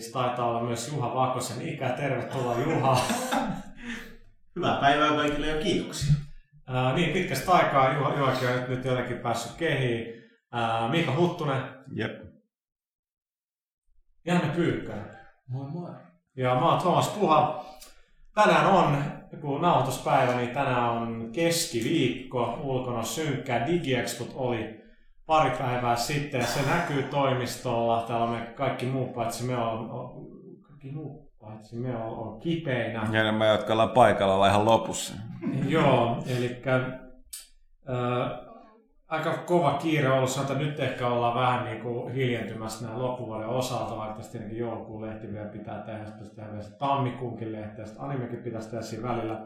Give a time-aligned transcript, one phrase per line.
[0.00, 1.88] Se taitaa olla myös Juha Vakosen ikä.
[1.88, 3.00] Tervetuloa Juha.
[4.56, 6.14] Hyvää päivää kaikille ja kiitoksia.
[6.66, 10.06] Ää, niin, pitkästä aikaa Juha, Juhakin on nyt, nyt jotenkin päässyt kehiin.
[10.52, 11.62] Ää, Miika Huttunen.
[11.94, 12.22] Jep.
[14.26, 15.18] Janne Pyykkänen.
[15.48, 15.90] Moi moi.
[16.36, 17.64] Ja mä oon Thomas Puha.
[18.34, 19.04] Tänään on,
[19.40, 22.58] kun nauhoituspäivä, niin tänään on keskiviikko.
[22.62, 23.66] Ulkona synkkää.
[23.66, 24.79] DigiExpot oli
[25.30, 26.46] pari päivää sitten.
[26.46, 28.04] Se näkyy toimistolla.
[28.08, 29.88] Täällä me kaikki muu paitsi me on,
[30.62, 33.08] kaikki muu paitsi me on, on kipeinä.
[33.12, 35.14] Ja nämä, jotka ollaan paikalla, ollaan ihan lopussa.
[35.68, 36.80] Joo, eli äh,
[39.08, 43.48] aika kova kiire ollut, sanotaan, että nyt ehkä ollaan vähän niin kuin hiljentymässä näin loppuvuoden
[43.48, 48.04] osalta, vaikka tietenkin joulukuun lehti vielä pitää tehdä, sitten tehdä vielä tammikuunkin lehti, ja sitten
[48.04, 49.40] animekin pitäisi tehdä siinä välillä.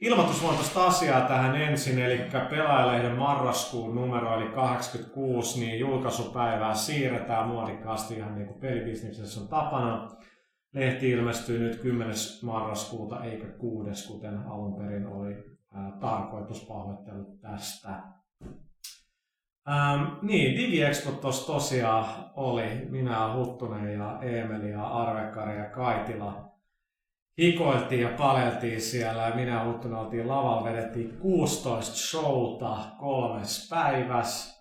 [0.00, 8.34] Ilmoitusluontoista asiaa tähän ensin, eli pelaajalehden marraskuun numero, eli 86, niin julkaisupäivää siirretään muodikkaasti ihan
[8.34, 10.08] niin kuin pelibisneksessä on tapana.
[10.74, 12.14] Lehti ilmestyy nyt 10.
[12.42, 14.08] marraskuuta eikä 6.
[14.08, 15.34] kuten alun perin oli
[15.74, 18.02] ää, tarkoitus pahoittelut tästä.
[19.68, 22.04] Ähm, niin, DigiExpo tuossa tosiaan
[22.36, 22.86] oli.
[22.90, 26.43] Minä, Huttunen ja Eemeli ja Arvekari ja Kaitila
[27.38, 34.54] hikoiltiin ja paleltiin siellä ja minä Huttunen oltiin lavalla, vedettiin 16 showta kolmes päiväs.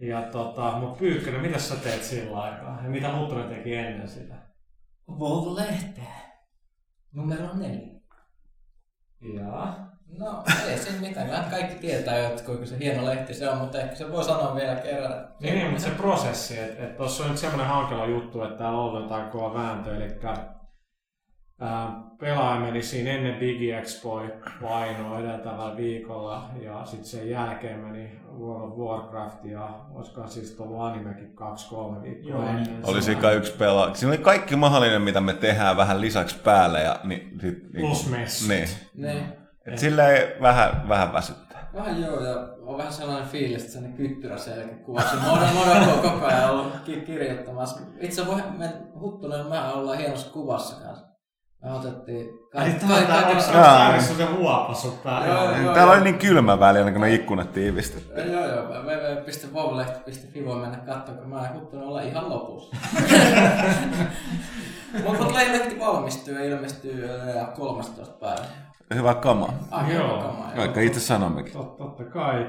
[0.00, 2.80] Ja tota, mut Pyykkönen, mitä sä teet sillä aikaa?
[2.82, 4.34] Ja mitä Huttunen teki ennen sitä?
[5.08, 6.14] Volvo-lehteä.
[7.12, 8.00] Numero neljä.
[9.34, 9.76] Ja
[10.18, 11.26] No, ei se mitään.
[11.26, 14.54] Kyllä kaikki tietää, että kuinka se hieno lehti se on, mutta ehkä se voi sanoa
[14.54, 15.28] vielä kerran.
[15.40, 18.78] Niin, niin mutta se prosessi, että et tuossa on nyt semmoinen hankala juttu, että täällä
[18.78, 20.08] on ollut jotain kova vääntö, eli
[22.20, 24.22] pelaaja meni siinä ennen DigiExpoa
[24.62, 30.80] painoa edeltävällä viikolla ja sitten sen jälkeen meni World of Warcraft ja olisikohan siis ollut
[30.80, 32.64] animekin kaksi-kolme viikkoa Joo, ennen.
[32.64, 32.80] niin.
[32.86, 33.94] Oli siinä kai yksi pelaa.
[33.94, 36.80] Siinä oli kaikki mahdollinen, mitä me tehdään vähän lisäksi päälle.
[36.82, 38.48] Ja, niin, sit, niin, Plus messut.
[38.48, 38.68] Niin.
[38.94, 39.24] Niin.
[39.66, 41.68] Et silleen vähän, vähän väsyttää.
[41.74, 45.16] Vähän joo, ja on vähän sellainen fiilis, että sellainen kyttyrä selkä kuvasi.
[45.16, 47.80] Modo, Modo koko ajan ollut ki- kirjoittamassa.
[48.00, 51.11] Itse voi men Huttunen ja mä ollaan hienossa kuvassa kanssa.
[51.62, 54.00] Me otettiin Ai kaikki, kaikki, on Jaa.
[54.00, 55.26] se huopa sun päällä.
[55.26, 55.74] Joo, joo.
[55.74, 58.32] Täällä oli niin kylmä väli, ennen kuin ne ikkunat tiivistettiin.
[58.32, 58.62] Joo, joo.
[58.66, 62.76] www.vovlehti.fi voi mennä katsomaan, kun mä ja Huttunen ollaan ihan lopussa.
[65.04, 68.44] Mutta mut lehti valmistuu ja ilmestyy ää, 13 päivä.
[68.94, 69.48] Hyvä kama.
[69.70, 70.06] Ah, Joo.
[70.06, 70.22] joo.
[70.22, 71.52] Kamaa, Vaikka itse sanommekin.
[71.52, 72.46] Tot, totta kai.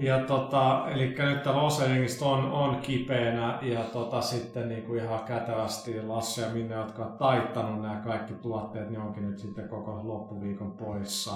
[0.00, 1.42] Ja tota, eli nyt
[1.88, 7.04] jengistä on, on kipeänä ja tota, sitten niin kuin ihan kätevästi Lasse ja Minne, jotka
[7.04, 11.32] on taittanut nämä kaikki tuotteet, niin onkin nyt sitten koko loppuviikon poissa.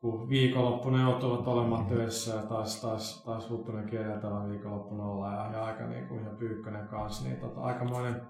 [0.00, 5.64] Kun viikonloppuna joutuvat olemaan töissä ja taas, taas, taas Huttunenkin edeltävän viikonloppuna olla ja, ja
[5.64, 8.22] aika niin kuin ihan Pyykkönen kanssa, niin tota, aikamoinen,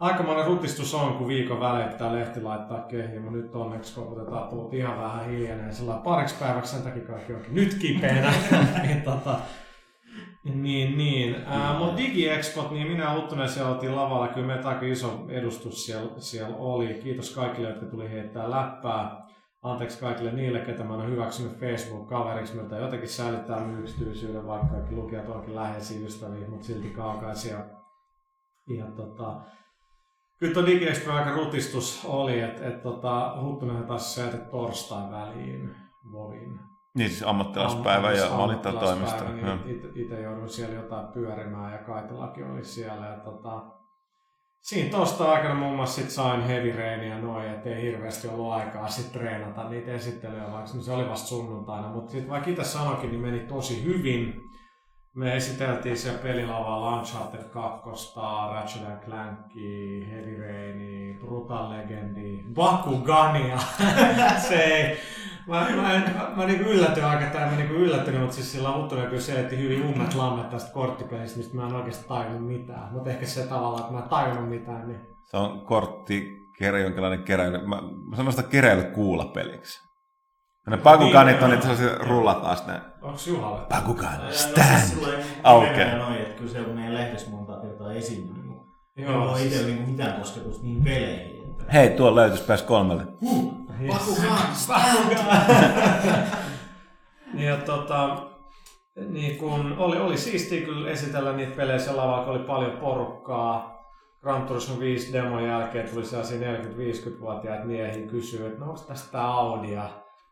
[0.00, 4.74] aikamoinen rutistus on, kun viikon välein pitää lehti laittaa kehiin, mutta nyt onneksi koputetaan tullut
[4.74, 8.32] ihan vähän hiljainen sillä pariksi päiväksi sen takia kaikki onkin nyt kipeänä.
[8.82, 9.38] niin, tota,
[10.44, 11.34] niin, niin.
[11.34, 15.86] Äh, mutta DigiExpot, niin minä ja Huttunen siellä oltiin lavalla, kyllä meitä aika iso edustus
[15.86, 17.00] siellä, siellä oli.
[17.02, 19.28] Kiitos kaikille, jotka tuli heittää läppää.
[19.62, 24.94] Anteeksi kaikille niille, ketä mä en ole hyväksynyt Facebook-kaveriksi, miltä jotenkin säilyttää yksityisyyden, vaikka kaikki
[24.94, 27.58] lukijat onkin läheisiä ystäviä, mutta silti kaukaisia.
[28.76, 29.40] Ja tota,
[30.38, 35.74] Kyllä tuo DigiExpo aika rutistus oli, että et, tota, Huttunen taas sääti torstain väliin
[36.12, 36.60] Vovin.
[36.94, 39.24] Niin siis ammattilaispäivä ja valittajatoimisto.
[39.24, 43.06] Niin Itse joudun siellä jotain pyörimään ja Kaitilakin oli siellä.
[43.06, 43.62] Ja tota,
[44.60, 49.12] siinä tosta aikana muun muassa sit sain heavy rainia noin, ettei hirveästi ollut aikaa sit
[49.12, 51.88] treenata niitä esittelyjä, vaikka se oli vasta sunnuntaina.
[51.88, 54.47] Mutta sitten vaikka itse sanokin, niin meni tosi hyvin.
[55.18, 58.20] Me esiteltiin siellä pelilavalla Uncharted 2,
[58.52, 63.58] Ratchet Clankia, Heavy Raini, Brutal Legendi, Bakugania.
[64.48, 64.98] se ei,
[65.46, 68.72] mä, mä, en, mä, mä niinku yllätyin aika, tai mä niinku yllättynyt, mutta siis sillä
[68.72, 72.92] Huttunen kyllä selitti hyvin ummet lammet tästä korttipelistä, mistä mä en oikeasti tajunnut mitään.
[72.92, 77.22] Mutta ehkä se tavalla, että mä en tajunnut mitään, niin Se on kortti, kerä, jonkinlainen
[77.22, 77.66] keräily.
[77.66, 79.87] Mä, mä sanon sitä keräilykuulapeliksi.
[80.70, 82.80] Ja ne pakukanit on Niin, niitä sellaisia rullataan sitten.
[83.02, 83.60] onks Juhalle?
[83.68, 84.66] Pakukan, No, stand!
[84.78, 85.96] siis silloin Aukeaa.
[85.98, 88.44] Noin, että kyllä se on meidän lehdessä monta kertaa esiintynyt.
[88.96, 91.50] Niin Joo, ei ole siis- itsellä niinku mitään kosketusta niihin peleihin.
[91.50, 93.06] että- Hei, tuolla löytyisi PS3.
[97.46, 98.16] Ja tota,
[99.08, 103.78] niin kun oli, oli siistiä kyllä esitellä niitä pelejä siellä lavalla, kun oli paljon porukkaa.
[104.22, 109.26] Gran Turismo 5 demon jälkeen tuli sellaisia 40-50-vuotiaita miehiä kysyä, että no onko tästä tää
[109.26, 109.88] Audi ja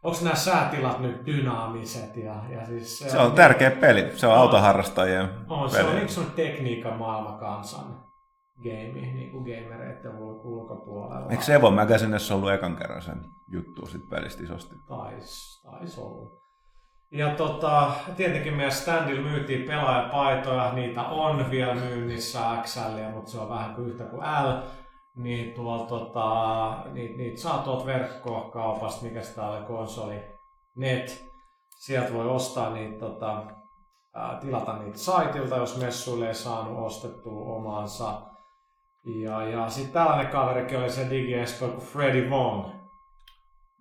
[0.06, 4.11] onko nämä säätilat nyt dynaamiset ja, ja siis Se on tärkeä peli.
[4.14, 6.03] Se on autoharrastajien on, se on peli.
[6.03, 8.05] yksi tekniikan maailma kansan
[8.62, 11.31] game, niin kuin gamereiden ul- ulkopuolella.
[11.31, 14.75] Eikö Evo Magazinessa ollut ekan kerran sen juttu sit pelistä isosti?
[14.88, 16.47] Tais, tais ollut.
[17.11, 23.49] Ja tota, tietenkin meidän standilla myytiin pelaajapaitoja, niitä on vielä myynnissä XL, mutta se on
[23.49, 24.62] vähän kuin yhtä kuin L.
[25.16, 30.20] Niin tuolla, tota, niitä, niitä saa tuolta verkkokaupasta, mikä sitä oli, konsoli,
[30.76, 31.24] net.
[31.78, 33.42] Sieltä voi ostaa niitä, tota,
[34.14, 38.20] ää, tilata niitä saitilta, jos messuille ei saanut ostettua omaansa.
[39.22, 42.64] Ja, ja sitten tällainen kaverikin oli se DigiExpo kuin Freddy Wong.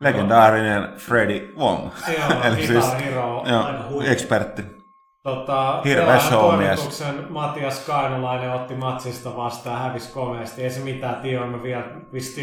[0.01, 1.79] Legendaarinen Freddy Wong.
[2.17, 3.43] Joo, Eli siis- Hero.
[3.47, 4.11] Joo, Aika huikea.
[4.11, 4.61] ekspertti.
[5.25, 6.80] Tota, Hirveä showmies.
[6.80, 10.63] toimituksen Matias Kainulainen otti matsista vastaan ja hävisi komeasti.
[10.63, 11.83] Ei se mitään, Tio, mä vielä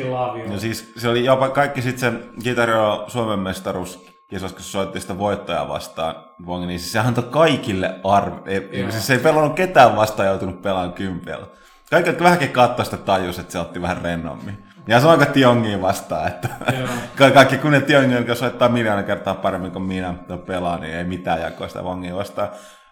[0.08, 0.52] love you.
[0.52, 2.00] Ja siis se oli jopa kaikki sitten
[2.44, 6.14] sen Hero Suomen mestaruus kisossa, kun se soitti sitä voittajaa vastaan,
[6.46, 8.42] Wong, niin siis se antoi kaikille arvo.
[8.46, 8.90] Ei, Joo.
[8.90, 11.46] siis se ei pelannut ketään vastaan joutunut pelaamaan kympiellä.
[11.90, 14.64] Kaikki, jotka vähänkin katsoi sitä tajus, että se otti vähän rennommin.
[14.86, 16.48] Ja se on aika Tiongiin vastaan, että
[16.78, 16.88] Joo.
[17.18, 20.14] Ka- kaikki kun ne Tiongi, jotka soittaa miljoona kertaa paremmin kuin minä
[20.46, 22.48] pelaa, niin ei mitään jakoa sitä Wongia vastaan.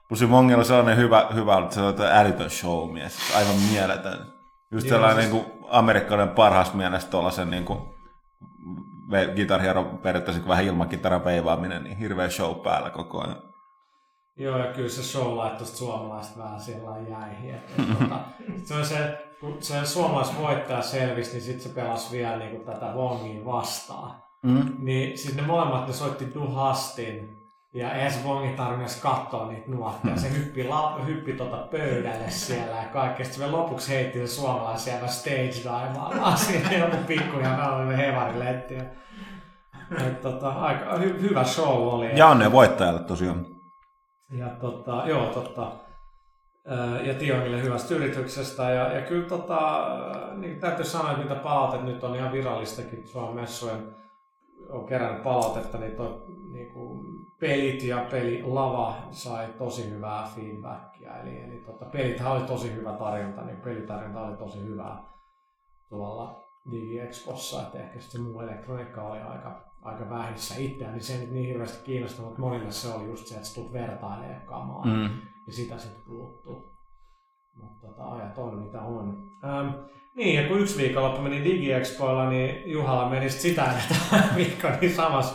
[0.09, 4.19] Plus Wongilla on sellainen hyvä, hyvä että se on älytön showmies, aivan mieletön.
[4.73, 7.79] Just Joo, sellainen siis- niin kuin amerikkalainen parhaassa mielessä tuollaisen niin kuin
[9.11, 13.37] ve- Guitar Hero periaatteessa vähän ilman kitaran veivaaminen, niin hirveä show päällä koko ajan.
[14.41, 17.55] Joo, ja kyllä se show laittoi suomalaiset vähän sillä lailla jäihin.
[17.55, 18.21] Että, tota,
[18.67, 22.87] se on se, kun se suomalaisvoittaja selvisi, niin sitten se pelasi vielä niin kuin tätä
[22.87, 24.23] Wongia vastaan.
[24.43, 24.73] Mm.
[24.79, 27.37] Niin siis ne molemmat ne soitti duhastin.
[27.75, 30.17] Ja eihän se Wongi tarvinnut katsoa niitä nuotteja.
[30.17, 33.27] Se hyppi, la, hyppi tota pöydälle siellä ja kaikkea.
[33.27, 38.75] Sitten lopuksi heitti se suomalaisen siellä stage divaamaan siinä joku pikku ja vähän hevariletti.
[40.07, 42.19] Et tota, aika hy, hyvä show oli.
[42.19, 43.60] Ja onnea voittajalle tosiaan.
[44.31, 45.73] Ja tota, joo, totta.
[47.05, 48.62] Ja Tionille hyvästä yrityksestä.
[48.62, 49.88] Ja, ja kyllä tota,
[50.37, 54.00] niin täytyy sanoa, että mitä palautetta nyt on ihan virallistakin Suomen messujen
[54.69, 56.23] on kerännyt palautetta, niin, toi,
[56.53, 57.00] niin kuin
[57.41, 61.20] pelit ja pelilava sai tosi hyvää feedbackia.
[61.20, 65.05] Eli, eli tota, pelithän oli tosi hyvä tarjonta, niin pelitarjonta oli tosi hyvää
[65.89, 71.20] tuolla DigiExpossa, että ehkä se muu elektroniikka oli aika, aika vähissä itseään, niin se ei
[71.20, 74.84] nyt niin hirveästi kiinnostunut, mutta monille se oli just se, että sä tulet vertailemaan kamaa
[74.84, 75.10] Mm.
[75.46, 76.70] ja sitä sitten puuttuu.
[77.56, 79.31] Mutta tota, ajat on mitä on.
[79.44, 79.69] Ähm,
[80.17, 84.94] niin, ja kun yksi viikonloppu meni DigiExpoilla, niin Juhalla meni sit sitä ennen viikko niin
[84.94, 85.34] samassa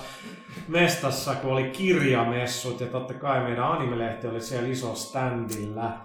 [0.68, 5.98] mestassa, kun oli kirjamessut, ja totta kai meidän animelehti oli siellä iso standilla.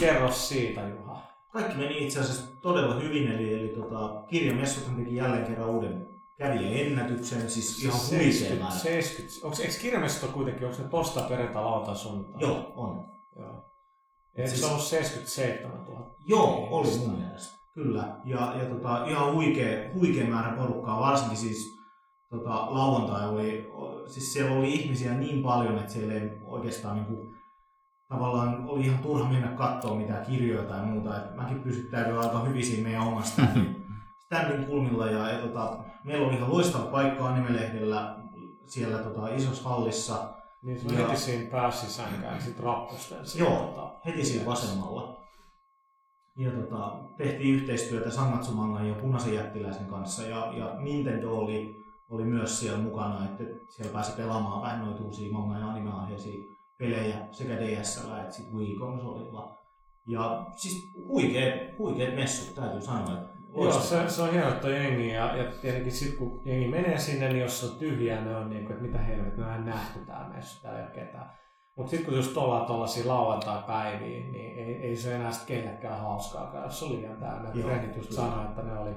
[0.00, 1.22] Kerro siitä, Juha.
[1.52, 7.50] Kaikki meni itse asiassa todella hyvin, eli, eli tota, kirjamessuthan teki jälleen kerran uuden kävijäennätyksen,
[7.50, 8.78] siis ihan huikea 70, määrä.
[8.78, 12.40] 70, onko, eikö kirjamessut ole kuitenkin, onko ne tosta perjantai, lauantai, sunnuntai?
[12.40, 13.04] Joo, on.
[13.38, 13.64] Joo.
[14.36, 16.16] Eikö Siis- se ollut 77 000?
[16.28, 17.56] Joo, oli mun mielestä.
[17.74, 18.16] Kyllä.
[18.24, 21.76] Ja, ja tota, ihan huikea, huikea määrä porukkaa, varsinkin siis
[22.30, 23.68] tota, lauantai oli,
[24.06, 27.34] siis siellä oli ihmisiä niin paljon, että siellä ei oikeastaan niinku,
[28.08, 31.16] tavallaan oli ihan turha mennä katsoa mitään kirjoja tai muuta.
[31.24, 33.86] Et mäkin pysyttäydyin aika hyvin siinä meidän standin,
[34.24, 38.16] standin kulmilla ja, ja tota, meillä oli ihan loistava paikka Animelehdellä
[38.64, 40.34] siellä tota, isossa hallissa.
[40.62, 41.08] Niin se Joo.
[41.08, 43.18] heti siinä pääsisäänkään sit rappusten.
[43.38, 45.16] Joo, tota, heti siinä vasemmalla.
[46.38, 51.76] Ja tota, tehtiin yhteistyötä Sangatsumangan ja Punaisen jättiläisen kanssa ja, ja Nintendo oli,
[52.10, 53.44] oli myös siellä mukana, että
[53.76, 56.44] siellä pääsi pelaamaan vähän noita uusia manga- ja anime-aiheisia
[56.78, 59.58] pelejä sekä DSL että Wii-konsolilla.
[60.08, 63.18] Ja siis huikeet, huikeet messut, täytyy sanoa.
[63.18, 66.68] Että Joo, se, se on hieno, että on jengi ja, ja tietenkin sit kun jengi
[66.68, 69.52] menee sinne, niin jos se on tyhjää, ne on niin kuin, että mitä helvettiä, me
[69.52, 71.30] on nähty tää messu, täällä ei ole ketään.
[71.76, 76.64] Mutta sitten kun just ollaan tuollaisia lauantai-päiviä, niin ei, ei se enää sit kellekään hauskaakaan,
[76.64, 77.50] jos se on liian täynnä.
[77.54, 78.90] Joo, Frendit just sanoi, että ne oli,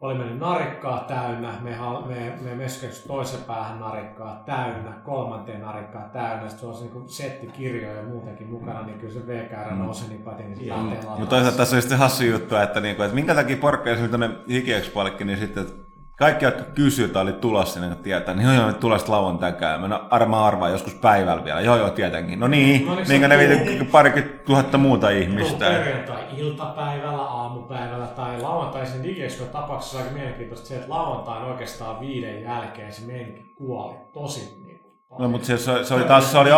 [0.00, 6.48] oli mennyt narikkaa täynnä, me, me, me meskeksi toisen päähän narikkaa täynnä, kolmanteen narikkaa täynnä,
[6.48, 9.78] sitten se on niin setti kirjoja ja muutenkin mukana, niin kyllä se VKR Mm.
[9.78, 10.72] nousee niin paljon, niin
[11.08, 14.30] Mutta toisaalta tässä on sitten hassu juttu, että, niinku, että minkä takia porkka, jos tuonne
[14.48, 15.83] Hikiexpoillekin, niin sitten että
[16.18, 19.52] kaikki, jotka kysyy tai oli tulossa sinne, kun tietää, niin joo, joo, nyt tulossa lauantai
[19.52, 19.90] käymään.
[19.90, 21.60] No arma arvaa joskus päivällä vielä.
[21.60, 22.40] Joo, joo, tietenkin.
[22.40, 25.64] No niin, No minkä ne viitti parikymmentä tuhatta muuta ihmistä.
[25.64, 33.06] perjantai-iltapäivällä, aamupäivällä tai lauantaisin digiexpo tapauksessa aika mielenkiintoista se, että lauantain oikeastaan viiden jälkeen se
[33.06, 34.74] meininki kuoli tosi niin
[35.18, 36.50] No, mutta se, se, se, oli taas, se oli,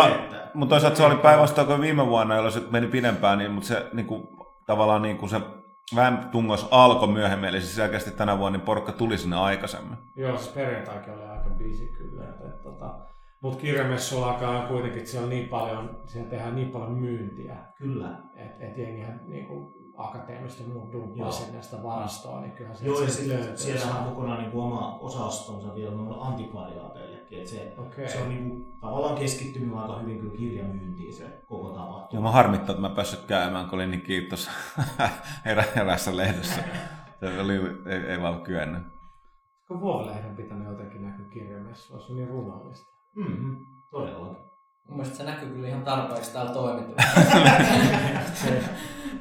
[0.53, 3.85] mutta toisaalta se oli päinvastoin kuin viime vuonna, jolloin se meni pidempään, niin, mutta se
[3.93, 4.27] niin kuin,
[4.65, 5.41] tavallaan niin kuin se
[5.95, 9.97] vähän tungos alkoi myöhemmin, eli siis selkeästi tänä vuonna niin porukka tuli sinne aikaisemmin.
[10.15, 12.23] Joo, se perjantaikin oli aika busy kyllä.
[12.23, 12.99] Että, että, tota,
[13.41, 18.19] mutta kirjamessuilla alkaa kuitenkin, että siellä on niin paljon, siellä tehdään niin paljon myyntiä, Kyllä.
[18.35, 21.01] että et jengihän niinku, akateemista muut Joo.
[21.01, 24.63] dumppaa sinne sitä varastoa, niin kyllähän se Joo, ja sitten siellä on kokonaan niin kuin
[24.63, 27.37] oma osastonsa vielä noille antikvariaateillekin.
[27.39, 28.09] Että se, Okei.
[28.09, 32.21] se on niin kuin, tavallaan keskittynyt aika hyvin kyllä kirjamyyntiin se koko Ja tapahtuma.
[32.21, 34.49] mä harmittaa, että mä päässyt käymään, kun olin niin kiitos
[35.45, 36.63] erä, erässä lehdessä.
[37.19, 37.53] Se oli,
[37.85, 38.83] ei, ei vaan kyennyt.
[39.67, 42.87] Kun Vuolehden pitänyt jotenkin näkyä kirjamessua, se on niin runollista.
[43.15, 43.57] Mm-hmm.
[43.91, 44.46] Todellakin.
[44.87, 47.39] Mun mielestä se näkyy kyllä ihan tarpeeksi täällä toimituksessa.
[48.33, 48.63] se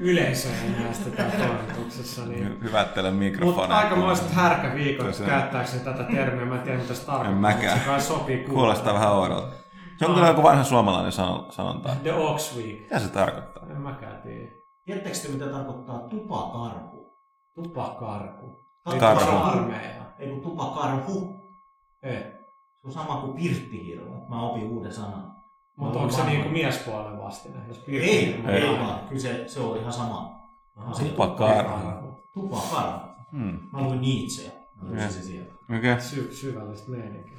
[0.00, 2.24] yleisö ei näe sitä täällä toimituksessa.
[2.26, 2.46] Niin.
[2.60, 3.12] Hy- Hyvä, että teillä
[3.44, 5.30] Mutta aikamoiset härkäviikot, Tosiaan.
[5.30, 6.44] käyttääkseni tätä termiä.
[6.44, 7.32] Mä en tiedä, mitä se tarkoittaa.
[7.32, 7.78] En mäkään.
[7.78, 8.52] Se kai sopii kuulla.
[8.54, 9.56] Kuulostaa vähän oudolta.
[9.98, 11.88] Se on kyllä joku vanha suomalainen sano- sanonta.
[12.02, 12.80] The Ox Week.
[12.80, 13.62] Mitä se tarkoittaa?
[13.70, 14.50] En mäkään tiedä.
[14.84, 17.16] Tiedättekö te, mitä tarkoittaa tupakarhu?
[17.54, 18.66] Tupakarku.
[19.00, 19.24] Karhu.
[19.24, 20.02] Se on armeija.
[20.18, 21.34] Ei kun tupakarhu.
[22.02, 22.18] Ei.
[22.80, 24.26] Se on sama kuin pirttihirmu.
[24.28, 25.25] Mä opin uuden sanan.
[25.76, 27.54] Mutta Mä onko se niinku miespuolen vastine?
[27.68, 28.78] Jos Ei, ei, Ei.
[28.78, 29.08] vaan.
[29.08, 30.36] Kyllä se, se on ihan sama.
[30.76, 31.08] asia.
[31.08, 32.12] Tupakarhu.
[32.34, 33.06] Tupakarhu.
[33.32, 33.58] Hmm.
[33.72, 34.50] Mä luin Nietzscheä.
[34.82, 34.96] Mä Okei.
[35.00, 35.52] löysin se sieltä.
[35.78, 36.00] Okay.
[36.00, 37.38] Sy- syvällistä meininkiä.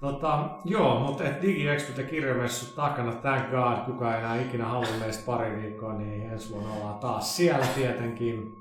[0.00, 4.86] Tota, joo, mutta et DigiExpo ja kirjamessut takana, thank god, kuka ei enää ikinä halua
[5.00, 8.54] meistä pari viikkoa, niin ensi vuonna ollaan taas siellä tietenkin.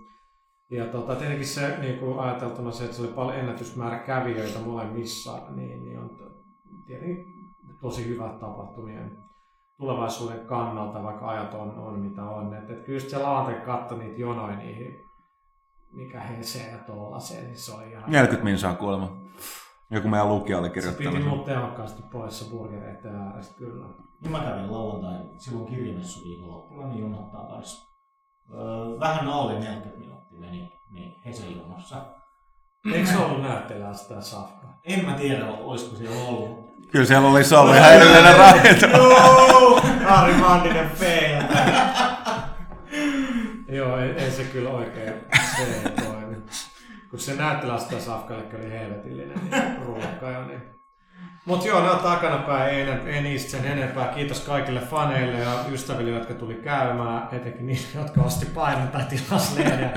[0.72, 5.42] Ja tota, tietenkin se niin kuin ajateltuna se, että se oli paljon ennätysmäärä kävijöitä molemmissa,
[5.56, 6.10] niin, niin on
[6.88, 7.26] tietenkin
[7.82, 9.18] tosi hyvät tapahtumien
[9.78, 12.54] tulevaisuuden kannalta, vaikka ajat on, on mitä on.
[12.54, 14.96] Et, et kyllä se lauantai katto niitä jonoja niihin,
[15.92, 18.04] mikä heseen ja tollaseen, niin se oli ihan...
[18.12, 19.18] 40 minsaa kuulemma.
[19.92, 21.38] Joku meidän lukija oli Se piti kirjoittanut.
[21.38, 23.88] mut tehokkaasti poissa burgereiden äärestä, kyllä.
[24.22, 27.88] Niin mä kävin lauantai silloin kirjamessu viikonloppuna, niin jonottaa kanssa.
[28.54, 32.06] Öö, vähän nauli 40 minuuttia meni niin Hese-jonossa.
[32.94, 34.80] Eikö se ollut näyttelijä sitä safkaa?
[34.84, 36.67] En mä tiedä, olisiko siellä ollut.
[36.92, 38.88] Kyllä siellä oli, ihan edellinen ravinto.
[40.08, 41.66] Ari Manninen feiltä.
[43.68, 45.14] Joo, ei, ei, se kyllä oikein
[45.58, 46.36] se toimi.
[47.10, 50.78] Kun se näyttelijä sitä safkalle oli helvetillinen niin ruokka jo, niin
[51.48, 54.08] mutta joo, ne on takanapäin, ei, ei niistä sen enempää.
[54.08, 59.56] Kiitos kaikille faneille ja ystäville, jotka tuli käymään, etenkin niille, jotka osti painon tai tilas
[59.58, 59.94] lehden.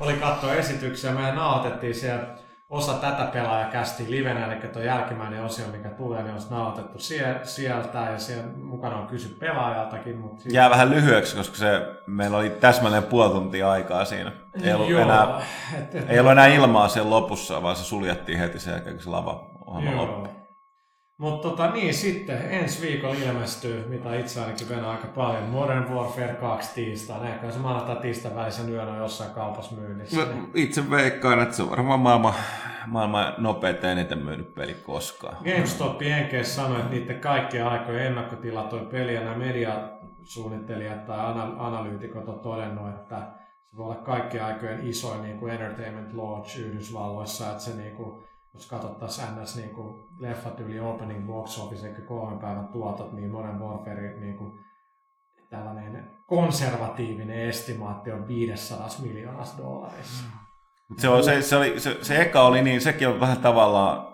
[0.00, 2.24] Oli katsoa esityksiä, mehän nauhoitettiin siellä
[2.70, 7.98] osa tätä pelaajakästi livenä, eli tuo jälkimmäinen osio, mikä tulee, niin olisi nauhoitettu sie- sieltä
[7.98, 10.18] ja siellä mukana on kysy pelaajaltakin.
[10.18, 14.32] Mutta siis- Jää vähän lyhyeksi, koska se, meillä oli täsmälleen puoli tuntia aikaa siinä.
[14.62, 15.40] Ei ollut, Joo, enää,
[15.78, 19.02] et, et, ei ollut enää ilmaa siellä lopussa, vaan se suljettiin heti sen jälkeen, kun
[19.04, 20.37] se lava homma loppui.
[21.18, 26.34] Mutta tota, niin, sitten ensi viikolla ilmestyy, mitä itse ainakin venä aika paljon, Modern Warfare
[26.34, 27.28] 2 tiistaina.
[27.28, 30.16] Ehkä se maanantai tiistain välisen yönä jossain kaupassa myynnissä.
[30.16, 32.34] Mä itse veikkaan, että se on varmaan maailman,
[32.86, 35.36] maailman nopeita eniten myynyt peli koskaan.
[35.44, 42.28] GameStop Jenkeissä sanoi, että niiden kaikkien aikojen ennakkotilatoi peli ja nämä mediasuunnittelijat tai ana- analyytikot
[42.28, 43.16] on todennut, että
[43.64, 48.27] se voi olla kaikkien aikojen isoin niin kuin entertainment launch Yhdysvalloissa, että se niin kuin,
[48.54, 49.56] jos katsottaisiin ns.
[49.56, 54.36] Niin kuin leffat yli opening box office, eli kolmen päivän tuotot, niin Modern Warfare niin
[54.36, 54.52] kuin
[55.50, 60.24] tällainen konservatiivinen estimaatti on 500 miljoonassa dollarissa.
[60.88, 64.08] Mut Se, on, se, se, oli, se, se eka oli niin, sekin on vähän tavallaan,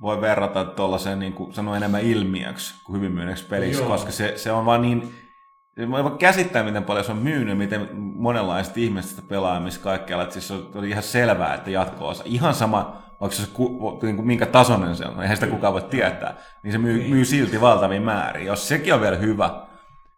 [0.00, 3.88] voi verrata tuollaiseen, niin kuin sanoo enemmän ilmiöksi kuin hyvin myyneeksi peliksi, Joo.
[3.88, 5.14] koska se, se on vaan niin,
[5.86, 10.22] Mä voin käsittää, miten paljon se on myynyt, miten monenlaiset ihmiset sitä pelaa, missä kaikkialla.
[10.22, 12.22] Että siis se oli ihan selvää, että jatko-osa.
[12.26, 15.82] Ihan sama, onko se ku, niin kuin minkä tasoinen se on, eihän sitä kukaan voi
[15.82, 16.34] tietää.
[16.62, 17.10] Niin se myy, Niin.
[17.10, 18.44] myy silti valtavia määriä.
[18.46, 19.66] Jos sekin on vielä hyvä,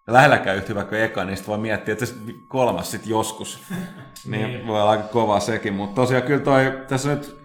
[0.06, 2.14] lähelläkään yhtä hyvä kuin eka, niin sitten voi miettiä, että se
[2.48, 3.60] kolmas sitten joskus.
[4.30, 4.66] niin, Niin.
[4.66, 5.74] voi olla aika kova sekin.
[5.74, 7.39] Mutta tosiaan kyllä toi, tässä nyt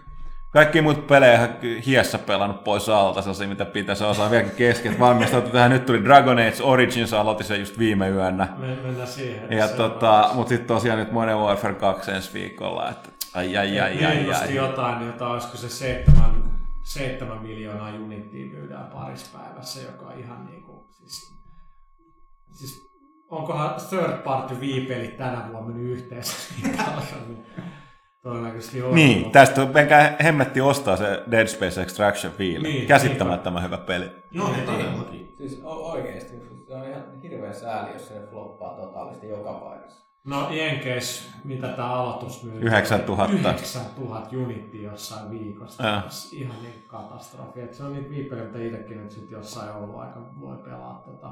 [0.55, 1.49] kaikki muut pelejä
[1.85, 4.91] hiessä pelannut pois alta, sellaisia mitä pitäisi osaa vieläkin kesken.
[4.93, 8.47] Et Valmistautu tähän, nyt tuli Dragon Age Origins, aloitin sen just viime yönnä.
[8.57, 9.51] Me, mennään siihen.
[9.51, 13.79] Ja Se- tota, mutta sitten tosiaan nyt Modern Warfare 2 ensi viikolla, että ai ai
[13.79, 14.67] ai ai Ilmestyi ai.
[14.67, 16.43] jotain, jota olisiko se seitsemän,
[16.83, 21.33] seitsemän miljoonaa unittia myydään parissa päivässä, joka on ihan niinku, siis,
[22.51, 22.81] siis
[23.29, 27.45] onkohan third party viipelit tänä vuonna mennyt yhteensä niin paljon, niin
[28.29, 28.95] todennäköisesti on.
[28.95, 32.63] Niin, mutta- tästä menkää hemmetti ostaa se Dead Space Extraction Field.
[32.63, 34.09] Niin, Käsittämättömän hyvä peli.
[34.31, 35.33] Joo, ne todellakin.
[35.37, 36.33] Siis o- oikeesti,
[36.67, 40.05] se on ihan hirveä sääli, jos se floppaa totaalisesti joka paikassa.
[40.27, 42.61] No Jenkeis, mitä tämä aloitus myy?
[42.61, 43.49] 9000.
[43.49, 45.95] 9000 unittia jossain viikossa.
[45.97, 46.03] Äh.
[46.31, 47.61] Ihan niin katastrofi.
[47.61, 51.31] Et se on niitä viipeleitä, mitä itsekin nyt sit jossain jouluaika voi pelaa tota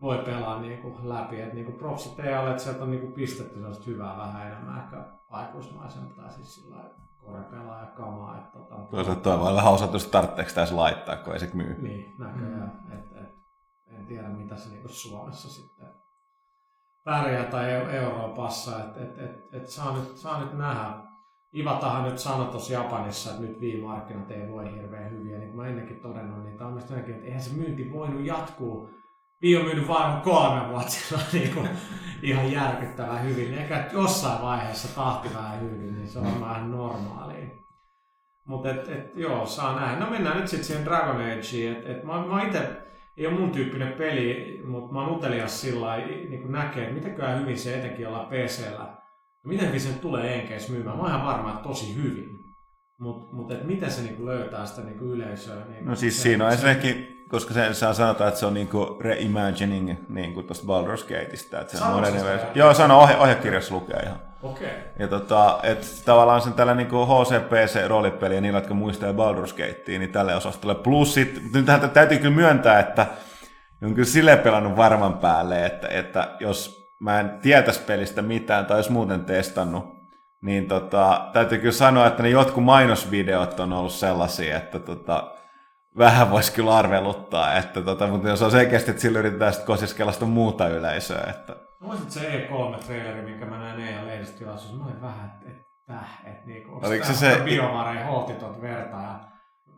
[0.00, 1.40] voi pelaa niin kuin läpi.
[1.40, 4.78] Et niin kuin propsit EAlle, että sieltä on niin kuin pistetty sellaista hyvää vähän enemmän
[4.84, 8.38] ehkä aikuismaisempaa, siis sillä korepelaa ja kamaa.
[8.38, 11.82] Että, tota, Toisaalta toi voi hauska, että tarvitseeko tässä laittaa, kun ei se myy.
[11.82, 12.80] Niin, näköjään.
[12.84, 12.92] Mm.
[12.92, 13.34] Et, et,
[13.86, 15.88] en tiedä, mitä se niinku Suomessa sitten
[17.04, 18.84] pärjää tai Euroopassa.
[18.84, 21.06] Et, et, et, et saa, nyt, saa nyt nähdä.
[21.54, 25.38] Ivatahan nyt sanoi tuossa Japanissa, että nyt viimarkkinat ei voi hirveän hyviä.
[25.38, 28.90] Niin kuin mä ennenkin todennut, niin tämä on myös että eihän se myynti voinut jatkuu.
[29.42, 31.68] Vii on myynyt vain kolme vuotta sillä niin kuin
[32.22, 33.54] ihan järkyttävän hyvin.
[33.54, 36.40] Ehkä jossain vaiheessa tahti vähän hyvin, niin se on mm.
[36.40, 37.46] vähän normaalia.
[38.46, 40.00] Mutta et, et, joo, saa nähdä.
[40.00, 41.76] No mennään nyt sitten siihen Dragon Ageen.
[41.76, 42.82] Et, et mä, mä itse,
[43.16, 47.58] ei ole mun tyyppinen peli, mutta mä oon utelias sillä niin näkee, että mitenkään hyvin
[47.58, 48.96] se etenkin ollaan PCllä.
[49.44, 50.96] Miten hyvin se tulee Enkeis myymään.
[50.96, 52.28] Mä oon ihan varma, että tosi hyvin.
[53.00, 55.64] Mutta mut, et miten se niinku löytää sitä niinku yleisöä?
[55.64, 58.98] Niinku no siis se, siinä on ensinnäkin koska sen saa sanotaan, että se on niinku
[59.00, 61.60] reimagining niinku tuosta Baldur's Gateista.
[61.60, 62.48] Että se on moderni versio.
[62.54, 64.18] Joo, sano ohje, ohjekirjassa lukee ihan.
[64.42, 64.66] Okei.
[64.66, 64.78] Okay.
[64.98, 70.12] Ja tota, että tavallaan sen tällä niinku HCPC-roolipeli ja niillä, jotka muistaa Baldur's Gatea, niin
[70.12, 70.74] tälle osastolle.
[70.74, 73.06] Plus sit, nyt täytyy kyllä myöntää, että
[73.82, 78.78] on kyllä sille pelannut varman päälle, että, että jos mä en tietäisi pelistä mitään tai
[78.78, 79.84] jos muuten testannut,
[80.42, 85.32] niin tota, täytyy kyllä sanoa, että ne jotkut mainosvideot on ollut sellaisia, että tota,
[85.98, 90.12] vähän voisi kyllä arveluttaa, että tota, mutta jos on selkeästi, että sillä yritetään sitten kosiskella
[90.12, 91.26] sitä muuta yleisöä.
[91.30, 91.56] Että...
[91.80, 96.80] Muistat se E3-traileri, minkä mä näin EA lehdistötilaisuudessa, mä olin vähän, että, että, että niinku,
[96.82, 97.40] Oliko se se...
[97.44, 99.20] Biomareen holtitot verta ja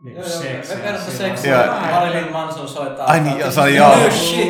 [0.03, 0.77] Niinku seksiä.
[0.83, 1.65] Verta seksiä.
[1.91, 3.07] Marilyn Manson soittaa.
[3.07, 3.95] Ai niin, se oli joo.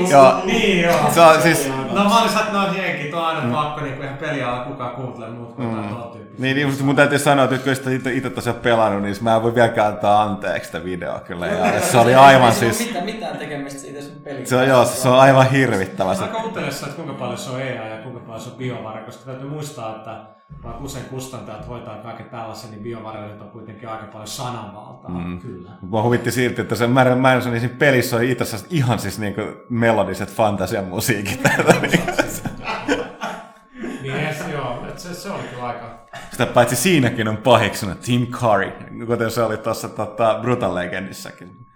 [0.09, 0.41] Joo.
[0.45, 1.11] Niin joo.
[1.13, 1.71] Se on siis...
[1.91, 3.51] No mä olin että no jenki, tuo on aina mm.
[3.51, 5.99] pakko niinku ihan pelialalla kukaan kuuntelee muut kuin mm.
[6.37, 9.35] Niin, niin mun täytyy sanoa, että nyt kun sitä itse, itse tosiaan pelannut, niin mä
[9.35, 11.47] en voi vieläkään antaa anteeksi sitä videoa kyllä.
[11.47, 12.79] Ja, ja se oli aivan siis...
[12.79, 16.13] Mitään, mitään tekemistä siitä sun pelin Se on, joo, se on aivan hirvittävä.
[16.13, 19.05] Mä aika uteliassa, että kuinka paljon se on EA ja kuinka paljon se on biovara,
[19.05, 24.05] koska täytyy muistaa, että vaikka usein kustantajat hoitaa kaiken tällaisen, niin biovarjoilijat on kuitenkin aika
[24.05, 25.11] paljon sananvaltaa.
[25.11, 25.39] Mm.
[25.39, 25.71] Kyllä.
[25.91, 29.41] Mä huvitti silti, että se Marilyn Manson niin pelissä on itse asiassa ihan siis niinku
[29.69, 31.41] melodiset fantasiamusiikit.
[34.01, 35.99] niin yes, joo, että se, se oli kyllä aika...
[36.31, 38.71] Sitä paitsi siinäkin on pahiksuna Tim Curry,
[39.05, 41.68] kuten se oli tuossa tota, Brutal Legendissäkin.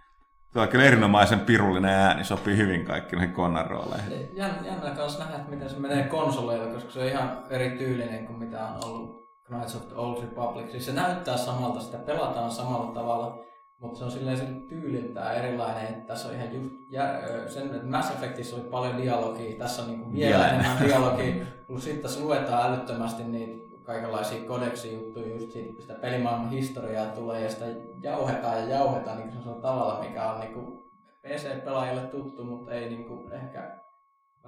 [0.54, 4.30] Tuo on kyllä erinomaisen pirullinen ääni, sopii hyvin kaikki noihin Connan rooleihin.
[4.34, 8.66] Jännä kanssa nähdä, että miten se menee konsoleilla, koska se on ihan erityylinen kuin mitä
[8.66, 10.72] on ollut Knights of the Old Republic.
[10.72, 13.39] Siis se näyttää samalta, sitä pelataan samalla tavalla,
[13.82, 17.88] mutta se on silleen sen tyyliltään erilainen, että tässä on ihan just jär, sen, että
[17.88, 22.74] Mass Effectissä oli paljon dialogia, tässä on niinku vielä enemmän dialogia, plus sitten tässä luetaan
[22.74, 27.65] älyttömästi niitä kaikenlaisia kodeksi juttuja, just siitä, sitä pelimaailman historiaa tulee ja sitä
[28.02, 30.84] jauhetaan ja jauhetaan niin se on tavalla, mikä on niin
[31.22, 33.80] PC-pelaajille tuttu, mutta ei niin kuin ehkä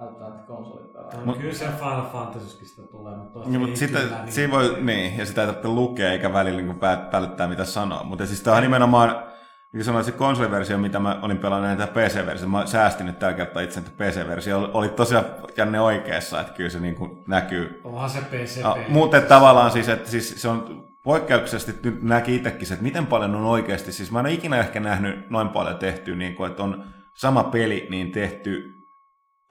[0.00, 1.26] välttämättä konsolipelaajille.
[1.26, 5.18] No, kyllä se Final Fantasykin sitä tulee, mutta niin, mutta sitä, niin, siinä voi, niin,
[5.18, 8.04] ja sitä ei tarvitse lukea eikä välillä niin päättää mitä sanoo.
[8.04, 9.35] Mutta siis tämä on nimenomaan
[9.72, 13.62] niin sanoin, se konsoliversio, mitä mä olin pelannut näitä PC-versio, mä säästin nyt tällä kertaa
[13.62, 15.24] itse, että PC-versio oli tosiaan
[15.56, 17.80] Janne oikeassa, että kyllä se niin kuin näkyy.
[17.84, 18.62] Onhan se PC.
[18.62, 23.34] No, muuten tavallaan siis, että siis se on poikkeuksellisesti nyt näki itsekin, että miten paljon
[23.34, 26.62] on oikeasti, siis mä en ole ikinä ehkä nähnyt noin paljon tehty, niin kuin, että
[26.62, 26.84] on
[27.16, 28.72] sama peli niin tehty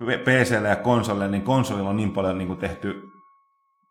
[0.03, 3.14] PClle ja konsolille, niin konsolilla on niin paljon niin kuin tehty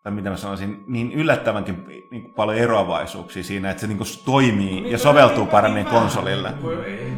[0.05, 4.89] tai mitä mä sanoisin, niin yllättävänkin niin paljon eroavaisuuksia siinä, että se niin toimii no,
[4.89, 6.49] ja soveltuu niin, paremmin niin konsolille.
[6.63, 7.13] Vähän, ei, ei,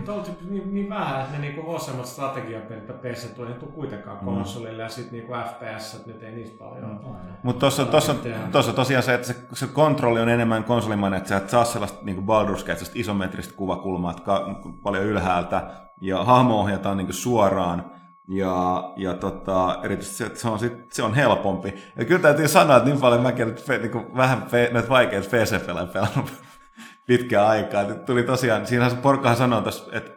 [0.50, 4.24] niin, niin vähän, että ne niin osemmat strategiapelit PC tuo, niin kuitenkaan mm.
[4.24, 7.16] konsolille ja sitten niin FPS, että nyt ei niistä paljon mm.
[7.42, 8.14] Mutta tuossa, tuossa,
[8.52, 12.04] tuossa tosiaan se, että se, se kontrolli on enemmän konsolimainen, että sä et saa sellaista
[12.04, 15.70] niin kuin Baldur's Gate, isometristä kuvakulmaa, ka, paljon ylhäältä
[16.00, 17.96] ja hahmo ohjataan niin suoraan
[18.28, 21.74] ja, ja tota, erityisesti se, että se on, sit, se on helpompi.
[21.96, 25.86] Ja kyllä täytyy sanoa, että niin paljon mäkin nyt niin vähän fe, näitä vaikeita PC-pelejä
[25.86, 26.32] pelannut
[27.06, 27.82] pitkään aikaa.
[27.82, 30.10] Et tuli tosiaan, siinähän se porkkahan sanoo tässä, että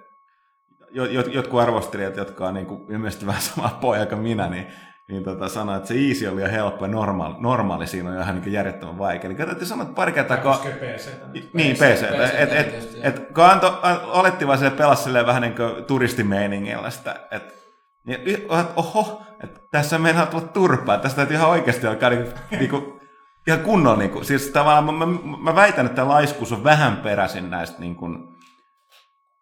[0.91, 4.67] jot, jotkut arvostelijat, jotka on niin kuin, ilmeisesti vähän sama poja kuin minä, niin,
[5.09, 8.41] niin tota, sanoi, että se easy oli jo helppo ja normaali, normaali siinä on ihan
[8.41, 9.29] niin järjettömän vaikea.
[9.29, 10.37] Eli täytyy sanoa, että pari kertaa...
[10.37, 10.55] Kun...
[10.55, 11.09] PC.
[11.53, 11.79] Niin, PC.
[11.79, 16.89] PC et, et, et, et, kun Anto, olettiin vaan se pelasi vähän niin kuin turistimeiningillä
[16.89, 17.58] sitä, että
[18.05, 22.99] niin, oho, että tässä mennään tulla turpaa, tästä täytyy ihan oikeasti alkaa niinku, niinku,
[23.47, 27.79] ihan kunnon, niinku, siis tavallaan mä, mä, mä, väitän, että laiskuus on vähän peräisin näistä
[27.79, 28.05] niinku,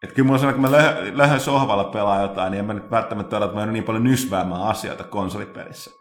[0.03, 0.71] että kyllä mulla on kun mä
[1.13, 4.61] löhön, sohvalla pelaa jotain, niin en mä nyt välttämättä ole, että mä niin paljon nysväämään
[4.61, 5.91] asioita konsolipelissä.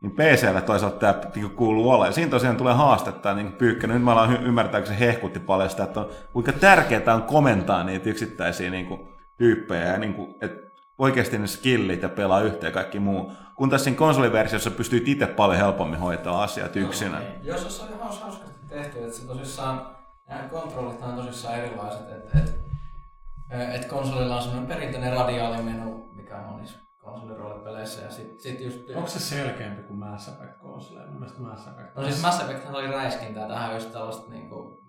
[0.00, 2.12] Niin PCllä toisaalta tämä niin kuuluu olemaan.
[2.12, 3.86] Siinä tosiaan tulee haastetta niin pyykkä.
[3.86, 7.84] Nyt mä alan ymmärtää, kun se hehkutti paljon sitä, että on, kuinka tärkeää on komentaa
[7.84, 9.84] niitä yksittäisiä niin kuin, tyyppejä.
[9.84, 10.65] Ja niin kuin, että
[10.98, 13.32] oikeasti ne skillit ja pelaa yhteen kaikki muu.
[13.56, 17.20] Kun tässä siinä konsoliversiossa pystyy itse paljon helpommin hoitaa asiat yksinä.
[17.20, 17.46] Joo, niin.
[17.46, 19.96] Jos se on ihan hauskasti tehty, että se tosissaan,
[20.28, 26.52] nämä kontrollit on tosissaan erilaiset, että et, et konsolilla on semmoinen perinteinen radiaalimenu, mikä on
[26.52, 28.78] monissa konsoliroolipeleissä ja sit, sit just...
[28.94, 31.06] Onko se selkeämpi kuin Mass Effect konsoli?
[31.06, 31.96] Mun mielestä Mass Effect.
[31.96, 34.85] No siis Mass Effect oli räiskintää tähän just tällaista niinku...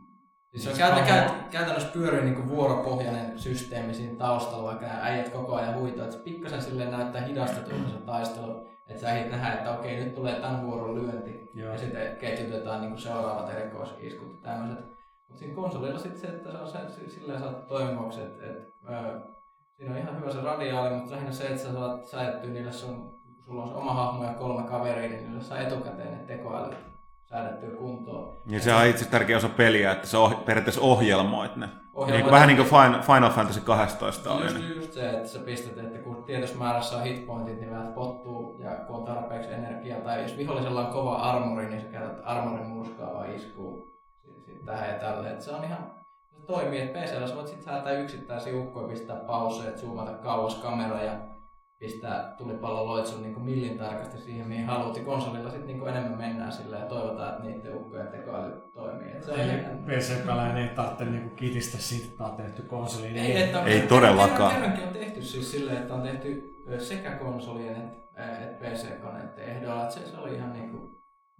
[0.57, 5.29] Siis se on käytä, käytä, käytännössä pyörii niinku vuoropohjainen systeemi siinä taustalla, vaikka nämä äijät
[5.29, 6.03] koko ajan huitoo.
[6.03, 8.67] Että se pikkasen silleen näyttää hidastetulta se taistelu.
[8.87, 11.49] Että sä ehdit nähdä, että okei, nyt tulee tämän vuoron lyönti.
[11.53, 11.71] Joo.
[11.71, 14.85] Ja sitten ketjutetaan niinku seuraavat erikoisiskut ja tämmöiset.
[15.27, 18.57] Mutta siinä konsolilla sitten se, että se on se, silleen saat toimivaksi, että et,
[18.89, 19.19] öö,
[19.77, 23.19] siinä on ihan hyvä se radiaali, mutta lähinnä se, että sä saat säädettyä niille sun,
[23.45, 26.96] sulla on se oma hahmo ja kolme kaveria, niin niille saa etukäteen ne tekoälyt
[27.29, 28.37] säädettyä kuntoon.
[28.45, 31.69] Ja se on itse tärkeä osa peliä, että sä oh, periaatteessa ohjelmoit ne.
[31.93, 34.43] Ohjelmoit niin kuin, vähän niin kuin Final, Final Fantasy 12 oli.
[34.43, 34.75] Just, Niin.
[34.75, 38.71] just se, että sä pistät, että kun tietyssä määrässä on hitpointit, niin vähän pottuu ja
[38.71, 43.25] kun on tarpeeksi energiaa, tai jos vihollisella on kova armori, niin sä käytät armorin murskaavaa
[43.25, 43.87] iskua
[44.45, 45.29] sit tähän ja tälle.
[45.31, 45.91] Et se on ihan,
[46.39, 51.03] se toimii, että PCllä sä voit sit säätää yksittäisiä ukkoja, pistää pauseet, zoomata kauas kameraa
[51.03, 51.13] ja
[51.79, 54.97] pistää tulipallon loitsun niin millin tarkasti siihen, mihin haluat.
[54.97, 59.11] Ja konsolilla sitten niin enemmän mennään sillä ja toivotaan, että niiden ukkojen tekoäly toimii.
[59.11, 63.13] Et se on PC-pelaajan ei tarvitse niinku kitistä siitä, että on tehty konsoliin.
[63.13, 64.53] Niin Ei, että on, Ei todellakaan.
[64.53, 69.83] Kerrankin on tehty siis silleen, että on tehty sekä konsolien että et PC-koneiden ehdolla.
[69.83, 70.91] Että se, se oli ihan niinku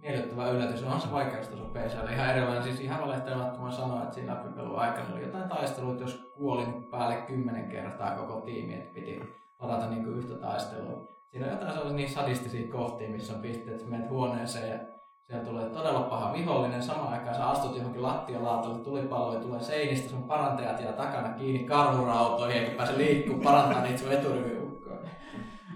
[0.02, 0.82] miellyttävä yllätys.
[0.82, 2.12] On se vaikeustaso PC.
[2.12, 6.84] Ihan erilainen, siis ihan valehtelemattoman sanoa, että siinä läpipelun aikana oli jotain taisteluita, jos kuolin
[6.90, 9.20] päälle kymmenen kertaa koko tiimi, että piti
[9.62, 11.08] ladata niinku yhtä taistelua.
[11.30, 14.78] Siinä on jotain sellaisia niin sadistisia kohtia, missä on pisteet, että menet huoneeseen ja
[15.26, 20.22] siellä tulee todella paha vihollinen, samaan aikaan sä astut johonkin lattialaatolle, tulipalloja tulee seinistä, sun
[20.22, 24.96] parantajat jää takana kiinni karhurautoihin, eikä pääse liikkuu parantaa niitä sun eturiviukkoa.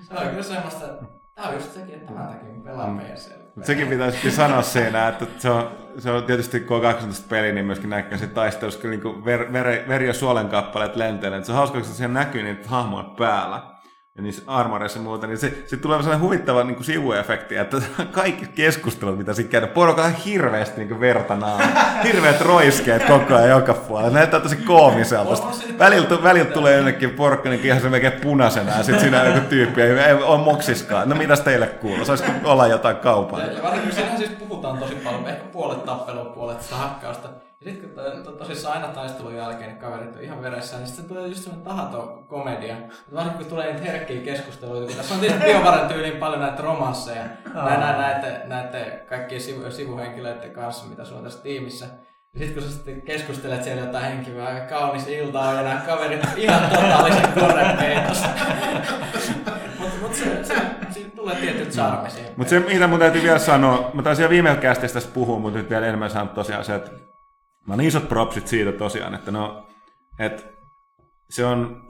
[0.01, 3.42] Se on kyllä semmoista, että tää on just sekin, että tämän takia pelaan PCllä.
[3.55, 7.53] Mutta sekin pitäisi sanoa siinä, että se on, se on tietysti kun on 18 peli,
[7.53, 11.38] niin myöskin näkyy se taistelussa, kun niin ver, ver, veri ja suolen kappaleet lentelee.
[11.38, 13.72] Et Se on hauska, kun siellä näkyy niitä hahmoja päällä
[14.16, 17.77] ja niissä armoreissa ja muuta, niin se, se tulee sellainen huvittava niin kuin sivuefekti, että
[18.12, 21.64] kaikki keskustelut, mitä siinä käydään, porukalla on hirveästi niin kuin verta naama.
[22.05, 24.11] Hirveät roiskeet koko ajan joka puolella.
[24.11, 25.48] Näyttää tosi koomiselta.
[25.79, 29.40] Välillä, välillä tulee jonnekin porukka niin ihan se melkein punaisena ja sitten siinä on joku
[29.48, 31.09] tyyppi, ei, ei ole moksiskaan.
[31.09, 32.05] No mitäs teille kuuluu?
[32.05, 32.96] Saisiko olla jotain
[33.57, 37.29] ja varsinkin siinähän siis puhutaan tosi paljon, ehkä puolet tappelua, puolet sitä hakkausta.
[37.64, 40.87] Ja sitten kun to- to- tosissaan aina taistelun jälkeen niin kaverit on ihan veressä, niin
[40.87, 42.77] sitten tulee just semmoinen tahaton komedia.
[43.14, 47.25] Varsinkin kun tulee niitä herkkiä keskusteluita, kun tässä on tietysti biovaren tyyliin paljon näitä romansseja,
[47.55, 51.87] nä, nä, näiden, näiden kaikkien sivu, sivuhenkilöiden kanssa, mitä sulla on tässä tiimissä.
[52.35, 55.83] Ja sitten kun sä sitten keskustelet siellä jotain henkilöä, aika kaunis ilta on ja nämä
[55.87, 58.29] kaverit on ihan totaalisen korrekteja tossa.
[59.79, 60.55] Mutta mut se, se,
[60.90, 62.33] siitä tulee tietyt charmi siihen.
[62.37, 65.59] Mutta se, mitä mun täytyy vielä sanoa, mä taisin jo viime kästissä tästä puhua, mutta
[65.59, 67.12] nyt vielä enemmän sanon tosiaan se, että
[67.66, 69.66] mä oon isot propsit siitä tosiaan, että no,
[70.18, 70.42] että
[71.31, 71.83] se on,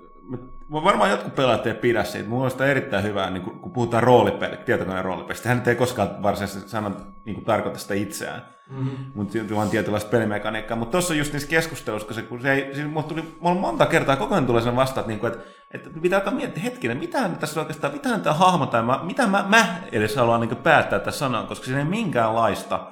[0.73, 4.03] varmaan jotkut pelaajat ei pidä siitä, mulla on sitä erittäin hyvää, niin kun, kun puhutaan
[4.03, 6.91] roolipelit, tietokoneen roolipelistä, hän ei koskaan varsinaisesti sano,
[7.25, 9.13] niin kuin tarkoita sitä itseään, Mm-hmm.
[9.15, 10.77] mutta vaan tietynlaista pelimekaniikkaa.
[10.77, 13.87] Mutta tuossa just niissä keskusteluissa, kun se, kun se ei, siis mulla tuli mulla monta
[13.87, 15.41] kertaa koko ajan tulee sen vastaan, että, niinku, että,
[15.75, 19.45] että pitää alkaa miettiä hetkinen, mitä tässä oikeastaan, mitä tämä hahmo tai mä, mitä mä,
[19.49, 22.91] mä edes haluan niin päättää tässä sanoa, koska siinä ei minkäänlaista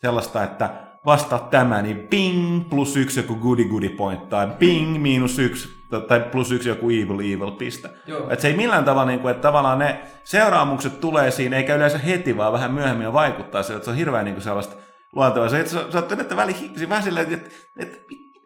[0.00, 5.38] sellaista, että vastaa tämä, niin ping plus yksi joku goody goody point, tai ping miinus
[5.38, 5.68] yksi,
[6.08, 7.90] tai plus yksi joku evil evil piste.
[8.06, 8.30] Joo.
[8.30, 11.98] Et se ei millään tavalla, niin kuin, että tavallaan ne seuraamukset tulee siinä, eikä yleensä
[11.98, 14.76] heti, vaan vähän myöhemmin jo vaikuttaa sille, että se on hirveän niin kuin sellaista
[15.12, 15.48] luontevaa.
[15.48, 16.56] Se, että sä, sä oot että väli
[16.88, 17.98] vähän silleen, että, että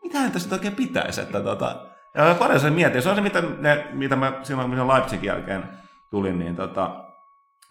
[0.03, 1.21] mitähän tässä nyt oikein pitäisi.
[1.21, 3.03] Että, tota, ja paljon sen mietin.
[3.03, 5.65] Se on se, mitä, ne, mitä mä silloin, kun Leipzigin jälkeen
[6.11, 7.05] tulin, niin tota,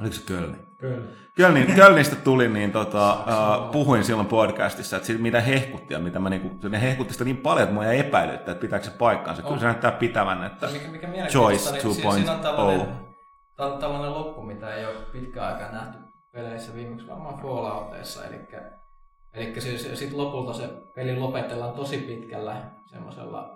[0.02, 0.58] oliko se Kölni?
[0.78, 1.08] Kyllä.
[1.38, 6.20] Kölnin, Kölnistä tulin, niin tota, uh, puhuin silloin podcastissa, että siitä, mitä hehkutti ja mitä
[6.20, 9.42] mä niinku, ne hehkutti sitä niin paljon, että mua jäi epäilyttä, että pitääkö se paikkaansa.
[9.44, 12.88] Kyllä se näyttää pitävän, että Mikä, mikä Choice mielenkiintoista, niin si- siinä on tällainen, 2.0.
[13.62, 15.98] täl- tällainen loppu, mitä ei ole pitkään aikaa nähty
[16.34, 18.26] peleissä, viimeksi varmaan Fallouteissa.
[18.26, 18.40] Eli,
[19.34, 23.50] eli siis, sit lopulta se peli lopetellaan tosi pitkällä semmoisella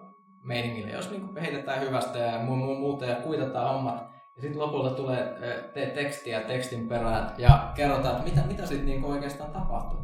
[0.44, 4.15] meiningillä, jos niinku heitetään hyvästä ja mu- mu- muuta ja kuitataan hommat.
[4.36, 5.38] Ja sitten lopulta tulee
[5.74, 10.00] te- tekstiä tekstin perään ja kerrotaan, että mitä, mitä sitten niinku oikeastaan tapahtuu.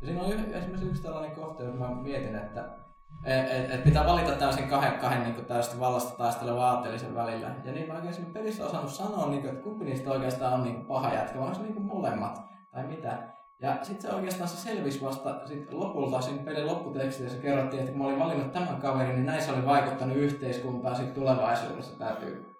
[0.00, 2.82] Ja siinä on yh- esimerkiksi yksi tällainen kohta, jos mä mietin, että
[3.24, 7.54] et, et, et pitää valita täysin kahden, kahden niin täysin vallasta taistelevan aatteellisen välillä.
[7.64, 10.86] Ja niin mä oikein pelissä osannut sanoa, niin kuin, että kumpi niistä oikeastaan on niin
[10.86, 12.40] paha jätkä, onko se niin molemmat,
[12.72, 13.32] tai mitä.
[13.62, 18.00] Ja sitten se oikeastaan se selvisi vasta sit lopulta siinä pelin lopputekstissä kerrottiin, että kun
[18.00, 22.51] mä olin valinnut tämän kaverin, niin näin se oli vaikuttanut yhteiskuntaan sit tulevaisuudessa tämä tyyppi.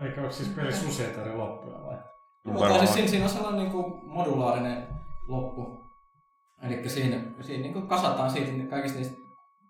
[0.00, 1.96] Eikä ole siis pelissä useita eri loppuja vai?
[2.44, 4.86] Mutta siis siinä, siinä on sellainen niin kuin modulaarinen
[5.28, 5.86] loppu.
[6.62, 9.16] Eli siinä, siinä niin kuin kasataan siitä kaikista niistä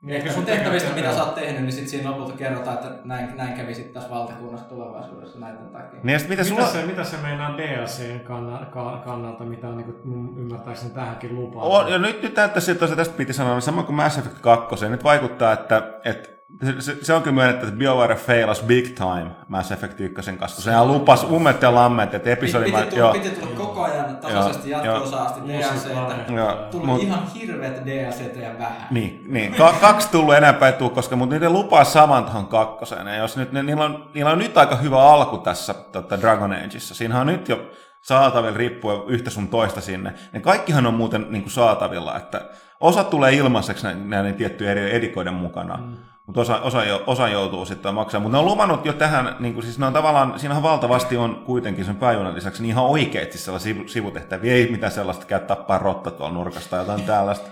[0.02, 3.54] Niin, sun tehtävistä, mitä sä oot tehnyt, niin sit siinä lopulta kerrotaan, että näin, näin
[3.54, 6.00] kävi sitten tässä valtakunnassa tulevaisuudessa näiden takia.
[6.02, 6.66] Niin mitä Mitä, sulla...
[6.66, 11.64] se, mitä se meinaa DLCn kanna- ka- kannalta, mitä on niin kuin, ymmärtääkseni tähänkin lupaa?
[11.64, 14.88] On, ja nyt, nyt näyttää siltä, että tästä piti sanoa, sama kuin Mass Effect 2,
[14.88, 16.35] nyt vaikuttaa, että, että
[16.80, 20.88] se, se on kyllä myönnetty, että BioWare failas big time Mass Effect 1 kanssa, sehän
[20.88, 22.64] lupas ummet ja lammet, että episodi...
[22.64, 26.68] Piti, piti, tulla, piti tulla koko ajan tasaisesti jatko-osa asti DLCtä.
[26.70, 28.86] Tuli mut- ihan hirveät DLCtä ja vähän.
[28.90, 29.54] Niin, niin.
[29.54, 33.06] Ka- kaksi tullut enempää ei tuu, koska mutta niiden lupaa saman tuohon kakkoseen.
[33.06, 36.52] Ja jos nyt, ne, niillä, on, niillä on nyt aika hyvä alku tässä tota Dragon
[36.52, 36.94] Ageissa.
[36.94, 37.70] Siinä on nyt jo
[38.02, 40.14] saatavilla riippuen yhtä sun toista sinne.
[40.32, 42.40] Ne kaikkihan on muuten niin kuin saatavilla, että
[42.80, 45.76] osa tulee ilmaiseksi näiden, näiden tiettyjen eri edikoiden mukana.
[45.76, 45.96] Mm.
[46.26, 48.22] Mutta osa, osa, jo- osa joutuu sitten maksamaan.
[48.22, 51.42] Mutta ne on luvannut jo tähän, niin kuin siis ne on tavallaan, siinähän valtavasti on
[51.44, 54.52] kuitenkin sen päivän lisäksi niin ihan oikeasti sellaisia sivu- sivutehtäviä.
[54.52, 57.50] Ei mitään sellaista, käy tappaa rotta tuolla nurkasta tai jotain tällaista.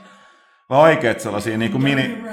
[0.71, 2.25] Vaan oikeat sellaisia niin kuin mini,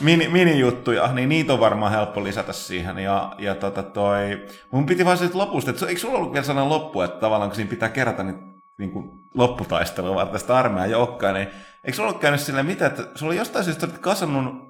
[0.00, 2.98] mini, mini-juttuja, niin niitä on varmaan helppo lisätä siihen.
[2.98, 6.68] Ja, ja tota toi, mun piti vaan siitä lopusta, että eikö sulla ollut vielä sellainen
[6.68, 8.38] loppu, että tavallaan kun siinä pitää kerätä niin,
[8.78, 11.48] niin kuin lopputaistelua varten sitä armeijaa joukkoa, niin
[11.84, 14.69] eikö sulla ollut käynyt silleen mitä, että sulla oli jostain syystä kasannut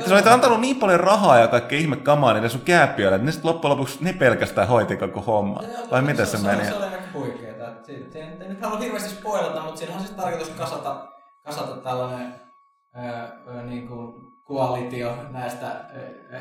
[0.00, 3.26] että sä olit antanut niin paljon rahaa ja kaikkea ihme kamaa niille sun kääpiöille, että
[3.26, 5.62] ne sitten loppujen lopuksi ne pelkästään hoiti koko homma.
[5.90, 6.64] Vai miten se, meni?
[6.64, 7.64] Se oli aika huikeeta.
[8.14, 11.08] En nyt halua hirveästi spoilata, mutta siinä on siis tarkoitus kasata,
[11.44, 12.34] kasata tällainen
[12.96, 13.00] ö,
[13.58, 15.66] ö, niin kuin koalitio näistä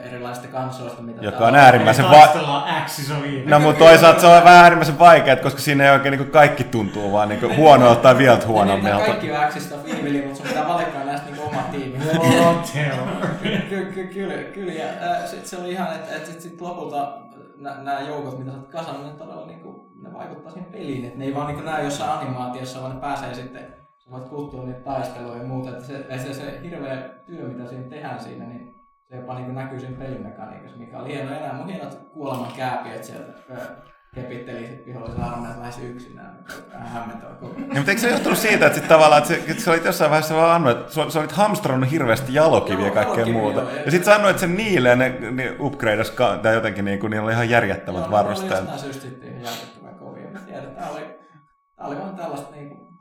[0.06, 3.52] erilaisista kansoista, mitä Joka on äärimmäisen va- Taistellaan Axis viime.
[3.52, 7.12] No mutta toisaalta se on vähän äärimmäisen vaikeaa, koska siinä ei oikein niin kaikki tuntuu
[7.12, 9.06] vaan niin huonolta tai vielä Niin, huonommalta.
[9.06, 11.98] kaikki on Xista viivili, mutta sun pitää valikoida näistä niin oma tiimi.
[13.42, 14.74] Kyllä, kyllä, kyllä, kyllä.
[14.74, 17.18] Ja äh, sit se oli ihan, että et sit, sit lopulta
[17.58, 21.06] nämä joukot, mitä sä oot kasannut, ne todella niinku, ne vaikuttaa siihen peliin.
[21.06, 23.79] Että ne ei vaan niinku näy jossain animaatiossa, vaan ne pääsee sitten,
[24.12, 25.70] voit kuuttua niitä taisteluja ja muuta.
[25.70, 28.76] Että se, se, se hirveä työ, mitä siinä tehdään siinä, niin
[29.10, 31.54] se jopa niinku näkyy siinä pelimekaniikassa, mikä oli hieno enää.
[31.54, 33.34] Mun hienot kuoleman kääpiöt sieltä
[34.16, 38.10] kepitteli sit vihollisen armeijat lähes yksinään, mikä oli vähän hämmentävä koko Niin, mutta eikö se
[38.10, 40.94] johtunut siitä, että, sit tavallaan, että, se, että sä olit jossain vaiheessa vaan annut, että
[40.94, 43.60] sä, sä olit hamstrannut hirveästi jalokiviä ja Joo, kaikkea jalokiviä, muuta.
[43.60, 47.26] joo, ja- sitten sanoit, että se niille ne, ne upgradeas, tai jotenkin niin kuin, niillä
[47.26, 48.52] oli ihan järjettävät Joo, varusteet.
[48.52, 50.30] Ne oli jostain syystä sitten ihan järjettömän kovia.
[50.32, 51.02] Mä tiedän, tää oli,
[51.76, 52.56] tää oli vaan tällaista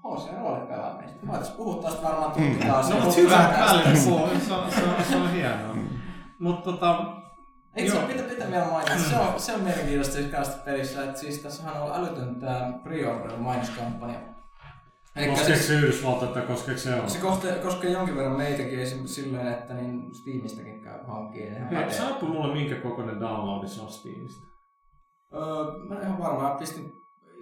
[0.04, 1.26] niinku HC-roolipelaamista.
[1.26, 2.96] Mä voitais puhua tästä varmaan tuntikausia.
[2.96, 4.28] No, mutta hyvä välillä puhuu.
[4.28, 5.76] Se on, se on, se on hienoa.
[6.38, 7.18] Mutta tota,
[7.76, 11.38] Eikö se pitää, pitää vielä mainita, se on, se on mielenkiintoista kanssa pelissä, että siis
[11.38, 14.20] tässähän on älytön tää pre-order mainoskampanja.
[15.26, 17.14] Koskeeko se Yhdysvaltoja tai koskeeko se Eurooppaa?
[17.14, 22.28] se kohte, koskee jonkin verran meitäkin esimerkiksi silleen, että niin Steamistäkin käy hankkeen ihan Hei,
[22.28, 24.46] mulle minkä kokoinen downloadi se on Steamista?
[25.34, 25.40] Öö,
[25.88, 26.92] mä en ihan varmaan pistin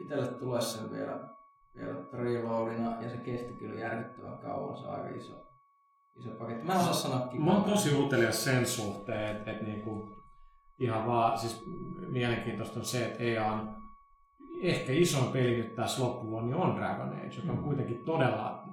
[0.03, 1.36] itselle tulee sen vielä,
[1.77, 5.35] vielä preloadina ja se kesti kyllä järkyttävän kauan, se on aika iso,
[6.19, 6.67] iso paketti.
[6.67, 10.17] Mä en osaa sanoa Mä oon tosi utelias sen suhteen, että et niinku,
[10.79, 11.65] ihan vaan, siis
[12.09, 13.77] mielenkiintoista on se, että EAN
[14.63, 18.65] ehkä isoin peli nyt tässä loppuvuonna niin on Dragon Age, joka on kuitenkin todella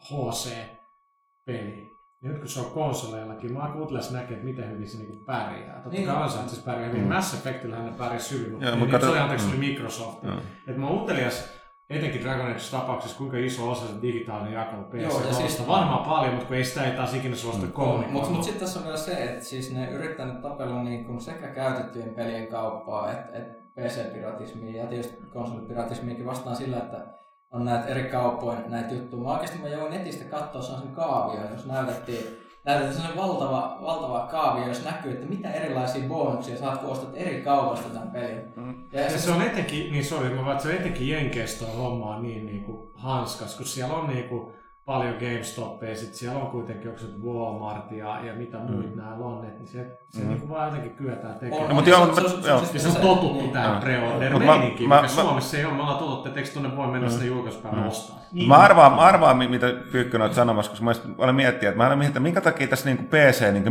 [0.00, 1.94] HC-peli.
[2.22, 5.24] Ja nyt kun se on konsoleillakin, mä oon utelias näkee, että miten hyvin se niinku
[5.24, 5.74] pärjää.
[5.74, 6.06] Totta Niin.
[6.06, 7.02] kai ansaitsisi pärjää hyvin.
[7.02, 7.08] Mm.
[7.08, 9.58] Mass Effectillähän ne pärjäsi hyvin, mutta Joo, niin, se oli anteeksi mm.
[9.58, 10.24] Microsoft.
[10.24, 10.36] Joo.
[10.66, 15.02] Et mä oon utelias etenkin Dragon Age tapauksessa, kuinka iso osa se digitaalinen jakelu PC
[15.02, 15.34] Joo, ja on.
[15.34, 18.12] siis- Varmaan paljon, mutta kun ei sitä ei taas ikinä suosta mm.
[18.12, 21.20] Mutta mut, sitten tässä on vielä se, että siis ne yrittää nyt tapella niin kun
[21.20, 27.06] sekä käytettyjen pelien kauppaa että et PC-piratismia ja tietysti konsolipiratismiakin vastaan sillä, että
[27.52, 29.22] on näitä eri kauppoja näitä juttuja.
[29.22, 34.68] Mä oikeasti mä jouduin netistä katsoa sen kaavion, jos näytettiin näytettiin sellainen valtava, valtava kaavio,
[34.68, 38.52] jos näkyy, että mitä erilaisia bonuksia saat, kun ostat eri kaupasta tämän pelin.
[38.56, 38.74] Mm.
[38.92, 41.64] Ja, Ja sit- se on etenkin, niin sori, mä vaan, että se on etenkin Jenkeistä
[41.66, 44.52] on hommaa niin, niin kuin hanskas, kun siellä on niin kuin
[44.86, 48.72] paljon GameStopia, sit siellä on kuitenkin onko se Walmart ja, ja mitä Mm.
[48.72, 50.28] muita nämä on, niin se, se Mm.
[50.28, 51.68] niin kuin vaan jotenkin kyetään tekemään.
[51.68, 52.60] No, mutta joo, se- mutta- se- joo.
[52.60, 53.50] se- se on se- totuttu niin.
[53.50, 53.80] tähän Joo.
[53.80, 55.74] pre-order Mut mä- meininkiin, mä- mikä mä- Suomessa ei ole.
[55.74, 58.16] Me ollaan totuttu, että eikö tuonne voi mennä sitä julkaisupäivän ostaa.
[58.32, 58.48] Niin.
[58.48, 61.86] Mä arvaan, mä arvaan, mi- mitä Pyykkönen olet sanomassa, koska mä olen miettinyt, että mä
[61.86, 63.64] olen miettinyt, että minkä takia tässä niin PC niin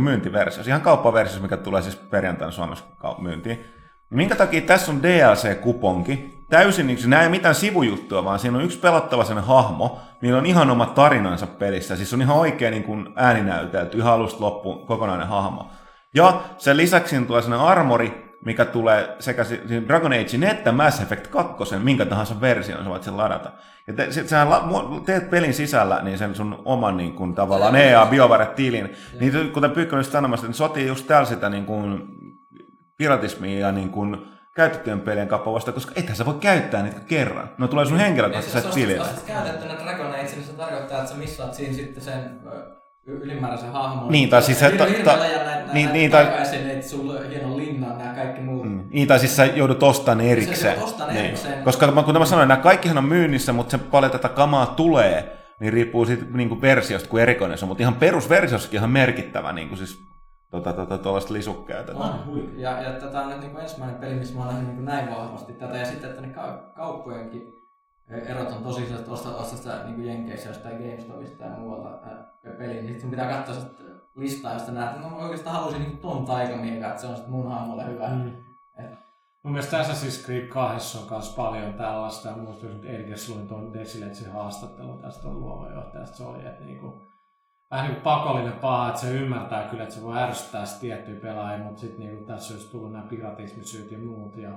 [0.66, 2.84] ihan kauppaversiossa, mikä tulee siis perjantaina Suomessa
[3.18, 3.64] myyntiin,
[4.14, 8.78] niin minkä takia tässä on DLC-kuponki, täysin, niin, nämä mitään sivujuttua, vaan siinä on yksi
[8.78, 13.08] pelattava sen hahmo, millä on ihan oma tarinansa pelissä, siis on ihan oikein niin kuin
[13.16, 15.70] ääninäytelty, ihan alusta loppuun kokonainen hahmo.
[16.14, 19.44] Ja sen lisäksi tulee sellainen armori, mikä tulee sekä
[19.88, 23.50] Dragon Agein että Mass Effect 2, minkä tahansa version sä voit sen ladata.
[23.86, 24.26] Ja te, sit,
[24.70, 28.96] mu- teet pelin sisällä niin sen sun oman niin kuin, tavallaan EA BioWare-tilin.
[29.20, 32.08] Niin kuten Pyykkönen sanomassa, niin sotii just täällä sitä niin kuin,
[32.96, 34.16] piratismia ja niin kuin,
[34.56, 37.50] käytettyjen pelien kauppa koska ethän sä voi käyttää niitä kerran.
[37.58, 39.06] No tulee sun henkilökohtaiselle tilille.
[39.06, 42.40] Jos sä käytettynä Dragon Age, niin se tarkoittaa, että sä missaat siinä sitten sen
[43.06, 44.12] ylimääräisen hahmon.
[44.12, 44.70] Niin, tai siis se...
[44.70, 44.86] Ta,
[45.72, 46.26] niin, niin, tai...
[46.82, 48.66] sulla hienon linnan, nämä kaikki muut.
[48.68, 48.84] Mm.
[48.90, 50.78] Niin, tai siis sä joudut ostamaan erikseen.
[50.78, 51.24] Sä ostaa niin.
[51.24, 51.62] erikseen.
[51.62, 55.72] Koska kuten mä sanoin, nämä kaikkihan on myynnissä, mutta se paljon tätä kamaa tulee, niin
[55.72, 57.68] riippuu siitä niin kuin versiosta, kuin erikoinen se on.
[57.68, 60.13] Mutta ihan perusversiossakin ihan merkittävä niin kuin siis
[60.62, 61.92] tuota, tuota, tuollaista lisukkeita.
[61.94, 64.84] On, ja, ja tätä on nyt niin kuin ensimmäinen peli, missä mä oon nähnyt niin
[64.84, 65.76] näin vahvasti tätä.
[65.76, 66.34] Ja sitten, että ne
[66.74, 67.54] kauppojenkin
[68.08, 71.88] erot on tosi että ostaa, ostaa sitä niin Jenkeissä jostain GameStopista ja muualta
[72.58, 73.82] peliä, niin sitten pitää katsoa sitä
[74.16, 77.48] listaa, josta näet, että no oikeastaan haluaisin niin ton taikamiekan, että se on sitten mun
[77.50, 78.08] hahmolle hyvä.
[78.08, 78.28] Mm.
[78.84, 79.04] Et,
[79.42, 83.72] Mun mielestä Assassin's Creed 2 on myös paljon tällaista, ja muistan, että Erkes luin tuon
[83.72, 87.02] Desiletsin haastattelun tästä on luovajohtajasta, se oli, että niinku,
[87.70, 91.64] vähän niin kuin pakollinen paha, että se ymmärtää kyllä, että se voi ärsyttää tiettyjä pelaajia,
[91.64, 94.50] mutta sitten niin tässä olisi tullut nämä piratismisyyt ja muut ja,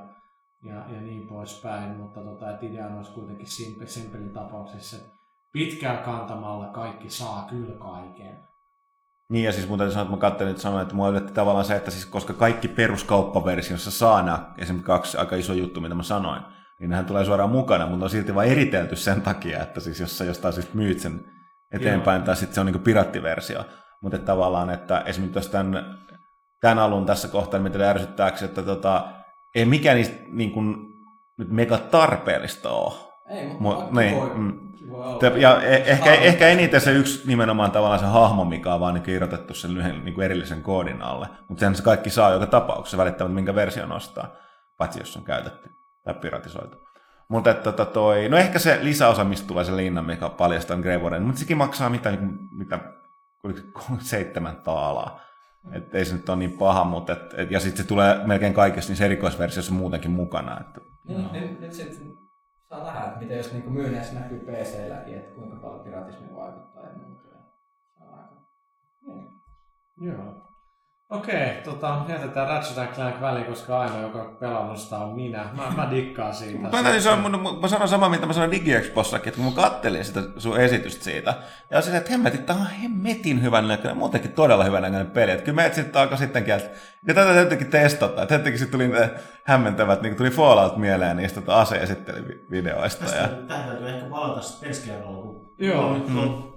[0.63, 5.09] ja, ja niin poispäin, mutta tota, että ideana olisi kuitenkin simpe, simpelin tapauksessa, että
[5.51, 8.47] pitkään kantamalla kaikki saa kyllä kaiken.
[9.29, 11.65] Niin ja siis mun täytyy sanoa, että mä katselin, että sanoin, että mua yllätti tavallaan
[11.65, 16.03] se, että siis koska kaikki peruskauppaversiossa saa nämä, esimerkiksi kaksi aika iso juttu, mitä mä
[16.03, 16.41] sanoin,
[16.79, 20.17] niin nehän tulee suoraan mukana, mutta on silti vain eritelty sen takia, että siis jos
[20.17, 21.25] sä jostain siis myyt sen
[21.71, 22.25] eteenpäin, Joo.
[22.25, 23.63] tai sitten se on niin pirattiversio.
[24.01, 25.97] Mutta tavallaan, että esimerkiksi tämän,
[26.61, 29.07] tämän alun tässä kohtaa, niin mitä ärsyttääkö, että tota,
[29.55, 30.75] ei mikään niistä niin kuin,
[31.37, 32.93] nyt mega tarpeellista ole.
[33.29, 34.59] Ei, mutta Mu- niin, voi, mm.
[34.89, 38.93] voi Ja e- ehkä, ehkä eniten se yksi nimenomaan tavallaan se hahmo, mikä on vaan
[38.93, 41.27] niin irrotettu sen lyhyen niin kuin erillisen koodin alle.
[41.47, 44.35] Mutta sen se kaikki saa joka tapauksessa välittämättä, minkä versio nostaa,
[44.77, 45.69] paitsi jos on käytetty
[46.03, 46.86] tai piratisoitu.
[47.29, 50.99] Mutta että tota toi, no ehkä se lisäosa, mistä tulee se linna, mikä paljastaa Grey
[50.99, 52.17] Warden, mutta sekin maksaa mitä,
[52.51, 52.79] mitä
[53.99, 55.21] seitsemän taalaa.
[55.71, 58.53] Että ei se nyt ole niin paha, mutta et, et, ja sitten se tulee melkein
[58.53, 60.59] kaikessa niissä erikoisversioissa muutenkin mukana.
[60.59, 61.31] Että, niin, no.
[61.31, 62.17] nyt, nyt sitten
[62.69, 66.89] saa nähdä, että miten jos niinku myyneissä näkyy PC-lläkin, että kuinka paljon piratismi vaikuttaa ja
[66.93, 67.27] muuta.
[69.07, 69.27] Niin.
[70.01, 70.46] Joo.
[71.09, 75.45] Okei, tota, jätetään Ratchet Clank väliin, koska ainoa, joka pelannut sitä on minä.
[75.53, 76.59] Mä, mä dikkaan siitä.
[76.59, 80.05] Mä, täysin, se on, mä sanon samaa, mitä mä sanoin DigiExpossakin, että kun mä kattelin
[80.05, 81.33] sitä sun esitystä siitä,
[81.69, 85.31] ja se, että hemmetin, tämä on hemmetin hyvän näköinen, muutenkin todella hyvän näköinen peli.
[85.31, 88.21] Että kyllä mä etsin alkoi sittenkin, että ja tätä täytyykin testata.
[88.21, 89.11] Että hetkikin sitten tuli ne
[89.43, 93.05] hämmentävät, niin tuli Fallout mieleen niistä tota ase-esittelyvideoista.
[93.05, 93.27] Tästä ja...
[93.27, 95.93] täytyy ehkä palata sitten ensi kerralla, kun Joo.
[95.93, 96.13] Mm.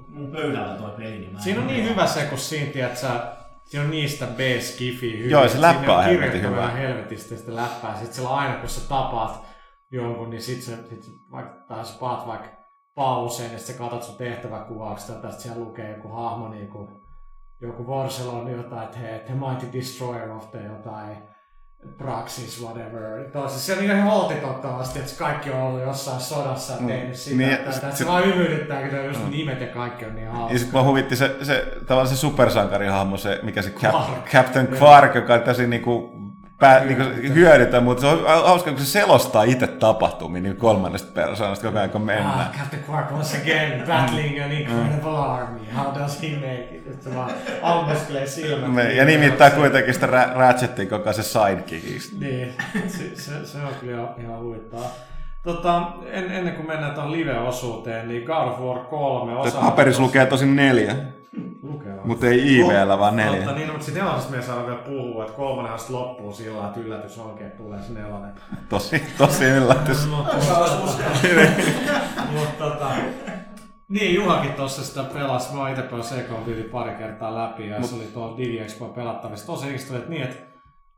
[0.08, 1.18] mun pöydällä toi peli.
[1.18, 3.39] Niin Siinä on niin hyvä se, kun siinä, että sä
[3.70, 5.30] Siinä on niistä B-skifi hyvin.
[5.30, 6.68] Joo, se läppä on helvetin hyvä.
[6.68, 7.96] helvetistä sitä läppää.
[7.96, 9.46] Sitten sillä aina, kun sä tapaat
[9.92, 12.48] jonkun, niin sit, se, sit se, vaikka, tai sä paat vaikka
[12.94, 16.88] pauseen, ja sitten sä katsot sun tehtäväkuvauksesta, ja tästä siellä lukee joku hahmo, niin kuin,
[17.60, 21.16] joku Vorselon jotain, että hei, the mighty destroyer of the jotain,
[21.98, 23.24] Praxis, whatever.
[23.32, 26.86] Toisessa se on ihan holtitottavasti, että kaikki on ollut jossain sodassa ja mm.
[26.86, 27.36] tehnyt sitä.
[27.36, 29.30] Niin, että, että se, vaan hymyilyttää, kun just mm.
[29.30, 30.52] nimet ja kaikki on niin hauska.
[30.52, 35.14] Ja sitten mä huvitti se, se, tavallaan se supersankarihahmo, se, mikä se Cap, Captain Quark,
[35.14, 36.19] joka on tosi niinku
[36.60, 41.66] pää, niin hyödytä, mutta se on hauska, kun se selostaa itse tapahtumia niin kolmannesta persoonasta
[41.66, 42.40] koko ajan, kun mennään.
[42.40, 45.30] Ah, Captain Quark once again, battling an incredible mm.
[45.30, 45.60] army.
[45.76, 46.86] How does he make it?
[46.86, 47.30] Että se vaan
[47.62, 48.74] ammeskelee silmät.
[48.74, 52.18] Me, ja nimittää kuitenkin sitä Ratchetin koko se sidekickiksi.
[52.18, 52.54] Niin,
[52.98, 54.90] se, se, se on kyllä ihan huittaa.
[55.42, 59.60] Tota, en, ennen kuin mennään tuon live-osuuteen, niin God of War 3 osa...
[59.60, 60.96] Paperissa lukee tosin neljä.
[62.04, 63.36] Mutta ei IVllä, vaan neljä.
[63.36, 66.80] Mutta niin, mutta sitten nelosesta me saadaan vielä puhua, että kolmonen asti loppuu sillä että
[66.80, 68.32] yllätys onkin, että tulee se nelonen.
[68.68, 70.08] Tosi, tosi yllätys.
[72.32, 72.90] mutta tota,
[73.88, 75.54] niin, Juhakin tuossa sitä pelasi.
[75.54, 77.90] Mä oon itse pelannut Second pari kertaa läpi ja Mut...
[77.90, 79.46] se oli tuolla Digi Expo pelattavissa.
[79.46, 80.50] Tosi että niin, että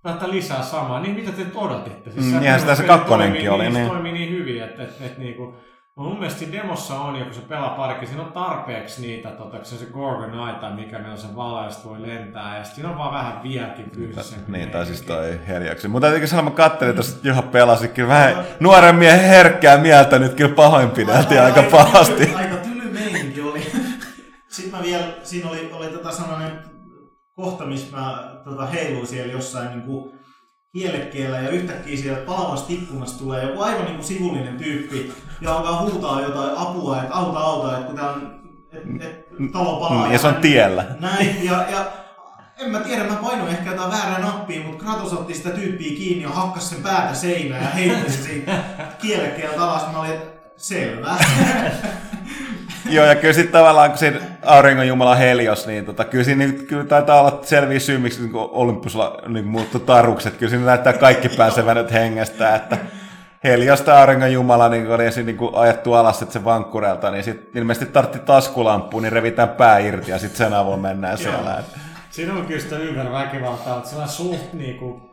[0.03, 1.01] Tätä lisää samaa.
[1.01, 2.11] Niin mitä te odotitte?
[2.11, 3.63] Siis mm, niinhän sitä se kakkonenkin oli.
[3.63, 3.89] Niin, niin.
[3.89, 5.55] toimii niin hyvin, että, että, että, että kuin,
[5.97, 9.65] Mun mielestä siinä demossa on, ja kun se pelaa parikki, siinä on tarpeeksi niitä, tota,
[9.65, 13.13] se, se Gorgon tai mikä ne on se valo, voi lentää, ja siinä on vaan
[13.13, 14.53] vähän vieläkin fyysisempi.
[14.53, 15.89] Niin, tai siis toi herjaksi.
[15.89, 20.35] Mutta täytyy sanoa, mä katselin tuossa, Juha pelasi kyllä vähän nuoren miehen herkkää mieltä nyt
[20.35, 22.35] kyllä pahoinpideltiin aika pahasti.
[22.35, 23.63] Aika tyly meininki oli.
[24.49, 26.59] Sitten mä vielä, siinä oli, oli tota sellainen
[27.35, 30.22] kohta, missä mä tota, heiluin siellä jossain niin kuin
[30.73, 35.83] kielekkeellä ja yhtäkkiä sieltä palavasta ikkunasta tulee joku aivan niin kuin sivullinen tyyppi ja alkaa
[35.83, 38.41] huutaa jotain apua, että auta, auta, että kun tää on,
[38.73, 40.07] et, et, talo palaa.
[40.07, 40.85] Mm, ja se on tiellä.
[41.01, 41.87] Näin, ja, ja
[42.59, 46.23] en mä tiedä, mä painoin ehkä jotain väärää nappia, mutta Kratos otti sitä tyyppiä kiinni
[46.23, 48.65] ja hakkas sen päätä seinään ja heitti se siitä
[49.01, 49.93] kielekkeeltä alas.
[49.93, 51.17] Mä olin, että selvä.
[52.91, 56.67] Joo, ja kyllä sitten tavallaan, kun siinä auringon jumala Helios, niin tota, kyllä siinä niin,
[56.67, 60.37] kyllä taitaa olla selviä syy, miksi niin Olympusilla niin muuttu tarukset.
[60.37, 62.77] Kyllä siinä näyttää kaikki pääsevän nyt hengestä, että
[63.45, 67.93] Heliosta auringon jumala niin oli ensin niin ajettu alas sitten se vankkurelta, niin sitten ilmeisesti
[67.93, 71.59] tartti taskulampuun, niin revitään pää irti ja sitten sen avulla mennään siellä.
[71.59, 71.79] Että.
[72.11, 75.12] Siinä on kyllä sitä ympärväkivaltaa, että sillä suht niinku,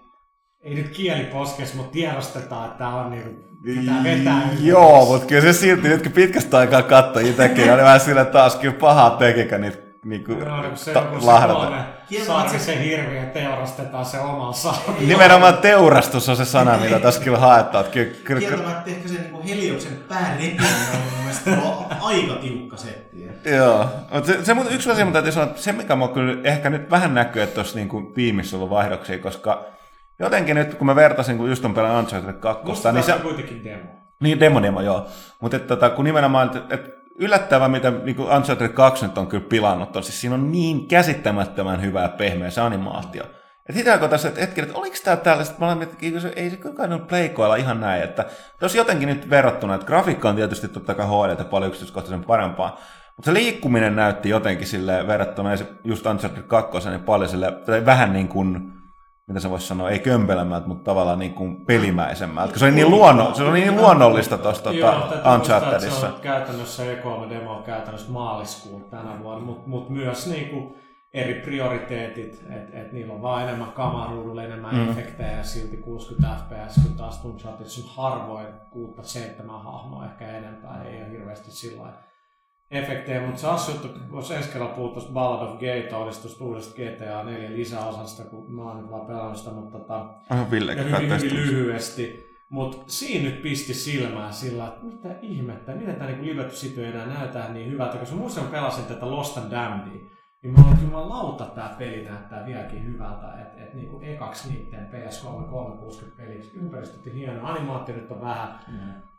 [0.63, 3.29] ei nyt kieli poskes, mutta tiedostetaan, että tämä on niinku,
[3.63, 7.99] pitää vetää Joo, mutta kyllä se silti, nyt kun pitkästä aikaa katsoi itsekin, oli vähän
[7.99, 11.53] sillä taas kyllä pahaa tekikö niitä niin kuin, No, niin se, ta- se lahdata.
[11.59, 11.83] kolme
[12.25, 14.95] sarkisen hirviö teurastetaan se omalla saarella.
[14.99, 17.85] Nimenomaan teurastus on se sana, mitä tässä kyllä haetaan.
[17.85, 23.27] että Kyllä, kyllä, Kieltämättä ehkä se niin Helioksen pään repiminen on aika tiukka setti.
[23.55, 26.69] Joo, mutta se, se yksi asia, mitä täytyy sanoa, että se mikä mua kyllä ehkä
[26.69, 29.65] nyt vähän näkyy, että tuossa niinku tiimissä on ollut vaihdoksia, koska
[30.19, 33.21] jotenkin nyt kun mä vertasin, kun just on pelannut Uncharted 2, Musta niin se on
[33.21, 33.89] kuitenkin demo.
[34.19, 35.07] niin demo demo, joo.
[35.41, 36.89] Mutta että, tota, kun nimenomaan, että, että
[37.19, 41.81] yllättävää, mitä niin Uncharted 2 nyt on kyllä pilannut, on siis siinä on niin käsittämättömän
[41.81, 43.23] hyvää pehmeä se animaatio.
[43.69, 46.49] Että sitä kun tässä että hetken, että oliko tämä tällaista, mä olen miettinyt, että ei
[46.49, 48.25] se kukaan ole pleikoilla ihan näin, että
[48.61, 52.79] jos jotenkin nyt verrattuna, että grafiikka on tietysti totta kai HD paljon yksityiskohtaisen parempaa,
[53.15, 55.49] mutta se liikkuminen näytti jotenkin sille verrattuna
[55.83, 58.78] just Uncharted 2 niin paljon sille, tai vähän niin kuin,
[59.29, 62.59] mitä se voisi sanoa, ei kömpelämältä, mutta tavallaan niin kuin pelimäisemmältä.
[62.59, 65.99] Se oli niin, luonno, se oli niin luonnollista tuossa että Unchartedissa.
[65.99, 70.75] Se on käytännössä E3-demo on käytännössä maaliskuun tänä vuonna, mutta mut myös niinku
[71.13, 74.81] eri prioriteetit, että et niillä on vaan enemmän kamaruudulla, enemmän Mm.
[74.81, 74.89] mm.
[74.91, 81.01] efektejä ja silti 60 fps, kun taas Unchartedissa on harvoin 6-7 hahmoa, ehkä enempää, ei
[81.01, 82.08] ole hirveästi sillä lailla
[82.71, 85.59] efektejä, mutta se asia, että jos ensi kerralla puhut tuosta Ballad of
[86.21, 90.51] tuosta uudesta GTA 4 lisäosasta, kun mä oon nyt vaan pelannut sitä, mutta tota, Ah,
[90.51, 92.29] Ville, ja hyvin, hyvin lyhyesti.
[92.49, 96.91] Mutta siinä nyt pisti silmään sillä, että mitä ihmettä, miten tämä niinku live City ei
[96.91, 99.87] enää näytä niin hyvältä, koska muistan kun pelasin tätä Lost and Damned,
[100.43, 104.89] niin mä olin kyllä lauta tämä peli näyttää vieläkin hyvältä, että et niinku ekaksi niiden
[104.91, 108.59] PS3 360 peliksi ympäristöt on hieno, animaatio nyt on vähän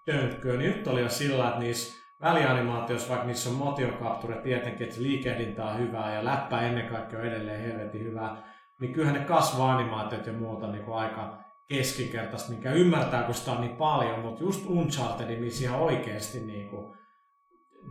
[0.05, 4.89] tönkköä, niin nyt oli jo sillä, että niissä välianimaatioissa, vaikka niissä on motion capture tietenkin,
[4.89, 9.27] että liikehdintä on hyvää ja läppä ennen kaikkea on edelleen helvetin hyvää, niin kyllähän ne
[9.27, 14.43] kasva-animaatiot ja muuta niin kuin aika keskinkertaista, mikä ymmärtää, kun sitä on niin paljon, mutta
[14.43, 16.97] just Uncharted, missä ihan oikeasti niin kuin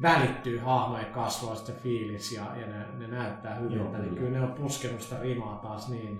[0.02, 4.20] välittyy hahmojen kasvoista fiilis ja, ja ne, ne näyttää Joo, hyviltä, niin kyllä.
[4.20, 6.20] kyllä ne on puskenut sitä rimaa taas niin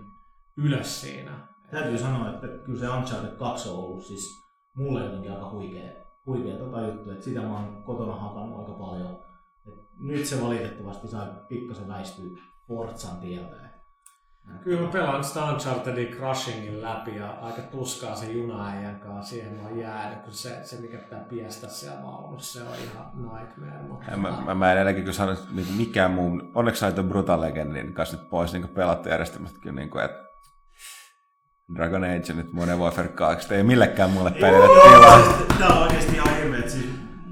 [0.58, 1.48] ylös siinä.
[1.72, 5.92] Täytyy sanoa, että kyllä se Uncharted 2 on ollut siis mulle jotenkin aika huikea,
[6.30, 9.20] huikea tota juttu, että sitä mä oon kotona hakannut aika paljon.
[9.68, 13.70] Et nyt se valitettavasti sai pikkasen väistyä Forzan tieltä.
[14.64, 19.30] Kyllä mä pelaan sitä Unchartedin Crushingin läpi ja aika tuskaa se junaäijän kanssa.
[19.30, 23.12] Siihen mä oon jäänyt, kun se, se mikä pitää piestä siellä vaunussa, se on ihan
[23.16, 23.88] nightmare.
[23.88, 26.96] Mutta En Mä, mä, mä en edelleenkin kyllä sano, että niinku mikään muu, onneksi sait
[26.96, 30.29] tuon Brutal Legendin kanssa nyt pois niin pelattojärjestelmästä kyllä, niin kuin, että
[31.76, 35.20] Dragon Age nyt Modern Warfare 2, ei millekään muulle pelille tilaa.
[35.60, 36.70] Tää on oikeesti ihan hirveet.
[36.70, 36.86] Siis,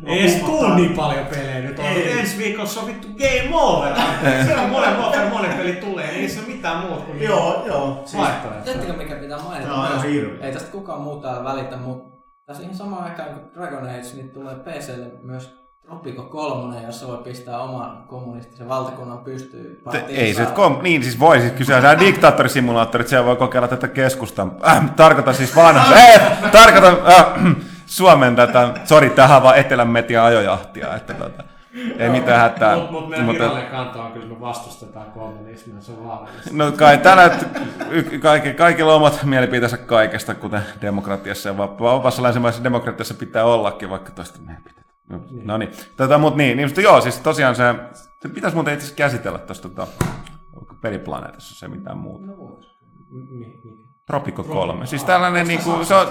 [0.05, 1.79] ei edes tuu niin paljon pelejä nyt.
[1.79, 2.19] On Ei.
[2.19, 3.95] ensi viikolla sovittu Game Over.
[4.47, 6.09] se on monen Warfare, monen peli tulee.
[6.09, 8.01] Ei se ole mitään muuta kuin Joo, joo.
[8.05, 8.63] Siis, vaihtoehto.
[8.63, 9.69] Tiedättekö mikä pitää mainita?
[9.69, 10.03] Tää on myös?
[10.03, 10.45] hirveä.
[10.47, 14.29] Ei tästä kukaan muu täällä välitä, mutta tässä ihan samaan aikaan kuin Dragon Age, niin
[14.29, 19.77] tulee PClle myös Tropico 3, jossa voi pistää oman kommunistisen valtakunnan pystyyn.
[20.07, 24.47] Ei se, kom, niin siis voi siis kysyä, nämä diktaattorisimulaattorit, siellä voi kokeilla tätä keskustaa.
[24.67, 30.95] Äh, tarkoitan siis vanha, äh, tarkoitan äh, Suomen tätä, sori, tähän vaan Etelän metia ajojahtia,
[30.95, 31.43] että tota,
[31.99, 32.75] ei mitään hätää.
[32.75, 36.49] Mutta mut meidän Mutta- virallinen kanta on kyllä, me vastustetaan kommunismia, se on vaarallista.
[36.53, 37.31] No kai täällä
[37.89, 43.89] y- kaikki, kaikilla omat mielipiteensä kaikesta, kuten demokratiassa ja va- vapaassa länsimaisessa demokratiassa pitää ollakin,
[43.89, 44.76] vaikka toista mielipiteitä.
[45.09, 47.63] No, no niin, tota, mut niin, niin mutta joo, siis tosiaan se,
[48.21, 49.87] se pitäisi muuten itse käsitellä tuosta tota,
[50.81, 52.25] peliplaneetassa se mitään muuta.
[52.25, 52.69] No voisi.
[54.05, 54.85] Tropico 3.
[54.85, 56.07] Siis tällainen niinku, se on,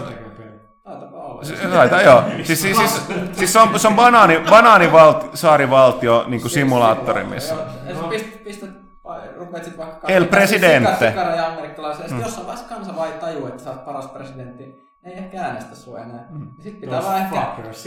[1.73, 2.23] taitaa, joo.
[2.43, 7.55] Siis, siis, siis, siis se on, se on banaani, banaanivalti, saarivaltio niinku simulaattori, missä.
[8.45, 8.71] Pistät,
[9.37, 11.15] rupeat vaikka El Presidente.
[11.37, 12.05] Ja amerikkalaisia.
[12.05, 14.86] Ja sit jossain vaiheessa kansa vai tajuu, että sä oot paras presidentti.
[15.07, 16.27] Ei ehkä äänestä sua enää.
[16.31, 16.49] Mm.
[16.61, 17.35] Sitten pitää Those vaan ehkä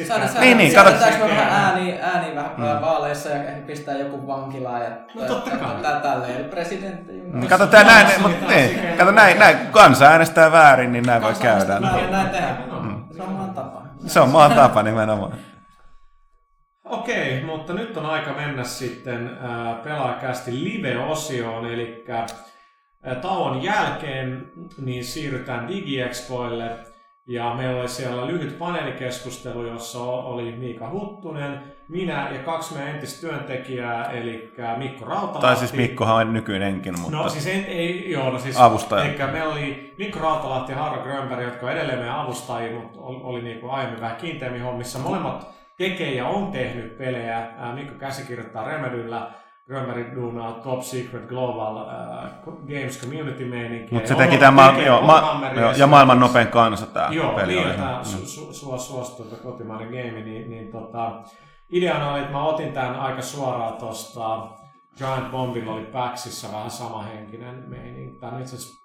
[0.07, 2.81] saada, saada, Niin, niin, saada, vähän ääniä, ääniä vähän mm.
[2.81, 5.81] vaaleissa ja ehkä pistää joku vankilaan ja No totta kai.
[5.81, 6.37] tää tälleen.
[6.37, 7.11] El Presidente.
[7.13, 11.21] Niin, Kato, tää näin, mut, niin, kato näin, näin, kun kansa äänestää väärin, niin näin
[11.21, 11.79] voi käydä.
[11.79, 12.57] Näin, näin tehdään.
[13.17, 13.81] Se on maan tapa.
[14.05, 15.33] Se on maan tapa nimenomaan.
[16.83, 22.25] Okei, mutta nyt on aika mennä sitten äh, pelaajakästi live-osioon, eli äh,
[23.21, 24.51] tauon jälkeen
[24.81, 26.88] niin siirrytään DigiExpoille,
[27.29, 33.27] Ja meillä oli siellä lyhyt paneelikeskustelu, jossa oli Miika Huttunen, minä ja kaksi meidän entistä
[33.27, 35.41] työntekijää, eli Mikko Rautalahti.
[35.41, 39.03] Tai siis Mikkohan on nykyinenkin, mutta No siis ei, ei joo, no siis Avustaja.
[39.03, 43.19] Eli meillä oli Mikko Rautalahti ja Harro Grönberg, jotka on edelleen meidän avustajia, mutta oli,
[43.23, 44.99] oli niin kuin aiemmin vähän kiinteämmin hommissa.
[44.99, 47.47] Molemmat tekee ja on tehnyt pelejä.
[47.73, 49.31] Mikko käsikirjoittaa Remedyllä,
[49.69, 53.89] Grönberg duunaa Top Secret Global äh, Games Community meininkiä.
[53.91, 57.33] Mutta se teki on tämä, tekee joo, ma, joo, ja maailman nopein kansa tämä Joo,
[57.33, 57.73] peli niin, oli.
[57.73, 58.03] tämä Mm.
[58.03, 61.21] su, su, su, suosittu kotimainen game, niin, niin tota,
[61.69, 64.47] ideana oli, että mä otin tämän aika suoraan tuosta
[64.97, 68.19] Giant Bombilla oli Paxissa vähän samahenkinen meininki.
[68.19, 68.79] Tämä itse asiassa,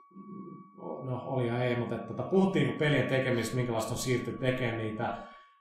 [1.04, 4.78] no oli ja ei, mutta että, tota, puhuttiin niinku pelien tekemistä, minkälaista on siirty tekemään
[4.78, 5.16] niitä,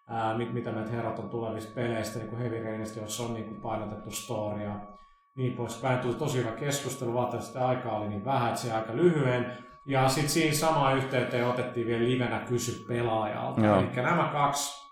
[0.09, 3.45] ää, mit, mitä meitä herrat on tulevista peleistä, niin kuin Heavy Rainista, jossa on niin
[3.45, 4.75] kuin painotettu storia,
[5.35, 5.99] niin poispäin.
[5.99, 9.57] Tuli tosi hyvä keskustelu, vaan sitä aikaa oli niin vähän, että se aika lyhyen.
[9.85, 13.61] Ja sitten siinä samaan yhteyteen otettiin vielä livenä kysy pelaajalta.
[13.61, 13.79] Joo.
[13.79, 14.82] Eli nämä kaksi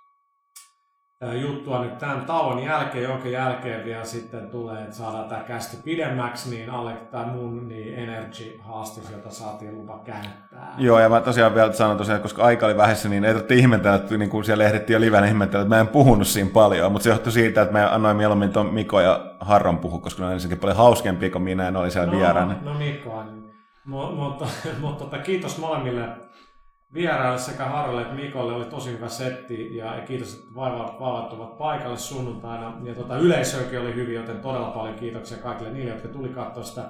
[1.22, 6.50] juttua nyt tämän tauon jälkeen, jonka jälkeen vielä sitten tulee, että saadaan tämä kästi pidemmäksi,
[6.50, 10.76] niin alle tämä mun niin Energy-haastis, jota saatiin lupa käyttää.
[10.78, 13.96] Joo, ja mä tosiaan vielä sanon tosiaan, koska aika oli vähässä, niin ei tarvitse ihmetellä,
[13.96, 17.04] että niin kuin siellä ehdittiin jo livenä ihmetellä, että mä en puhunut siinä paljon, mutta
[17.04, 20.34] se johtui siitä, että mä annoin mieluummin tuon Miko ja Harron puhu, koska ne on
[20.34, 22.56] ensinnäkin paljon hauskempia kuin minä, ja ne oli siellä vieraana.
[22.62, 23.24] No, no Mikko
[23.86, 24.48] mutta,
[24.82, 26.10] mutta tota, kiitos molemmille
[26.94, 28.54] vieraille sekä Harrolle että Mikolle.
[28.54, 32.74] Oli tosi hyvä setti ja kiitos, että vaivat, vaivat ovat paikalle sunnuntaina.
[32.84, 36.86] Ja tota, yleisöäkin oli hyvin, joten todella paljon kiitoksia kaikille niille, jotka tuli katsoa sitä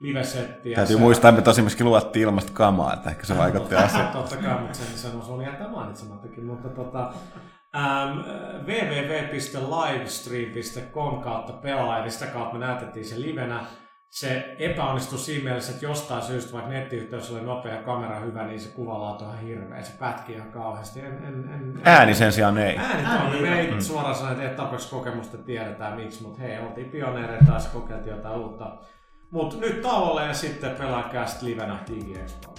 [0.00, 0.76] live-settiä.
[0.76, 4.08] Täytyy Se- muistaa, että me tosi myöskin luvattiin ilmasta kamaa, että ehkä se vaikutti asiaan.
[4.12, 6.44] Totta kai, mutta sen sanoisi, oli jättää mainitsemattakin.
[6.44, 7.12] Mutta tota,
[7.76, 8.18] ähm,
[8.66, 13.60] www.livestream.com kautta pelaaja, niin sitä kautta me näytettiin se livenä.
[14.10, 18.60] Se epäonnistui siinä mielessä, että jostain syystä, vaikka nettiyhteys oli nopea ja kamera hyvä, niin
[18.60, 19.82] se kuvalaatu on ihan hirveä.
[19.82, 21.00] Se pätki ihan kauheasti.
[21.00, 22.76] En, en, en, Ääni sen sijaan ei.
[22.78, 23.40] Ääni Ääni.
[23.40, 23.80] Me ei Mm.
[23.80, 28.76] suoraan sanoa, että tarpeeksi kokemusta, tiedetään miksi, mutta hei, oltiin pioneereita taas kokeiltiin jotain uutta.
[29.30, 32.54] Mutta nyt tauolle ja sitten pelaa Cast livenä DigiExpo.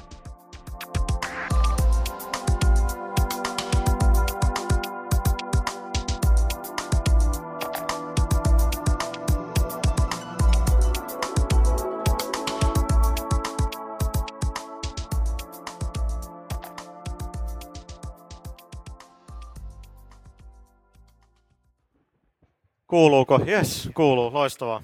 [22.88, 23.40] Kuuluuko?
[23.48, 24.34] Yes, kuuluu.
[24.34, 24.84] Loistavaa.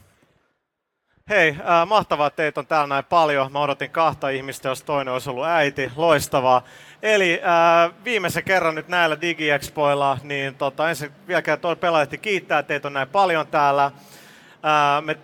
[1.30, 3.52] Hei, äh, mahtavaa, että teitä on täällä näin paljon.
[3.52, 5.92] Mä odotin kahta ihmistä, jos toinen olisi ollut äiti.
[5.96, 6.64] Loistavaa.
[7.02, 12.88] Eli äh, viimeisen kerran nyt näillä DigiExpoilla, niin tota, ensin vielä kerran pelaajat kiittää, teitä
[12.88, 13.86] on näin paljon täällä.
[13.86, 15.18] Äh, me,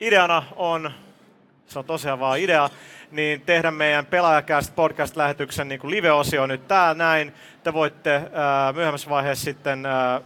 [0.00, 0.90] ideana on,
[1.66, 2.68] se on tosiaan vaan idea,
[3.10, 7.34] niin tehdä meidän Pelaajakäst podcast-lähetyksen niin live-osio nyt täällä näin.
[7.64, 10.20] Te voitte ää, myöhemmässä vaiheessa sitten ää,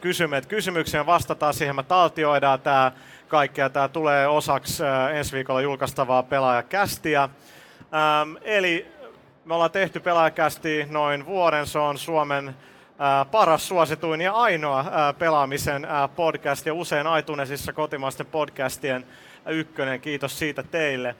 [0.00, 1.76] kysyä meitä kysymyksiä ja vastataan siihen.
[1.76, 2.92] Me taltioidaan tämä
[3.28, 7.28] kaikki ja tämä tulee osaksi ää, ensi viikolla julkaistavaa Pelaajakästiä.
[8.42, 8.86] Eli
[9.44, 11.66] me ollaan tehty Pelaajakästi noin vuoden.
[11.66, 12.56] Se on Suomen
[13.30, 14.84] paras suosituin ja ainoa
[15.18, 19.06] pelaamisen podcast ja usein iTunesissa kotimaisten podcastien
[19.46, 20.00] ykkönen.
[20.00, 21.14] Kiitos siitä teille.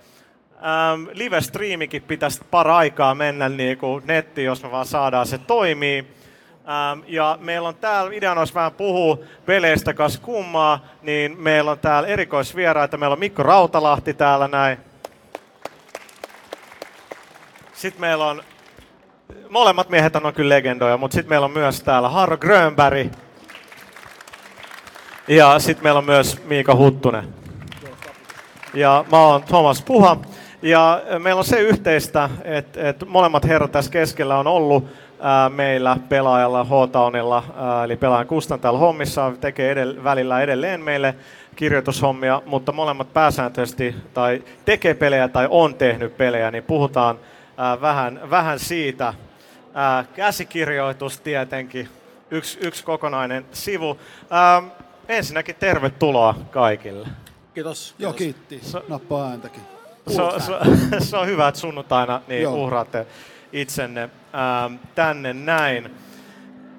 [1.13, 6.24] Live-striimikin pitäisi paraikaa mennä niin kuin nettiin, jos me vaan saadaan se toimii.
[6.69, 11.79] Ähm, ja meillä on täällä, ideana olisi vähän puhua peleistä kas kummaa, niin meillä on
[11.79, 12.97] täällä erikoisvieraita.
[12.97, 14.79] Meillä on Mikko Rautalahti täällä näin.
[17.73, 18.43] Sitten meillä on,
[19.51, 23.13] molemmat miehet on kyllä legendoja, mutta sitten meillä on myös täällä Harro Grönberg.
[25.29, 27.35] Ja sitten meillä on myös Miika Huttunen.
[28.75, 30.17] Ja mä oon Thomas Puha.
[30.63, 34.89] Ja meillä on se yhteistä, että, että molemmat herrat tässä keskellä on ollut
[35.25, 41.15] ää, meillä pelaajalla H-Townilla, ää, eli pelaajan kustantajalla hommissa, tekee edell- välillä edelleen meille
[41.57, 47.19] kirjoitushommia, mutta molemmat pääsääntöisesti tai tekee pelejä tai on tehnyt pelejä, niin puhutaan
[47.57, 49.15] ää, vähän, vähän siitä.
[49.75, 51.89] Ää, käsikirjoitus tietenkin,
[52.31, 53.99] yksi, yksi kokonainen sivu.
[54.31, 54.63] Ää,
[55.09, 57.09] ensinnäkin tervetuloa kaikille.
[57.55, 57.95] Kiitos.
[57.99, 58.61] Joo, kiitti.
[58.63, 59.63] So- Nappaa ääntäkin.
[60.09, 60.53] Se on, se,
[61.11, 62.55] se on hyvä, että sunnuntaina niin Joo.
[62.55, 63.07] uhraatte
[63.55, 65.91] itsenne ähm, tänne näin.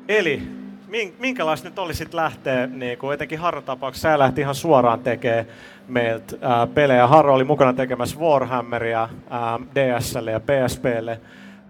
[0.08, 0.42] Eli
[0.88, 5.00] min- minkälaista nyt olisi sit lähteä, niin kuin etenkin Harron tapauksessa, sä lähti ihan suoraan
[5.00, 5.46] tekemään
[5.88, 7.08] meiltä äh, pelejä.
[7.08, 11.22] Harro oli mukana tekemässä Warhammeria ähm, DSL ja PSPlle,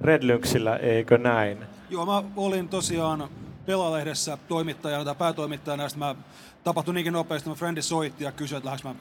[0.02, 1.58] Red Lynxillä, eikö näin?
[1.90, 3.30] Joo, mä olin tosiaan
[3.66, 6.16] Pelalehdessä toimittajana tai päätoimittajana, ja mä
[6.64, 8.96] tapahtui niinkin nopeasti, että mun frendi soitti ja kysyi, että lähdekö mä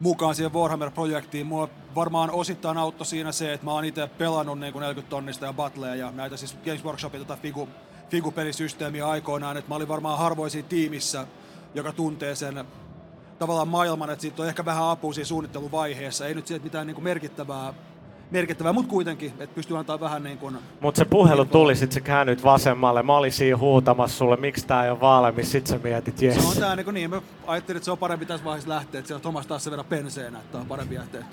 [0.00, 1.46] mukaan siihen Warhammer-projektiin.
[1.46, 5.46] Mua varmaan osittain auttoi siinä se, että mä oon itse pelannut niin kuin 40 tonnista
[5.46, 7.68] ja Battlea ja näitä siis Games Workshopin tota figu,
[8.10, 11.26] figupelisysteemiä aikoinaan, että mä olin varmaan harvoisin tiimissä,
[11.74, 12.64] joka tuntee sen
[13.38, 16.26] tavallaan maailman, että siitä on ehkä vähän apua siinä suunnitteluvaiheessa.
[16.26, 17.74] Ei nyt siitä mitään niin merkittävää,
[18.30, 20.58] merkittävää, mutta kuitenkin, että pystyy antaa vähän niin kuin...
[20.80, 23.02] Mutta se puhelu tuli, sit sä käännyt vasemmalle.
[23.02, 25.52] Mä olin siinä huutamassa sulle, miksi tää ei ole valmis.
[25.52, 26.34] Sit sä mietit, jes.
[26.34, 28.98] Se on tää niin, kuin niin, mä ajattelin, että se on parempi tässä vaiheessa lähteä,
[28.98, 31.24] että siellä on Thomas taas sen verran penseenä, että on parempi lähteä.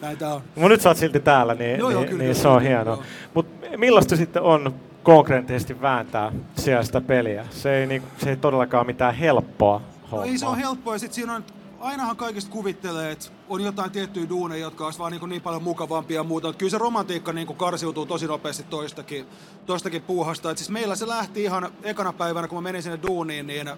[0.00, 0.42] Näin tää on.
[0.54, 2.58] Mutta nyt sä oot silti täällä, niin, Joo, joo, niin, kyllä, niin kyllä, se on
[2.58, 2.94] kyllä, hienoa.
[2.94, 3.04] joo.
[3.34, 7.46] Mutta millaista sitten on konkreettisesti vääntää siellä sitä peliä?
[7.50, 11.12] Se ei, niinku, se ei todellakaan mitään helppoa No ei se ole helppoa ja sit
[11.12, 11.44] siinä on,
[11.80, 16.20] ainahan kaikista kuvittelee, että on jotain tiettyjä duuneja, jotka olisi vaan niin, niin paljon mukavampia
[16.20, 16.48] ja muuta.
[16.48, 19.26] Mutta kyllä se romantiikka niin karsiutuu tosi nopeasti toistakin,
[19.66, 20.50] toistakin puuhasta.
[20.50, 23.70] Et siis meillä se lähti ihan ekana päivänä, kun mä menin sinne duuniin, niin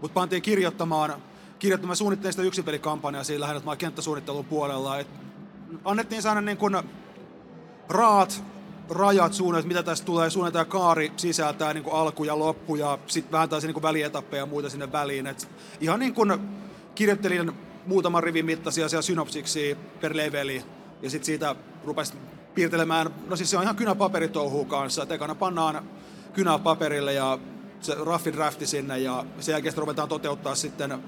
[0.00, 1.22] mut pantiin kirjoittamaan,
[1.58, 1.96] kirjoittamaan
[2.30, 4.98] sitä yksinpelikampanjaa siinä lähinnä, että mä kenttäsuunnittelun puolella.
[4.98, 5.08] Et
[5.84, 6.76] annettiin saada niin kuin
[7.88, 8.44] raat
[8.90, 13.32] rajat suunnat, mitä tästä tulee, suunnitelma kaari sisältää niin kuin alku ja loppu ja sitten
[13.32, 15.26] vähän taas niin välietappeja ja muita sinne väliin.
[15.26, 15.48] Et
[15.80, 16.32] ihan niin kuin
[16.94, 17.52] kirjoittelin
[17.86, 20.62] muutaman rivin mittaisia siellä synopsiksi per leveli
[21.02, 22.14] ja sitten siitä rupesi
[22.54, 25.84] piirtelemään, no siis se on ihan kynäpaperitouhuu kanssa, että ekana pannaan
[26.32, 27.38] kynää paperille ja
[27.80, 30.98] se raffi drafti sinne ja sen jälkeen sitten ruvetaan toteuttaa sitten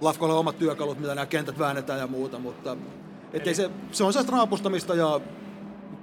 [0.00, 2.76] Lafkolle omat työkalut, mitä nämä kentät väännetään ja muuta, mutta
[3.32, 5.20] ettei se, se on sellaista raapustamista ja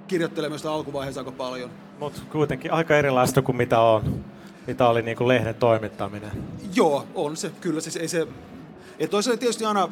[0.08, 1.70] kirjoittelemista alkuvaiheessa aika paljon.
[1.98, 4.24] Mutta kuitenkin aika erilaista kuin mitä on.
[4.66, 6.30] Mitä oli niinku lehden toimittaminen.
[6.74, 7.50] Joo, on se.
[7.60, 8.28] Kyllä siis ei se...
[8.98, 9.88] Et toisaalta tietysti aina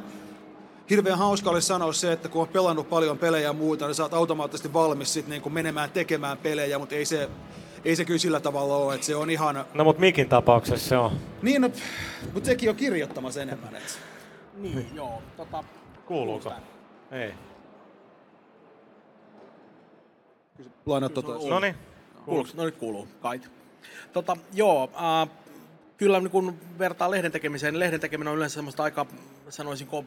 [0.91, 4.03] hirveän hauska olisi sanoa se, että kun on pelannut paljon pelejä ja muuta, niin sä
[4.03, 7.29] oot automaattisesti valmis sit niinku menemään tekemään pelejä, mutta ei se,
[7.85, 9.65] ei se kyllä sillä tavalla ole, että se on ihan...
[9.75, 11.13] No mut mikin tapauksessa se on.
[11.43, 11.71] Niin, no,
[12.33, 13.77] mutta sekin on kirjoittamassa enemmän.
[13.77, 13.99] Et.
[14.55, 15.23] Niin, joo.
[15.37, 15.65] Tota,
[16.07, 16.53] Kuuluuko?
[17.11, 17.35] Ei.
[20.87, 21.49] Laina tota.
[21.49, 21.75] No niin.
[22.25, 22.51] Kuuluuko?
[22.55, 23.51] No nyt kuuluu, kait.
[24.13, 25.29] Tota, joo, äh,
[26.03, 29.07] kyllä niin kun vertaa lehden tekemiseen, niin lehden tekeminen on yleensä semmoista aika,
[29.49, 30.05] sanoisinko,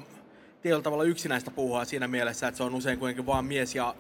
[0.62, 3.96] tietyllä tavalla yksinäistä puuhaa siinä mielessä, että se on usein kuitenkin vaan mies ja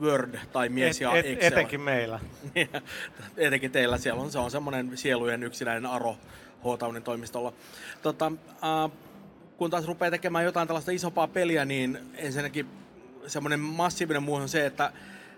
[0.00, 1.52] Word tai mies ja Et, et, Excel.
[1.52, 2.20] etenkin meillä.
[3.36, 6.16] Etenkin teillä siellä on, se on semmoinen sielujen yksinäinen aro
[6.60, 7.52] H-Townin toimistolla.
[8.02, 8.98] Tota, äh,
[9.56, 12.66] kun taas rupeaa tekemään jotain tällaista isompaa peliä, niin ensinnäkin
[13.26, 14.92] semmoinen massiivinen muutos on se, että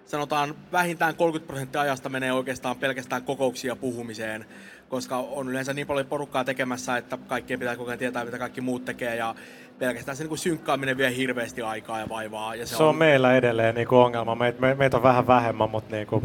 [0.07, 4.46] sanotaan vähintään 30 prosenttia ajasta menee oikeastaan pelkästään kokouksiin ja puhumiseen,
[4.88, 8.61] koska on yleensä niin paljon porukkaa tekemässä, että kaikkien pitää koko ajan tietää, mitä kaikki
[8.61, 9.34] muut tekee, ja
[9.78, 12.55] pelkästään se niin kuin synkkaaminen vie hirveästi aikaa ja vaivaa.
[12.55, 14.34] Ja se, Se on meillä edelleen niinku ongelma.
[14.34, 16.22] Meitä me, meitä on vähän vähemmän, mutta niinku,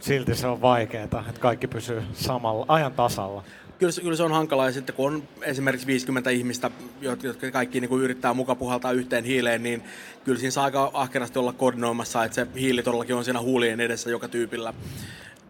[0.00, 3.44] silti se on vaikeaa, että kaikki pysyy samalla ajan tasalla.
[3.78, 6.70] Kyllä, se- kyllä se on hankalaa ja sitten kun on esimerkiksi 50 ihmistä,
[7.00, 9.82] jotka kaikki niin kuin yrittää muka puhaltaa yhteen hiileen, niin
[10.24, 14.10] kyllä siinä saa aika ahkerasti olla koordinoimassa, että se hiili todellakin on siinä huulien edessä
[14.10, 14.74] joka tyypillä,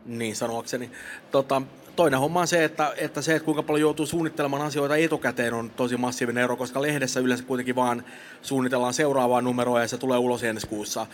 [0.06, 0.90] niin sanoakseni.
[1.30, 1.62] Tota,
[1.96, 5.70] toinen homma on se, että, että se, että kuinka paljon joutuu suunnittelemaan asioita etukäteen on
[5.70, 8.04] tosi massiivinen ero, koska lehdessä yleensä kuitenkin vaan
[8.42, 11.06] suunnitellaan seuraavaa numeroa ja se tulee ulos ensi kuussa,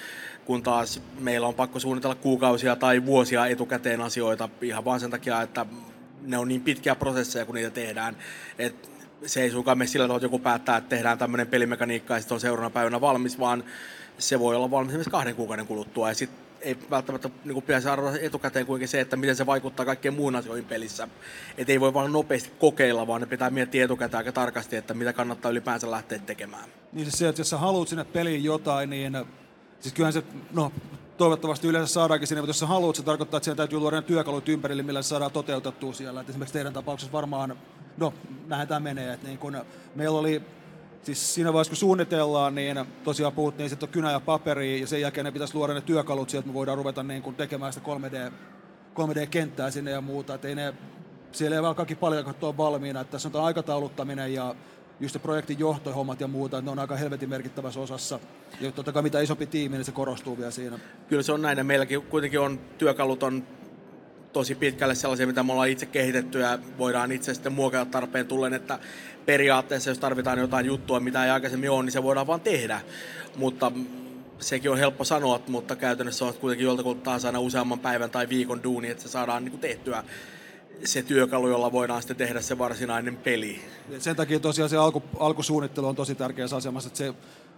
[0.45, 5.43] kun taas meillä on pakko suunnitella kuukausia tai vuosia etukäteen asioita ihan vaan sen takia,
[5.43, 5.67] että
[6.25, 8.17] ne on niin pitkiä prosesseja, kun niitä tehdään.
[8.59, 8.91] Et
[9.27, 12.35] se ei suinkaan mene sillä tavalla, että joku päättää, että tehdään tämmöinen pelimekaniikka ja sitten
[12.35, 13.65] on seuraavana päivänä valmis, vaan
[14.19, 16.09] se voi olla valmis esimerkiksi kahden kuukauden kuluttua.
[16.09, 19.87] Ja sitten ei välttämättä niin kuin pitäisi arvata etukäteen kuitenkin se, että miten se vaikuttaa
[19.87, 21.09] kaikkeen muun asioihin pelissä.
[21.59, 25.13] Et ei voi vaan nopeasti kokeilla, vaan ne pitää miettiä etukäteen aika tarkasti, että mitä
[25.13, 26.65] kannattaa ylipäänsä lähteä tekemään.
[26.93, 29.25] Niin siis se, että jos sä haluat sinne peliin jotain, niin
[29.81, 30.23] siis kyllähän se,
[30.53, 30.73] no
[31.17, 34.03] toivottavasti yleensä saadaankin sinne, mutta jos sä haluat, se tarkoittaa, että siellä täytyy luoda ne
[34.03, 36.21] työkalut ympärille, millä se saadaan toteutettua siellä.
[36.21, 37.57] Et esimerkiksi teidän tapauksessa varmaan,
[37.97, 38.15] no
[38.47, 40.43] näinhän tämä menee, että niin kun meillä oli
[41.05, 45.25] Siis siinä vaiheessa, kun suunnitellaan, niin tosiaan puhuttiin, on kynä ja paperi, ja sen jälkeen
[45.25, 48.33] ne pitäisi luoda ne työkalut sieltä, että me voidaan ruveta niin kuin tekemään sitä 3D,
[48.95, 50.35] 3D-kenttää sinne ja muuta.
[50.35, 50.75] Että ei ne,
[51.33, 53.01] siellä ei vaan kaikki paljon katsoa valmiina.
[53.01, 54.55] Että tässä on tämä aikatauluttaminen ja
[55.01, 58.21] just se projektin johtohommat ja muuta, ne on aika helvetin merkittävässä osassa.
[58.61, 60.79] Ja totta kai mitä isompi tiimi, niin se korostuu vielä siinä.
[61.09, 63.47] Kyllä se on näin, ja meilläkin kuitenkin on työkalut on
[64.33, 68.55] tosi pitkälle sellaisia, mitä me ollaan itse kehitetty ja voidaan itse sitten muokata tarpeen tullen,
[68.55, 68.79] että
[69.27, 72.81] periaatteessa jos tarvitaan jotain juttua, mitä ei aikaisemmin ole, niin se voidaan vaan tehdä.
[73.37, 73.73] Mutta
[74.39, 78.63] sekin on helppo sanoa, mutta käytännössä on kuitenkin joltakulta taas aina useamman päivän tai viikon
[78.63, 80.05] duuni, että se saadaan niin kuin tehtyä
[80.85, 83.61] se työkalu, jolla voidaan sitten tehdä se varsinainen peli.
[83.89, 87.15] Ja sen takia tosiaan se alku, alkusuunnittelu on tosi tärkeässä asemassa, että se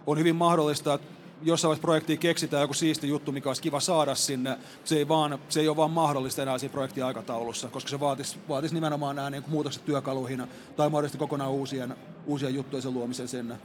[0.07, 1.07] on hyvin mahdollista, että
[1.41, 4.57] jossain vaiheessa projektiin keksitään joku siisti juttu, mikä olisi kiva saada sinne.
[4.83, 8.37] Se ei, vaan, se ei ole vaan mahdollista enää siinä projektin aikataulussa, koska se vaatisi,
[8.49, 10.43] vaatisi nimenomaan nämä niin kuin muutokset työkaluihin
[10.75, 11.95] tai mahdollisesti kokonaan uusien,
[12.25, 13.55] uusia juttuja sen luomisen sinne.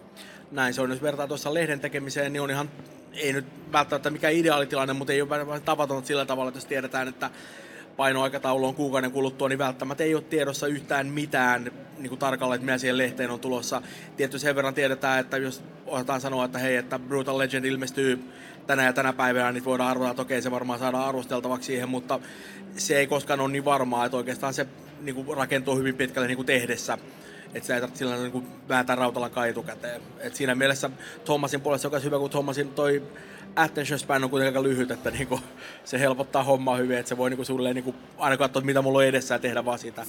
[0.50, 2.70] Näin se on, jos vertaa tuossa lehden tekemiseen, niin on ihan,
[3.12, 7.30] ei nyt välttämättä mikään ideaalitilanne, mutta ei ole tavatonta sillä tavalla, että jos tiedetään, että
[7.96, 12.66] painoaikataulu on kuukauden kuluttua, niin välttämättä ei ole tiedossa yhtään mitään niin kuin tarkalleen, että
[12.66, 13.82] mitä siihen lehteen on tulossa.
[14.16, 18.24] Tietty sen verran tiedetään, että jos osataan sanoa, että hei, että Brutal Legend ilmestyy
[18.66, 22.20] tänä ja tänä päivänä, niin voidaan arvata, että okei, se varmaan saadaan arvosteltavaksi siihen, mutta
[22.76, 24.66] se ei koskaan ole niin varmaa, että oikeastaan se
[25.00, 26.98] niin kuin rakentuu hyvin pitkälle niin kuin tehdessä.
[27.46, 30.02] Että sitä ei tarvitse sillä niin vääntää rautalankaan etukäteen.
[30.20, 30.90] Et siinä mielessä
[31.24, 33.02] Thomasin puolesta on hyvä, kun Thomasin toi
[33.56, 35.40] attention span on kuitenkin lyhyt, että niinku,
[35.84, 39.04] se helpottaa hommaa hyvin, että se voi niinku sulle niinku, aina katsoa, mitä mulla on
[39.04, 40.04] edessä ja tehdä vaan sitä.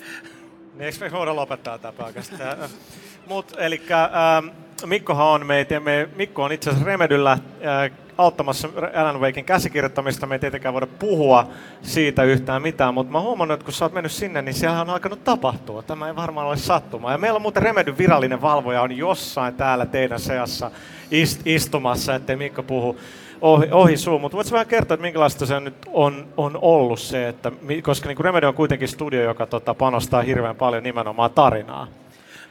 [0.74, 2.58] Niin eikö me voida lopettaa tämä pelkästään?
[3.28, 4.48] Mut, eli ähm,
[4.86, 10.28] Mikkohan on meitä, me, Mikko on itse asiassa Remedyllä äh, auttamassa Alan Wakein käsikirjoittamista.
[10.28, 11.50] Me ei tietenkään voida puhua
[11.82, 14.90] siitä yhtään mitään, mutta mä huomannut, että kun sä oot mennyt sinne, niin siellä on
[14.90, 15.84] alkanut tapahtua.
[15.84, 17.12] Tämä ei varmaan ole sattuma.
[17.12, 20.72] Ja meillä on muuten Remedyn virallinen valvoja on jossain täällä teidän seassa
[21.12, 22.98] ist- istumassa, ettei Mikko puhu
[23.42, 27.28] ohi, ohi suu, mutta voitko vähän kertoa, että minkälaista se nyt on, on ollut se,
[27.28, 27.52] että,
[27.84, 31.88] koska niin Remedy on kuitenkin studio, joka tota, panostaa hirveän paljon nimenomaan tarinaa.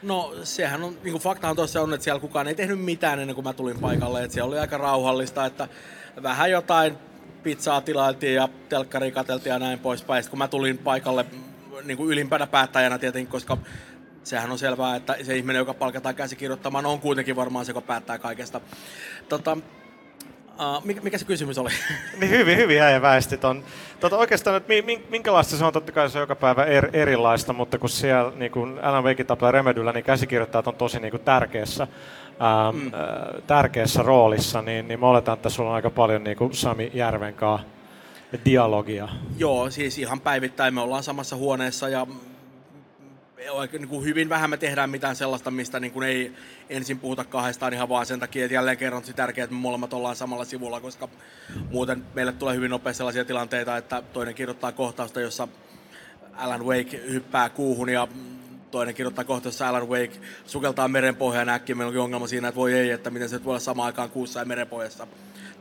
[0.03, 3.35] No sehän on, niin kuin faktahan tuossa on, että siellä kukaan ei tehnyt mitään ennen
[3.35, 5.67] kuin mä tulin paikalle, että siellä oli aika rauhallista, että
[6.23, 6.97] vähän jotain
[7.43, 10.23] pizzaa tilailtiin ja telkkari kateltiin ja näin poispäin.
[10.23, 11.25] Sitten kun mä tulin paikalle
[11.83, 13.57] niin kuin ylimpänä päättäjänä tietenkin, koska
[14.23, 18.17] sehän on selvää, että se ihminen, joka palkataan käsikirjoittamaan, on kuitenkin varmaan se, joka päättää
[18.17, 18.61] kaikesta.
[19.29, 19.57] Tota,
[20.53, 21.69] Uh, mikä, mikä se kysymys oli?
[22.19, 23.63] niin hyvin, hyvin äijä väesti ton.
[23.99, 24.73] Tota, oikeastaan, että
[25.09, 28.51] minkälaista se on, totta kai se on joka päivä er, erilaista, mutta kun siellä niin
[28.51, 31.87] kun Alan Wake tapaa Remedyllä, niin käsikirjoittajat on tosi niin kuin tärkeässä,
[32.39, 32.93] ää, mm.
[32.93, 36.91] ää, tärkeässä roolissa, niin, niin mä oletan, että sulla on aika paljon niin kuin Sami
[36.93, 37.59] Järvenkaa
[38.45, 39.07] dialogia.
[39.37, 42.07] Joo, siis ihan päivittäin me ollaan samassa huoneessa ja
[43.71, 46.33] niin kuin hyvin vähän me tehdään mitään sellaista, mistä niin kuin ei
[46.69, 49.93] ensin puhuta kahdestaan ihan vaan sen takia, että jälleen kerran on tärkeää, että me molemmat
[49.93, 51.09] ollaan samalla sivulla, koska
[51.71, 55.47] muuten meille tulee hyvin nopeasti sellaisia tilanteita, että toinen kirjoittaa kohtausta, jossa
[56.33, 58.07] Alan Wake hyppää kuuhun ja
[58.71, 61.75] toinen kirjoittaa kohtausta, Alan Wake sukeltaa merenpohjaan äkkiä.
[61.75, 64.39] Meillä onkin ongelma siinä, että voi ei, että miten se voi olla samaan aikaan kuussa
[64.39, 65.07] ja merenpohjassa.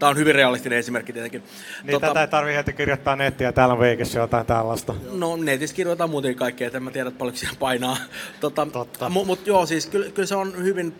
[0.02, 1.42] Tämä on hyvin realistinen esimerkki tietenkin.
[1.82, 4.94] Niin tota, tätä ei tarvitse heti kirjoittaa nettiä, täällä on Veikessä jotain tällaista.
[5.10, 7.96] No netissä kirjoitetaan muutenkin kaikkea, että en mä tiedä, paljonko siellä painaa.
[8.40, 10.94] Tota, Mutta mut, joo, siis kyllä, kyllä, se on hyvin,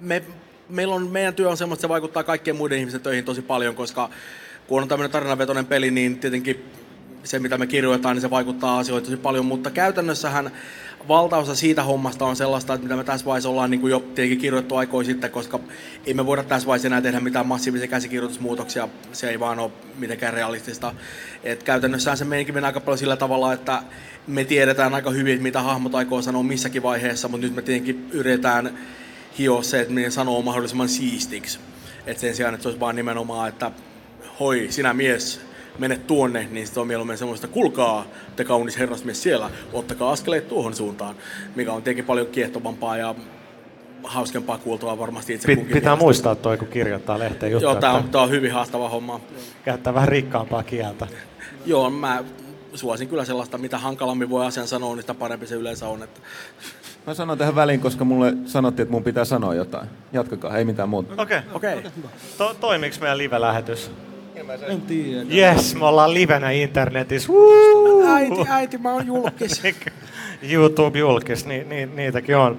[0.00, 0.22] me,
[0.68, 3.74] meillä on, meidän työ on semmoista, että se vaikuttaa kaikkien muiden ihmisten töihin tosi paljon,
[3.74, 4.10] koska
[4.66, 6.70] kun on tämmöinen tarinavetoinen peli, niin tietenkin
[7.24, 10.50] se, mitä me kirjoitetaan, niin se vaikuttaa asioihin tosi paljon, mutta käytännössähän
[11.08, 14.38] valtaosa siitä hommasta on sellaista, että mitä me tässä vaiheessa ollaan niin kuin jo tietenkin
[14.38, 15.60] kirjoittu aikoja sitten, koska
[16.06, 20.34] ei me voida tässä vaiheessa enää tehdä mitään massiivisia käsikirjoitusmuutoksia, se ei vaan ole mitenkään
[20.34, 20.94] realistista.
[21.44, 23.82] Et käytännössä se meininki menee aika paljon sillä tavalla, että
[24.26, 28.78] me tiedetään aika hyvin, mitä hahmot aikoo sanoa missäkin vaiheessa, mutta nyt me tietenkin yritetään
[29.38, 31.58] hioa se, että miten sanoo mahdollisimman siistiksi.
[32.06, 33.70] Et sen sijaan, että se olisi vaan nimenomaan, että
[34.40, 35.47] hoi, sinä mies,
[35.78, 38.04] mene tuonne, niin se on mieluummin semmoista, kulkaa,
[38.36, 41.14] te kaunis herrasmies siellä, ottakaa askeleet tuohon suuntaan,
[41.54, 43.14] mikä on tietenkin paljon kiehtovampaa ja
[44.04, 45.96] hauskempaa kuultua varmasti itse Pit, Pitää mielestä.
[45.96, 47.72] muistaa toi, kun kirjoittaa lehteen juttuja.
[47.72, 49.20] Joo, tämä on, tää on hyvin haastava homma.
[49.64, 51.06] Käyttää vähän rikkaampaa kieltä.
[51.66, 52.24] Joo, mä
[52.74, 56.02] suosin kyllä sellaista, mitä hankalammin voi asian sanoa, niin sitä parempi se yleensä on.
[56.02, 56.20] Että...
[57.06, 59.88] Mä sanon tähän väliin, koska mulle sanottiin, että mun pitää sanoa jotain.
[60.12, 61.22] Jatkakaa, ei mitään muuta.
[61.22, 61.50] Okei, okay.
[61.54, 61.78] okay.
[61.78, 61.90] okay.
[62.38, 63.90] To- toimiks meidän live-lähetys?
[64.68, 65.24] En tiedä.
[65.34, 67.32] Yes, me ollaan livenä internetissä.
[67.32, 68.06] Woo!
[68.06, 69.62] Äiti, äiti, mä oon julkis.
[70.52, 72.58] YouTube julkis, ni, ni, niitäkin on.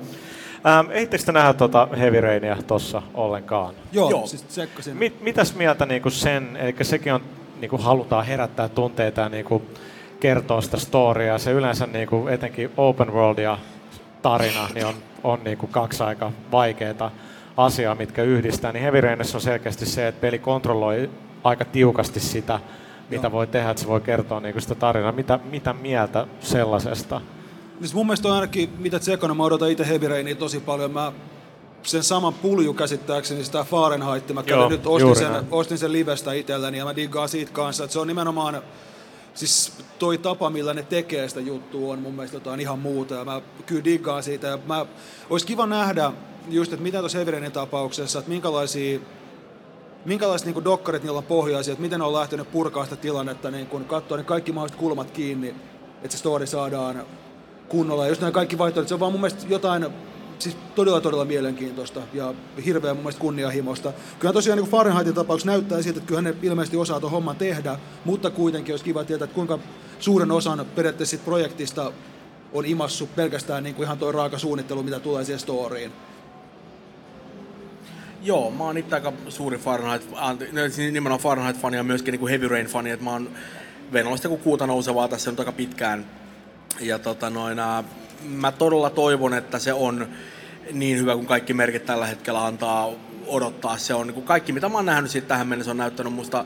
[0.67, 3.73] Ähm, Eittekö te nähdä tuota Heavy Rainia tuossa ollenkaan?
[3.91, 4.27] Joo, Joo.
[4.27, 4.97] siis tsekkasin.
[4.97, 7.21] Mit, mitäs mieltä niinku sen, eli sekin on,
[7.59, 9.61] niinku halutaan herättää tunteita ja niinku
[10.19, 11.37] kertoa sitä storya.
[11.37, 13.57] Se yleensä niinku, etenkin open world ja
[14.21, 17.11] tarina niin on, on niinku kaksi aika vaikeaa
[17.57, 18.71] asiaa, mitkä yhdistää.
[18.71, 21.09] Niin Heavy Rainissa on selkeästi se, että peli kontrolloi
[21.43, 22.59] aika tiukasti sitä,
[23.09, 23.31] mitä Joo.
[23.31, 25.11] voi tehdä, että se voi kertoa niin sitä tarinaa.
[25.11, 27.21] Mitä, mitä mieltä sellaisesta?
[27.79, 30.91] Siis mun mielestä on ainakin, mitä Tsekona, mä odotan itse Heavy Rainia tosi paljon.
[30.91, 31.11] Mä
[31.83, 36.77] sen saman pulju käsittääkseni, sitä Fahrenheit, mä Joo, nyt ostin sen, ostin sen livestä itselleni
[36.77, 38.61] ja mä diggaan siitä kanssa, että se on nimenomaan
[39.33, 43.25] siis toi tapa, millä ne tekee sitä juttua on mun mielestä jotain ihan muuta ja
[43.25, 44.85] mä kyllä diggaan siitä ja mä,
[45.29, 46.11] olisi kiva nähdä
[46.49, 48.99] just, että mitä tuossa Heavy tapauksessa, että minkälaisia
[50.05, 53.67] minkälaiset niin dokkarit niillä on pohjaisia, että miten ne on lähtenyt purkaa sitä tilannetta, niin
[53.67, 55.55] kun katsoa ne kaikki mahdolliset kulmat kiinni,
[56.03, 57.05] että se story saadaan
[57.69, 58.03] kunnolla.
[58.03, 59.87] Ja just nämä kaikki vaihtoehdot, se on vaan mun mielestä jotain
[60.39, 62.33] siis todella todella mielenkiintoista ja
[62.65, 63.93] hirveän mun mielestä kunnianhimoista.
[64.19, 67.79] Kyllä tosiaan niin Fahrenheitin tapauksessa näyttää siltä, että kyllä ne ilmeisesti osaa tuon homman tehdä,
[68.05, 69.59] mutta kuitenkin olisi kiva tietää, että kuinka
[69.99, 71.91] suuren osan periaatteessa projektista
[72.53, 75.91] on imassu pelkästään niin kuin ihan toi raaka suunnittelu, mitä tulee siihen storyin.
[78.21, 80.11] Joo, mä oon itse aika suuri Fahrenheit,
[80.51, 83.29] no, siis nimenomaan Fahrenheit-fani ja myöskin niin kuin Heavy Rain-fani, että mä oon
[83.93, 86.05] venäläistä kuin kuuta nousevaa tässä nyt aika pitkään.
[86.79, 87.57] Ja tota noin,
[88.23, 90.07] mä todella toivon, että se on
[90.71, 92.89] niin hyvä kuin kaikki merkit tällä hetkellä antaa
[93.27, 93.77] odottaa.
[93.77, 96.45] Se on niin kuin kaikki, mitä mä oon nähnyt siitä tähän mennessä, on näyttänyt musta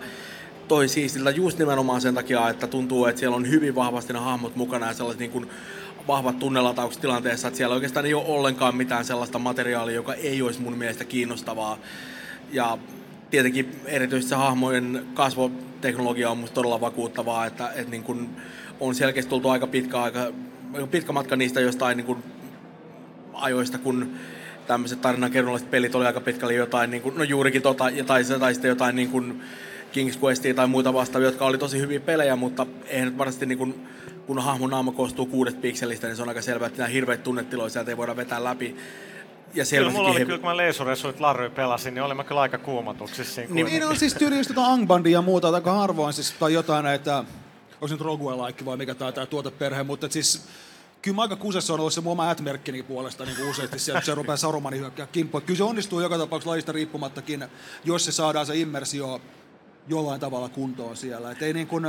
[0.67, 4.55] toi siistiltä just nimenomaan sen takia, että tuntuu, että siellä on hyvin vahvasti ne hahmot
[4.55, 5.49] mukana ja sellaiset niin kuin
[6.07, 10.61] vahvat tunnelataukset tilanteessa, että siellä oikeastaan ei ole ollenkaan mitään sellaista materiaalia, joka ei olisi
[10.61, 11.77] mun mielestä kiinnostavaa.
[12.51, 12.77] Ja
[13.29, 18.29] tietenkin erityisesti se hahmojen kasvoteknologia on musta todella vakuuttavaa, että, että niin kun
[18.79, 20.33] on selkeästi tultu aika pitkä, aika,
[20.91, 22.23] pitkä matka niistä jostain niin kun
[23.33, 24.11] ajoista, kun
[24.67, 28.69] tämmöiset tarinankerronnalliset pelit oli aika pitkälle jotain, niin kun, no juurikin tota, tai, tai sitten
[28.69, 29.41] jotain niin kun
[29.93, 33.57] King's Questia tai muita vastaavia, jotka oli tosi hyviä pelejä, mutta eihän nyt varmasti niin
[33.57, 33.75] kun,
[34.27, 37.69] kun hahmon naama koostuu kuudesta pikselistä, niin se on aika selvää, että nämä hirveät tunnetiloja
[37.69, 38.75] sieltä ei voida vetää läpi.
[39.53, 40.25] Ja kyllä mulla oli, he...
[40.25, 43.41] kyllä kun mä Leisuressuit Larry pelasin, niin olin mä kyllä aika kuumatuksissa.
[43.49, 46.83] Niin, niin on siis tyyli just tota Angbandia ja muuta aika harvoin, siis, tai jotain
[46.83, 47.17] näitä,
[47.73, 50.45] onko nyt Rogue vai mikä tämä, tämä tuoteperhe, mutta siis
[51.01, 54.15] kyllä mä aika kusessa on ollut se mun oma ätmerkkini puolesta niin useasti sieltä, se
[54.15, 55.43] rupeaa Sarumani hyökkää kimppuun.
[55.43, 57.45] Kyllä se onnistuu joka tapauksessa lajista riippumattakin,
[57.85, 59.21] jos se saadaan se immersio
[59.87, 61.31] jollain tavalla kuntoon siellä.
[61.31, 61.85] Et ei niin kuin,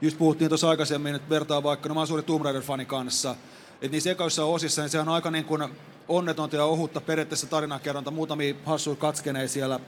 [0.00, 3.36] just puhuttiin tuossa aikaisemmin, että vertaa vaikka, no mä oon suuri Tomb Raider-fani kanssa,
[3.72, 5.68] että niissä ekoissa osissa, niin se on aika niin kuin
[6.08, 9.80] onnetonta ja ohutta periaatteessa tarinankerronta, muutamia hassuja katskenee siellä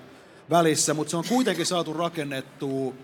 [0.50, 2.94] välissä, mutta se on kuitenkin saatu rakennettua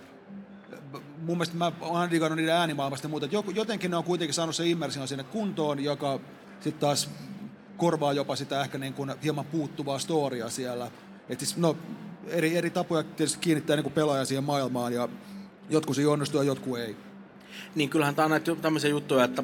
[1.19, 4.67] mun mielestä mä oon digannut niiden äänimaailmasta muuta, että jotenkin ne on kuitenkin saanut se
[4.67, 6.21] immersion sinne kuntoon, joka
[6.61, 7.11] sitten taas
[7.77, 10.91] korvaa jopa sitä ehkä niin kuin hieman puuttuvaa storia siellä.
[11.29, 11.77] Et siis, no,
[12.27, 15.09] eri, eri tapoja tietysti kiinnittää niin kuin pelaaja siihen maailmaan ja
[15.73, 16.97] jotkut se onnistuu ja jotkut ei.
[17.75, 19.43] Niin kyllähän tämä on näitä tämmöisiä juttuja, että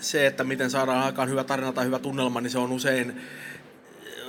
[0.00, 3.20] se, että miten saadaan aikaan hyvä tarina tai hyvä tunnelma, niin se on usein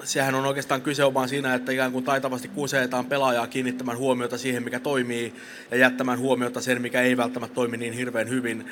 [0.03, 4.63] sehän on oikeastaan kyse vaan siinä, että ikään kuin taitavasti kuseetaan pelaajaa kiinnittämään huomiota siihen,
[4.63, 5.33] mikä toimii,
[5.71, 8.65] ja jättämään huomiota sen, mikä ei välttämättä toimi niin hirveän hyvin.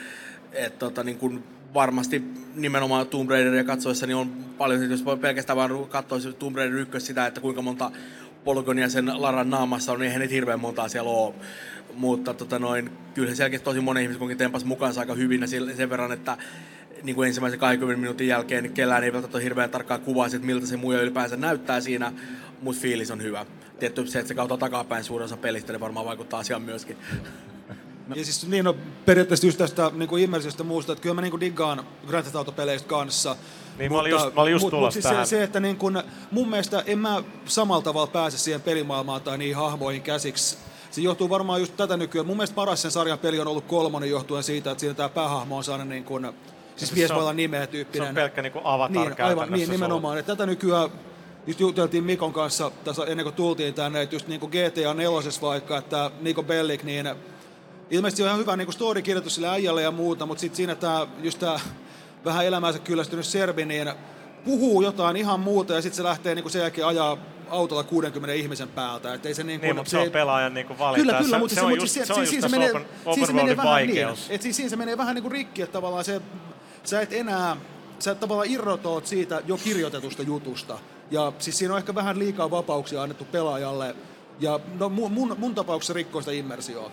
[0.53, 1.43] Et tota, niin kun
[1.73, 2.23] varmasti
[2.55, 7.27] nimenomaan Tomb Raideria katsoessa niin on paljon, jos pelkästään vaan katsoa Tomb Raider 1 sitä,
[7.27, 7.91] että kuinka monta
[8.43, 11.33] polygonia sen Laran naamassa on, niin eihän niitä hirveän montaa siellä ole.
[11.95, 15.47] Mutta tota noin, kyllä se selkeästi tosi moni ihminen kuitenkin tempas mukaansa aika hyvin ja
[15.75, 16.37] sen verran, että
[17.03, 20.39] niin kuin ensimmäisen 20 minuutin jälkeen niin kellään ei välttämättä ole hirveän tarkkaan kuvaa, että
[20.39, 22.13] miltä se muija ylipäänsä näyttää siinä,
[22.61, 23.45] mutta fiilis on hyvä.
[23.79, 26.97] Tietty se, että se kautta takapäin suurin osa pelistä, niin varmaan vaikuttaa asiaan myöskin.
[28.07, 28.15] No.
[28.15, 28.75] Ja siis niin, no,
[29.05, 32.35] periaatteessa just tästä niin kuin immersiosta muusta, että kyllä mä niin kuin diggaan Grand Theft
[32.35, 33.35] Auto-peleistä kanssa.
[33.77, 35.75] Niin, mutta, mä olin just, mä olin just mut, mut siis se, se, että niin
[35.75, 40.57] kun, mun mielestä en mä samalla tavalla pääse siihen pelimaailmaan tai niihin hahmoihin käsiksi.
[40.95, 42.27] Se johtuu varmaan just tätä nykyään.
[42.27, 45.57] Mun mielestä paras sen sarjan peli on ollut kolmonen johtuen siitä, että siinä tämä päähahmo
[45.57, 46.33] on saanut niin kun,
[46.75, 48.05] Siis mies voi olla nimeä tyyppinen.
[48.05, 50.17] Se on pelkkä niin avatar niin, aivan, niin, nimenomaan.
[50.17, 50.89] Että tätä nykyään
[51.47, 55.09] just juteltiin Mikon kanssa tässä ennen kuin tultiin tänne, että just niin kuin GTA 4
[55.41, 57.09] vaikka, että Niko Bellic, niin
[57.89, 61.39] ilmeisesti on ihan hyvä niin story-kirjoitus sille äijälle ja muuta, mutta sitten siinä tämä, just
[61.39, 61.59] tämä
[62.25, 63.91] vähän elämäänsä kyllästynyt serbi, niin
[64.45, 67.17] puhuu jotain ihan muuta ja sitten se lähtee niin sen jälkeen ajaa
[67.49, 69.13] autolla 60 ihmisen päältä.
[69.13, 71.11] Et ei se niin, kuin, niin, mutta se, se on pelaajan niin kuin valinta.
[71.11, 72.85] Kyllä, kyllä, mutta se, se, on just, se, se, on siis, just se menee, open,
[73.13, 75.73] siis se menee vähän niin, että siis siinä se menee vähän niin kuin rikki, että
[75.73, 76.21] tavallaan se,
[76.83, 77.57] sä et enää,
[77.99, 80.77] sä et tavallaan irrotoot siitä jo kirjoitetusta jutusta.
[81.11, 83.95] Ja siis siinä on ehkä vähän liikaa vapauksia annettu pelaajalle.
[84.39, 86.91] Ja no, mun, mun, mun tapauksessa rikkoo sitä immersioa.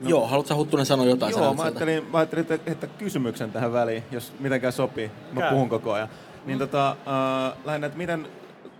[0.00, 0.10] No.
[0.10, 1.30] Joo, haluatko Huttunen sanoa jotain?
[1.30, 5.10] Joo, mä ajattelin, mä ajattelin että, että kysymyksen tähän väliin, jos mitenkään sopii.
[5.32, 5.50] Mä Käy.
[5.50, 6.08] puhun koko ajan.
[6.46, 8.26] Niin tota, äh, lähinnä, että miten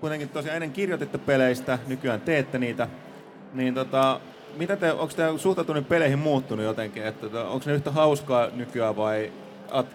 [0.00, 2.88] kuitenkin tosiaan ennen kirjoititte peleistä, nykyään teette niitä,
[3.54, 4.20] niin tota,
[4.56, 7.06] mitä te, onko te suhtautuminen peleihin muuttunut jotenkin?
[7.06, 9.32] Että, että onko ne yhtä hauskaa nykyään vai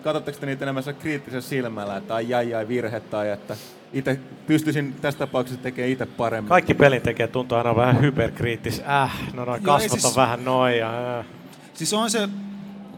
[0.04, 3.58] katsotteko te niitä enemmän kriittisellä silmällä, että ai ai ai virhe tai että
[3.94, 6.50] itse pystyisin tässä tapauksessa tekemään itse paremmin?
[6.50, 8.82] Kaikki pelin tekee tuntuu aina vähän hyperkriittis.
[8.90, 11.26] Äh, no noin kasvot siis, on vähän noin ja äh.
[11.74, 12.30] Siis on se,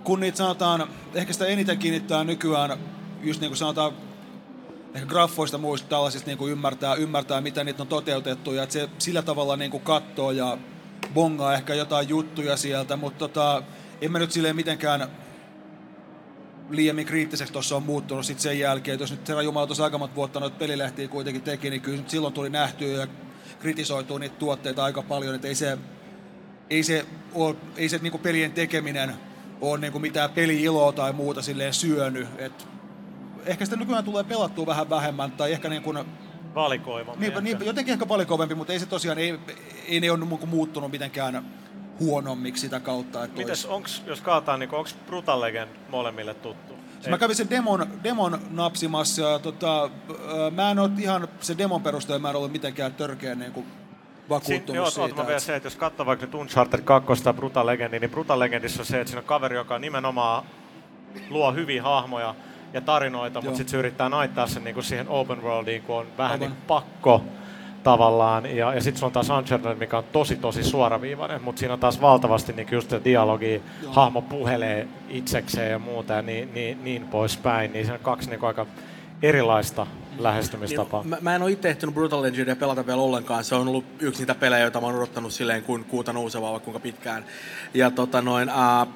[0.03, 2.77] kun niitä sanotaan, ehkä sitä eniten kiinnittää nykyään,
[3.21, 3.91] just niin kuin sanotaan,
[4.93, 8.89] ehkä graffoista muista tällaisista niin kuin ymmärtää, ymmärtää, mitä niitä on toteutettu ja että se
[8.97, 10.57] sillä tavalla niin kuin katsoo ja
[11.13, 13.63] bongaa ehkä jotain juttuja sieltä, mutta tota,
[14.01, 15.07] en mä nyt silleen mitenkään
[16.70, 19.97] liiemmin kriittiseksi tuossa on muuttunut sit sen jälkeen, että jos nyt herra Jumala tuossa aika
[19.97, 23.07] monta vuotta noita pelilehtiä kuitenkin teki, niin kyllä silloin tuli nähtyä ja
[23.59, 25.78] kritisoitua niitä tuotteita aika paljon, että ei se,
[26.70, 29.13] ei se, ole, ei se niinku pelien tekeminen
[29.61, 32.68] ole niinku mitään peli-iloa tai muuta silleen syönyt, Et
[33.45, 35.99] ehkä sitä nykyään tulee pelattua vähän vähemmän, tai ehkä niin kuin
[36.55, 37.30] valikoivampi.
[37.30, 39.39] Niin, niin, jotenkin ehkä valikoivampi, mutta ei se tosiaan, ei,
[39.88, 41.45] ei ne ole muuttunut mitenkään
[41.99, 43.23] huonommiksi sitä kautta.
[43.23, 43.75] Että Mites, olisi...
[43.75, 46.73] onks, jos kaataan, niin onko Brutal Legend molemmille tuttu?
[46.93, 49.89] Siis mä kävin sen demon, demon napsimassa ja tota,
[50.51, 53.65] mä en ole ihan sen demon perusteella mä en ollut mitenkään törkeä niin kuin
[54.29, 55.07] vakuuttunut Siin, joo, siitä.
[55.07, 58.39] siitä, vielä se, että jos katsoo vaikka nyt Uncharted 2 tai Brutal Legendi, niin Brutal
[58.39, 60.43] Legendissa on se, että siinä on kaveri, joka nimenomaan
[61.29, 62.35] luo hyviä hahmoja
[62.73, 63.55] ja tarinoita, mutta Joo.
[63.55, 66.49] sitten se yrittää naittaa sen niinku siihen open worldiin, kun on vähän Aivan.
[66.49, 67.23] niin pakko
[67.86, 68.55] tavallaan.
[68.55, 71.79] Ja, ja sitten sulla on taas Uncharted, mikä on tosi tosi suoraviivainen, mutta siinä on
[71.79, 77.05] taas valtavasti niin just sitä dialogia, hahmo puhelee itsekseen ja muuta ja niin, niin, niin
[77.05, 77.73] poispäin.
[77.73, 78.65] Niin se on kaksi niin aika
[79.21, 79.88] erilaista
[80.19, 81.01] lähestymistapaa.
[81.01, 83.43] Niin, mä, mä en ole itse ehtinyt Brutal Legendia pelata vielä ollenkaan.
[83.43, 86.65] Se on ollut yksi niitä pelejä, joita mä oon odottanut silleen kuin kuuta nousevaa vaikka
[86.65, 87.25] kuinka pitkään.
[87.73, 88.88] Ja tota noin, ää,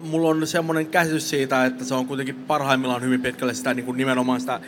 [0.00, 3.96] mulla on semmoinen käsitys siitä, että se on kuitenkin parhaimmillaan hyvin pitkälle sitä niin kuin
[3.96, 4.60] nimenomaan sitä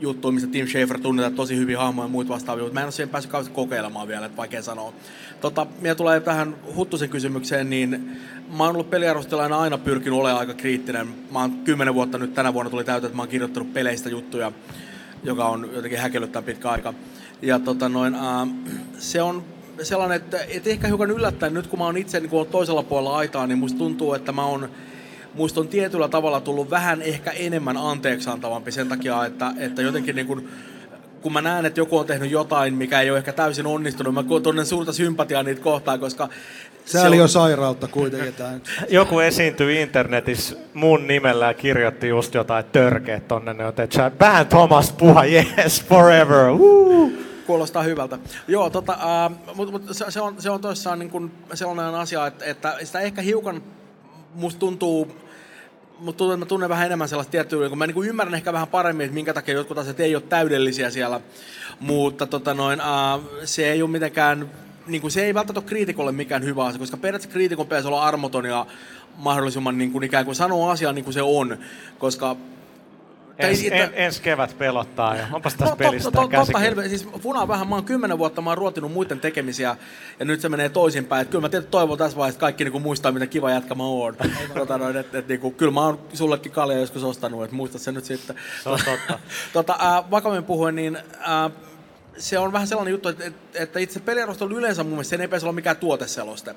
[0.00, 2.92] juttua, mistä Tim Schafer tunnetaan tosi hyvin hahmoja ja muut vastaavia, mutta mä en ole
[2.92, 4.92] siihen päässyt kauheasti kokeilemaan vielä, että vaikea sanoa.
[5.40, 8.16] Tota, mitä tulee tähän Huttusen kysymykseen, niin
[8.56, 11.08] mä oon ollut peliarvostajana aina pyrkinyt olemaan aika kriittinen.
[11.32, 14.52] Mä oon kymmenen vuotta nyt tänä vuonna tuli täyteen, että mä oon kirjoittanut peleistä juttuja,
[15.22, 16.94] joka on jotenkin häkellyttävän pitkä aika.
[17.42, 18.46] Ja tota noin, ää,
[18.98, 19.44] se on
[19.82, 22.82] sellainen, että, että ehkä hiukan yllättäen nyt kun mä oon itse niin kun oon toisella
[22.82, 24.70] puolella aitaa, niin musta tuntuu, että mä oon
[25.38, 30.26] musta on tietyllä tavalla tullut vähän ehkä enemmän anteeksiantavampi sen takia, että, että jotenkin niin
[30.26, 30.48] kuin,
[31.22, 34.24] kun mä näen, että joku on tehnyt jotain, mikä ei ole ehkä täysin onnistunut, mä
[34.42, 36.28] tunnen suurta sympatiaa niitä kohtaan, koska
[36.84, 38.34] Sääli on sairautta kuitenkin.
[38.34, 38.58] Tämä.
[38.88, 43.54] Joku esiintyi internetissä mun nimellä ja kirjoitti just jotain törkeet tonne.
[43.54, 46.46] Ne on tehty, Ban Thomas puha, yes, forever.
[46.46, 47.10] Woo!
[47.46, 48.18] Kuulostaa hyvältä.
[48.48, 52.26] Joo, tota, äh, mutta mut se, se, on, se on toissaan niin kuin sellainen asia,
[52.26, 53.62] että, että sitä ehkä hiukan
[54.34, 55.16] musta tuntuu,
[55.98, 58.52] mutta tuntuu, että mä tunnen vähän enemmän sellaista tiettyä, kun mä niin kuin ymmärrän ehkä
[58.52, 61.20] vähän paremmin, että minkä takia jotkut asiat ei ole täydellisiä siellä,
[61.80, 64.50] mutta tota noin, äh, se ei ole mitenkään,
[64.86, 68.02] niin kuin se ei välttämättä ole kriitikolle mikään hyvä asia, koska periaatteessa kriitikon pitäisi olla
[68.02, 68.66] armoton ja
[69.16, 71.58] mahdollisimman niin kuin ikään kuin sanoa asian niin kuin se on,
[71.98, 72.36] koska
[73.40, 76.36] tai- Ens, että- en, ensi kevät pelottaa ja onpas No, tässä totta, pelistä totta, totta
[76.36, 76.60] käsikirja.
[76.60, 76.88] helvetti.
[76.98, 79.76] Siis Funa vähän, mä oon kymmenen vuotta, mä oon ruotinut muiden tekemisiä
[80.18, 81.22] ja nyt se menee toisinpäin.
[81.22, 83.82] Et kyllä mä tietysti toivon tässä vaiheessa, että kaikki niinku muistaa, mitä kiva jätkä mä
[83.84, 84.16] oon.
[84.54, 87.94] tota, noin, et, et, niinku, kyllä mä oon sullekin kalja joskus ostanut, että muista sen
[87.94, 88.36] nyt sitten.
[88.62, 89.18] Se on totta.
[89.52, 91.52] tota, äh, vakavammin puhuen, niin äh,
[92.18, 95.46] se on vähän sellainen juttu, että, että- itse peliarvostelu yleensä mun mielestä sen ei pitäisi
[95.46, 96.54] olla mikään tuoteseloste,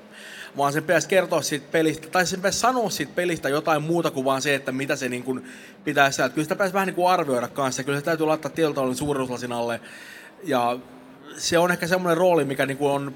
[0.56, 4.24] vaan sen pitäisi kertoa siitä pelistä, tai sen pitäisi sanoa siitä pelistä jotain muuta kuin
[4.24, 5.44] vaan se, että mitä se niin kuin
[5.84, 6.34] pitäisi sieltä.
[6.34, 9.80] Kyllä sitä pitäisi vähän niin kuin arvioida kanssa, kyllä se täytyy laittaa tavalla suuruuslasin alle,
[10.44, 10.78] ja
[11.36, 13.14] se on ehkä semmoinen rooli, mikä niin kuin on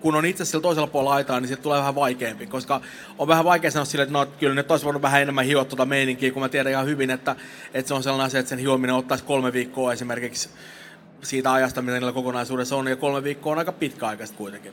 [0.00, 2.80] kun on itse sillä toisella puolella aitaa, niin siitä tulee vähän vaikeampi, koska
[3.18, 5.86] on vähän vaikea sanoa sille, että no, kyllä nyt olisi voinut vähän enemmän hioa tuota
[5.86, 7.36] meininkiä, kun mä tiedän ihan hyvin, että,
[7.74, 10.48] että se on sellainen asia, että sen hiominen ottaisi kolme viikkoa esimerkiksi
[11.22, 14.72] siitä ajasta, mitä niillä kokonaisuudessa on, ja kolme viikkoa on aika pitkä aikaista kuitenkin.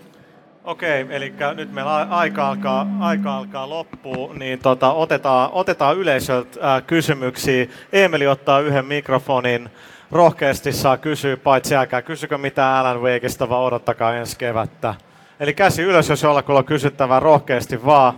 [0.64, 6.82] Okei, eli nyt meillä aika alkaa, aika alkaa loppua, niin tota, otetaan, otetaan yleisöltä ää,
[6.82, 7.68] kysymyksiä.
[7.94, 9.70] Emeli ottaa yhden mikrofonin,
[10.12, 14.96] rohkeasti saa kysyä, paitsi älkää kysykö mitään Alan Wakeista, vaan odottakaa ensi kevättä.
[15.40, 18.14] Eli käsi ylös, jos jollakulla on kysyttävää, rohkeasti vaan.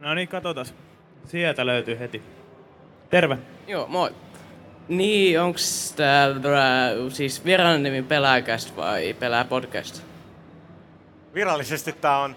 [0.00, 0.66] No niin, katsotaan.
[1.24, 2.22] Sieltä löytyy heti.
[3.10, 3.38] Terve.
[3.66, 4.10] Joo, moi.
[4.88, 6.28] Niin, onks tää
[7.12, 10.02] siis virallinen nimi Pelaajakäst vai Pelaa Podcast?
[11.34, 12.36] Virallisesti tämä on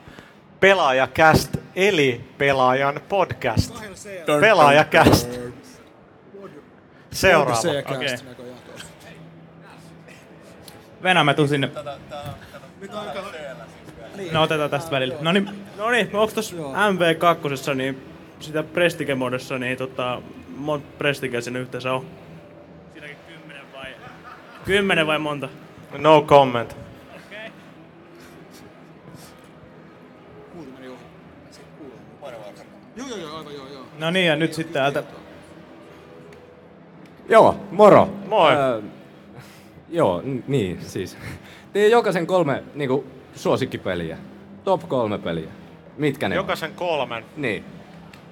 [0.60, 3.76] Pelaajakäst, eli pelaajan podcast.
[4.42, 5.40] Pelaajakäst.
[7.12, 7.62] Seuraava.
[7.88, 8.26] Tuossa.
[11.04, 11.70] Venä, mä tuun sinne.
[14.32, 15.16] No otetaan tästä välillä.
[15.22, 18.04] No niin, no niin onks tos MV2, niin
[18.40, 20.22] sitä Prestige-modossa, niin tota,
[20.56, 22.06] monta Prestige siinä yhteensä on?
[24.70, 25.20] Kymmenen vai?
[25.20, 25.50] Monta?
[25.98, 26.78] No comment.
[30.54, 30.98] Kuuluu meni ohi.
[32.96, 33.84] Joo, joo, joo, aivan joo, joo.
[34.00, 35.04] No niin, ja nyt sitten täältä.
[37.30, 38.06] Joo, moro.
[38.28, 38.54] Moi.
[38.54, 38.82] Öö,
[39.90, 41.18] joo, n- niin siis.
[41.74, 44.18] Tein jokaisen kolme niinku, suosikkipeliä.
[44.64, 45.50] Top kolme peliä.
[45.98, 47.24] Mitkä ne Jokaisen kolmen.
[47.24, 47.30] on?
[47.38, 47.66] Niin.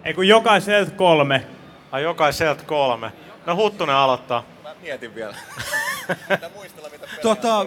[0.03, 1.43] Ei kun jokaiselta kolme.
[1.91, 3.11] Ai jokaiselta kolme.
[3.45, 4.43] No Huttunen aloittaa.
[4.81, 5.35] Mietin vielä.
[7.22, 7.66] Tota,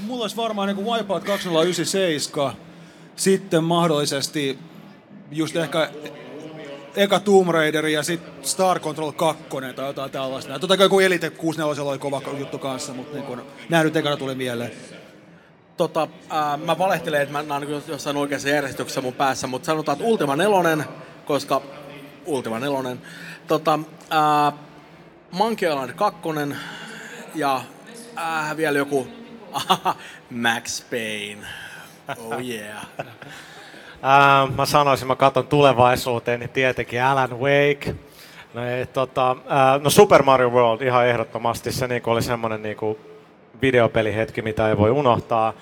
[0.00, 2.52] mulla olisi varmaan niin Wipeout 2097,
[3.16, 4.58] sitten mahdollisesti
[5.30, 5.90] just ehkä
[6.96, 9.44] eka Tomb Raider ja sitten Star Control 2
[9.76, 10.58] tai jotain tällaista.
[10.58, 14.16] Totta kai joku Elite 64 oli kova juttu kanssa, mutta niin kun, nämä nyt ekana
[14.16, 14.72] tuli mieleen.
[15.76, 19.66] Tota, ää, mä valehtelen, että mä nää on niin jossain oikeassa järjestyksessä mun päässä, mutta
[19.66, 20.84] sanotaan, että Ultima 4,
[21.24, 21.62] koska
[22.26, 22.96] Ultima 4.
[23.46, 23.78] Tota,
[24.10, 24.52] ää,
[25.30, 26.20] Monkey Island 2
[27.34, 27.60] ja
[28.16, 29.06] ää, vielä joku
[30.30, 31.46] Max Payne.
[32.18, 32.86] Oh yeah.
[34.02, 37.94] Ää, mä sanoisin, mä katson tulevaisuuteen, niin tietenkin Alan Wake.
[38.54, 42.98] No, ei, tota, ää, no Super Mario World ihan ehdottomasti, se niinku oli semmoinen niinku
[43.62, 45.52] videopelihetki, mitä ei voi unohtaa.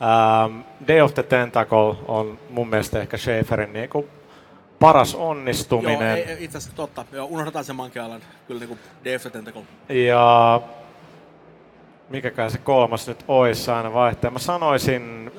[0.00, 0.48] Ää,
[0.88, 4.08] Day of the Tentacle on mun mielestä ehkä Schaeferin niinku
[4.80, 6.18] paras onnistuminen.
[6.18, 7.04] Joo, ei, itse asiassa totta.
[7.12, 8.22] Joo, unohdetaan se Monkey Island.
[8.46, 9.62] Kyllä niin kuin Day of the Tentacle.
[9.88, 10.60] Ja
[12.08, 14.30] mikäkään se kolmas nyt ois aina vaihtaa.
[14.30, 15.32] Mä sanoisin...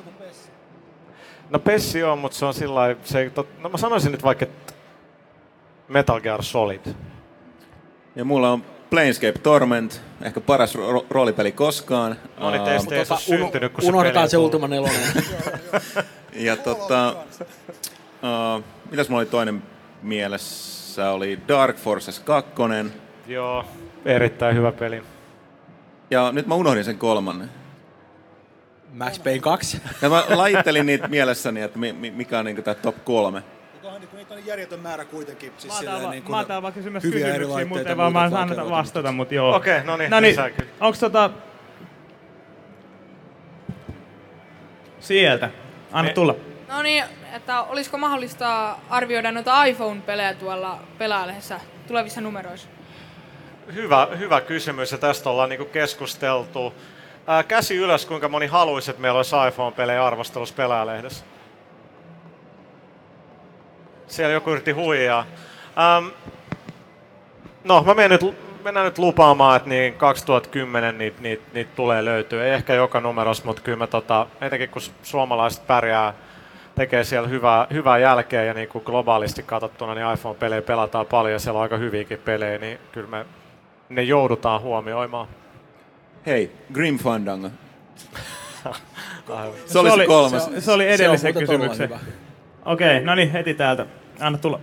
[1.49, 3.47] No Pessi on, mutta se on sillä se tot...
[3.59, 4.73] No mä sanoisin nyt vaikka että
[5.87, 6.81] Metal Gear Solid.
[8.15, 12.15] Ja mulla on Planescape Torment, ehkä paras ro- roolipeli koskaan.
[12.39, 14.37] No niin, teistä ei Tota, se syntynyt, kun se unohdetaan se.
[14.37, 14.91] Ultima 4.
[16.33, 17.15] Ja tota,
[18.57, 19.63] uh, mitäs mulla oli toinen
[20.01, 21.11] mielessä?
[21.11, 22.51] Oli Dark Forces 2.
[23.27, 23.65] Joo,
[24.05, 25.03] erittäin hyvä peli.
[26.11, 27.49] Ja nyt mä unohdin sen kolmannen.
[28.93, 29.81] Max Payne 2.
[30.01, 33.43] Ja mä lajittelin niitä mielessäni, että mi- mi- mikä on niinku tää top kolme.
[33.75, 35.53] Onkohan niin kuin järjetön määrä kuitenkin.
[35.57, 36.63] Siis Mä otan, niin mä otan
[37.03, 38.31] hyviä eri kysymyksiä, mutta ei vaan mä
[38.69, 39.55] vastata, mutta joo.
[39.55, 40.69] Okei, no niin, no niin lisää kyllä.
[40.81, 41.29] onks tota...
[44.99, 45.49] Sieltä.
[45.91, 46.35] Anna Me- tulla.
[46.67, 47.03] No niin,
[47.33, 52.69] että olisiko mahdollista arvioida noita iPhone-pelejä tuolla pelaajalehdessä tulevissa numeroissa?
[53.73, 56.73] Hyvä, hyvä kysymys ja tästä ollaan niinku keskusteltu.
[57.27, 61.25] Ää, käsi ylös, kuinka moni haluaisi, että meillä olisi iPhone-pelejä arvostelussa pelaajalehdessä.
[64.07, 65.25] Siellä joku yritti huijaa.
[65.77, 66.07] Ähm,
[67.63, 72.43] no, mä menen nyt, mennään nyt lupaamaan, että niin 2010 niitä niit, niit tulee löytyä.
[72.43, 76.13] Ei ehkä joka numerossa, mutta kyllä mä tota, etenkin kun suomalaiset pärjää,
[76.75, 81.39] tekee siellä hyvää, hyvää jälkeä ja niin kuin globaalisti katsottuna, niin iPhone-pelejä pelataan paljon ja
[81.39, 83.25] siellä on aika hyviäkin pelejä, niin kyllä me
[83.89, 85.27] ne joudutaan huomioimaan.
[86.25, 87.49] Hei, Grim Fandango.
[89.65, 90.45] Se oli se kolmas.
[90.45, 91.89] Se, se oli Se on edellisen kysymyksen.
[92.65, 93.85] Okei, no niin, heti täältä.
[94.19, 94.59] Anna tulla.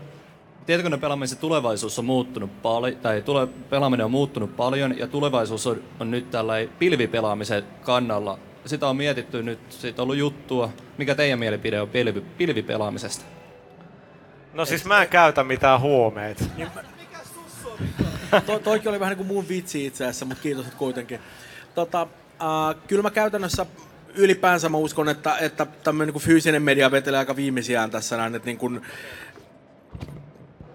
[0.66, 6.11] Tietokonepelaamisen tulevaisuus on muuttunut paljon, tai tule, pelaaminen on muuttunut paljon, ja tulevaisuus on, on
[6.11, 8.39] nyt tällä pilvipelaamisen kannalla.
[8.66, 10.70] Sitä on mietitty nyt, siitä on ollut juttua.
[10.99, 13.25] Mikä teidän mielipide on pilvi, pilvipelaamisesta?
[14.55, 16.45] No siis mä en käytä mitään huumeita.
[18.47, 21.20] to, toikin oli vähän niin kuin mun vitsi itse asiassa, mutta kiitos nyt kuitenkin.
[21.74, 23.66] Tota, äh, kyllä mä käytännössä
[24.14, 28.47] ylipäänsä mä uskon, että, että tämmöinen niin fyysinen media vetelee aika viimeisiään tässä näin, että
[28.47, 28.82] niin kuin,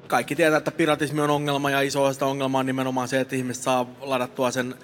[0.07, 3.63] kaikki tietää, että piratismi on ongelma ja iso osa ongelmaa on nimenomaan se, että ihmiset
[3.63, 4.75] saa ladattua sen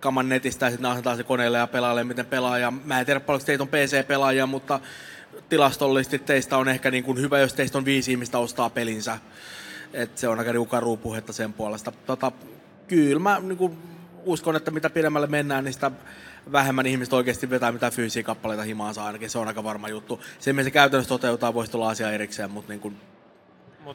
[0.00, 2.58] kaman netistä ja sitten ne asetetaan se koneelle ja pelaalle, miten pelaa.
[2.58, 4.80] Ja mä en tiedä paljonko teitä on PC-pelaajia, mutta
[5.48, 9.18] tilastollisesti teistä on ehkä niin kuin hyvä, jos teistä on viisi ihmistä ostaa pelinsä.
[9.92, 11.92] Et se on aika niinku karua puhetta sen puolesta.
[12.06, 12.32] Tota,
[12.88, 13.76] kyllä mä niinku
[14.24, 15.90] uskon, että mitä pidemmälle mennään, niin sitä
[16.52, 19.30] vähemmän ihmiset oikeasti vetää mitään fyysisiä kappaleita himaansa ainakin.
[19.30, 20.20] Se on aika varma juttu.
[20.38, 22.96] Se, miten se käytännössä toteutetaan, voisi olla asia erikseen, mutta niin kuin,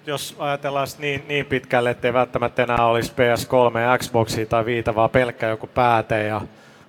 [0.06, 5.10] jos ajatellaan niin, niin pitkälle, ettei välttämättä enää olisi PS3 ja Xboxia tai viitä, vaan
[5.10, 6.42] pelkkä joku pääte ja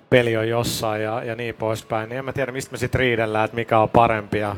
[0.09, 3.45] peli on jossain ja, ja niin poispäin, niin en mä tiedä, mistä me sitten riidellään,
[3.45, 4.55] että mikä on parempi ja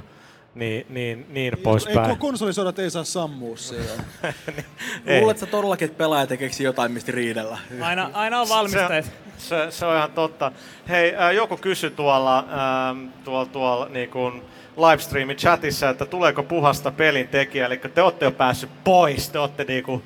[0.55, 2.17] niin, niin, niin Ei, poispäin.
[2.17, 4.03] konsolisodat ei saa sammua siellä.
[5.05, 5.19] Ei.
[5.19, 7.57] luuletko sä todellakin, että pelaaja keksii jotain, mistä riidellä?
[7.81, 9.05] Aina, aina on valmistajat.
[9.05, 10.51] Se, se, se on ihan totta.
[10.89, 14.41] Hei, äh, joku kysyi tuolla, ähm, tuolla, tuolla niin kuin
[14.77, 19.63] livestreamin chatissa, että tuleeko puhasta pelin tekijä, eli te olette jo päässyt pois, te olette
[19.63, 20.03] niinku,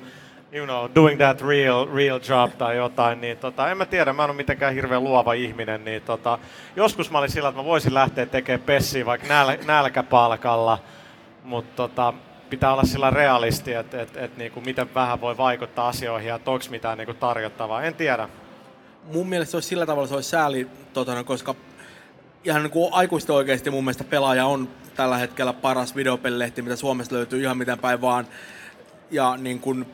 [0.54, 4.24] you know, doing that real, real job tai jotain, niin tota, en mä tiedä, mä
[4.24, 6.38] en ole mitenkään hirveän luova ihminen, niin tota,
[6.76, 10.78] joskus mä olin sillä, että mä voisin lähteä tekemään pessiä vaikka näl, nälkäpalkalla,
[11.44, 12.14] mutta tota,
[12.50, 16.64] pitää olla sillä realisti, että et, et, niinku, miten vähän voi vaikuttaa asioihin ja onko
[16.70, 18.28] mitään niinku, tarjottavaa, en tiedä.
[19.12, 21.54] mun mielestä se olisi sillä tavalla se olisi sääli, totana, koska
[22.44, 27.14] ihan niin kuin aikuisten oikeasti mun mielestä pelaaja on tällä hetkellä paras videopelilehti, mitä Suomesta
[27.14, 28.26] löytyy ihan miten päin vaan.
[29.10, 29.86] Ja niin kuin,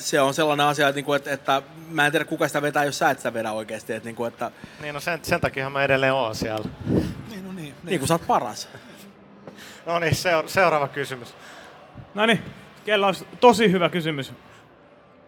[0.00, 2.84] se on sellainen asia, että, niin kuin, että, että mä en tiedä kuka sitä vetää,
[2.84, 3.92] jos sä et sitä vedä oikeasti.
[3.92, 4.50] Että, niin kuin, että,
[4.80, 6.68] Niin no sen, sen takia mä edelleen oon siellä.
[7.30, 7.74] niin, no niin.
[7.84, 8.68] niin kuin sä oot paras.
[9.86, 11.34] No niin, seura- seuraava kysymys.
[12.14, 12.42] No niin,
[12.84, 14.32] kello on tosi hyvä kysymys.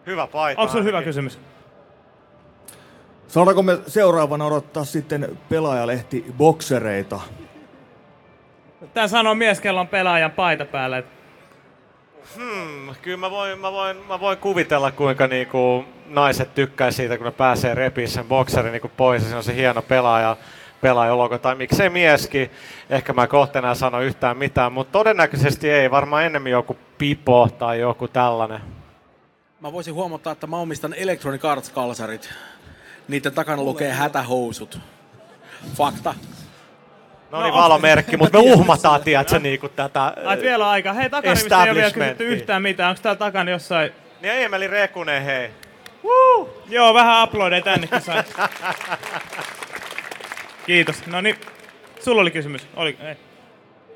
[0.05, 0.61] Hyvä paita.
[0.61, 1.39] Onko sulla hyvä kysymys?
[3.27, 7.19] Saadaanko me seuraavana odottaa sitten pelaajalehti boksereita?
[8.93, 10.97] Tää sanoo mies, kello on pelaajan paita päällä.
[10.97, 11.05] et
[12.35, 17.25] Hmm, kyllä mä voin, mä voin, mä voin kuvitella, kuinka niinku naiset tykkää siitä, kun
[17.25, 20.37] ne pääsee repiä sen bokserin niinku pois se on se hieno pelaaja,
[20.81, 22.51] pelaajalogo, tai miksei mieskin.
[22.89, 25.91] Ehkä mä kohta enää sano yhtään mitään, mutta todennäköisesti ei.
[25.91, 28.61] Varmaan enemmän joku pipo tai joku tällainen.
[29.61, 32.29] Mä voisin huomauttaa, että mä omistan Electronic Arts-kalsarit.
[33.07, 34.79] Niiden takana lukee hätähousut.
[35.75, 36.13] Fakta.
[37.33, 40.93] No niin, valomerkki, mutta me uhmataan, tiedätkö, niinku tätä Ai, vielä on aika.
[40.93, 42.89] Hei, takarivistä ei ole vielä kysytty yhtään mitään.
[42.89, 43.91] Onko täällä takana jossain...
[44.21, 45.49] Niin Emeli Rekunen, hei.
[46.69, 48.23] Joo, vähän uploadeja tännekin sai.
[50.65, 51.07] Kiitos.
[51.07, 51.35] No niin,
[51.99, 52.67] sulla oli kysymys.
[52.75, 53.15] Oli, ei.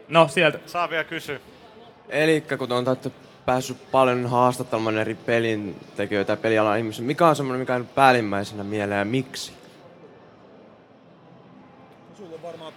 [0.07, 0.59] No, sieltä.
[0.65, 1.39] Saa vielä kysyä.
[2.09, 3.09] Eli kun on täyttä
[3.45, 8.99] päässyt paljon haastattelemaan eri pelintekijöitä ja pelialan ihmisiä, mikä on semmoinen, mikä on päällimmäisenä mieleen
[8.99, 9.56] ja miksi?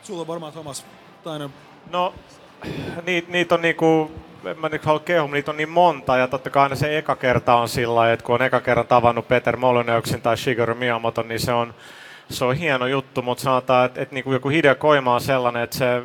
[0.03, 0.87] Sulla on varmaan, Thomas
[1.25, 1.51] Tainen.
[1.91, 2.15] No,
[3.07, 4.11] niitä niit on niinku,
[4.45, 7.17] en mä nyt halua kehua, niitä on niin monta, ja totta kai aina se eka
[7.17, 11.41] kerta on sillä että kun on eka kerran tavannut Peter Molyneuxin tai Shigeru Miyamoto, niin
[11.41, 11.75] se on,
[12.31, 15.77] se on hieno juttu, mutta sanotaan, että, että niinku joku Hideo Koima on sellainen, että
[15.77, 16.03] se,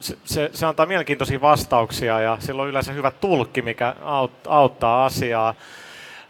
[0.00, 5.04] se, se, se antaa mielenkiintoisia vastauksia, ja sillä on yleensä hyvä tulkki, mikä aut, auttaa
[5.04, 5.54] asiaa.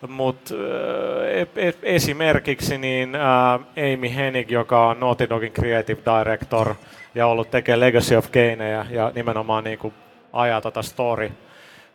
[0.09, 6.75] Mutta äh, esimerkiksi niin äh, Amy Hennig, joka on Naughty Dogin creative director
[7.15, 9.95] ja ollut tekee Legacy of Kaneja ja nimenomaan niin kuin
[10.33, 11.33] ajaa tota story,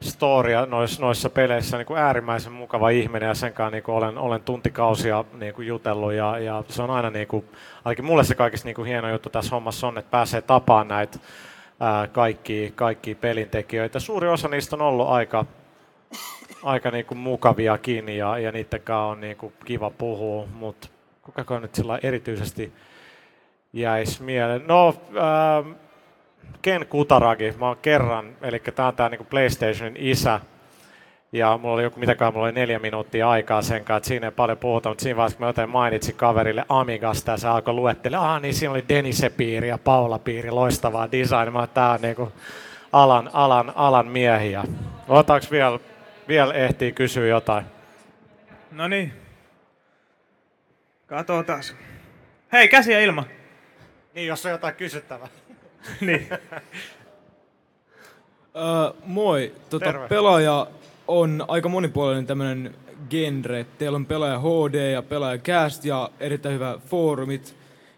[0.02, 4.18] storya noissa, noissa peleissä niin kuin äärimmäisen mukava ihminen ja sen kanssa niin kuin olen,
[4.18, 7.46] olen tuntikausia niin kuin jutellut ja, ja se on aina niin kuin,
[7.86, 11.20] ainakin mulle se kaikista niin kuin hieno juttu tässä hommassa on, että pääsee tapaamaan näitä
[12.12, 14.00] kaikki, kaikki pelintekijöitä.
[14.00, 15.46] Suuri osa niistä on ollut aika,
[16.64, 20.88] aika niin kuin mukaviakin ja, ja niiden kanssa on niin kuin kiva puhua, mutta
[21.22, 22.74] kuka nyt sillä erityisesti
[23.74, 24.68] jäisi mieleen?
[24.68, 25.72] No, ähm,
[26.62, 30.40] Ken Kutaragi, mä oon kerran, eli tää on tää niinku PlayStationin isä,
[31.32, 34.32] ja mulla oli joku, mitäkään, mulla oli neljä minuuttia aikaa sen kanssa, että siinä ei
[34.32, 38.18] paljon puhuta, mutta siinä vaiheessa, kun mä joten mainitsin kaverille Amigasta, ja se alkoi luettele,
[38.18, 42.32] ah niin siinä oli Denise Piiri ja Paula Piiri, loistavaa design, mä tää on niinku
[42.94, 44.64] alan, alan, alan miehiä.
[45.08, 45.80] Otetaanko vielä,
[46.28, 47.66] vielä ehtii kysyä jotain?
[48.72, 49.14] No niin.
[51.08, 51.64] Katsotaan.
[52.54, 53.26] Hei, käsiä ilma.
[54.14, 55.28] Niin, jos on jotain kysyttävää.
[56.02, 56.28] niin.
[58.56, 59.56] Öö, moi.
[59.70, 60.08] Tota, Terve.
[60.08, 60.68] pelaaja
[61.08, 62.76] on aika monipuolinen tämmönen
[63.10, 63.66] genre.
[63.78, 67.56] Teillä on pelaaja HD ja pelaaja cast ja erittäin hyvä foorumit.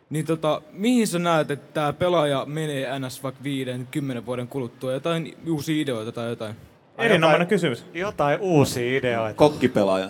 [0.09, 4.93] Niin tota, mihin sä näet, että tämä pelaaja menee NS vaikka viiden, kymmenen vuoden kuluttua?
[4.93, 6.55] Jotain uusia ideoita tai jotain?
[6.98, 7.86] Erinomainen kysymys.
[7.94, 9.38] Jotain uusia ideoita.
[9.38, 10.07] Kokkipelaaja.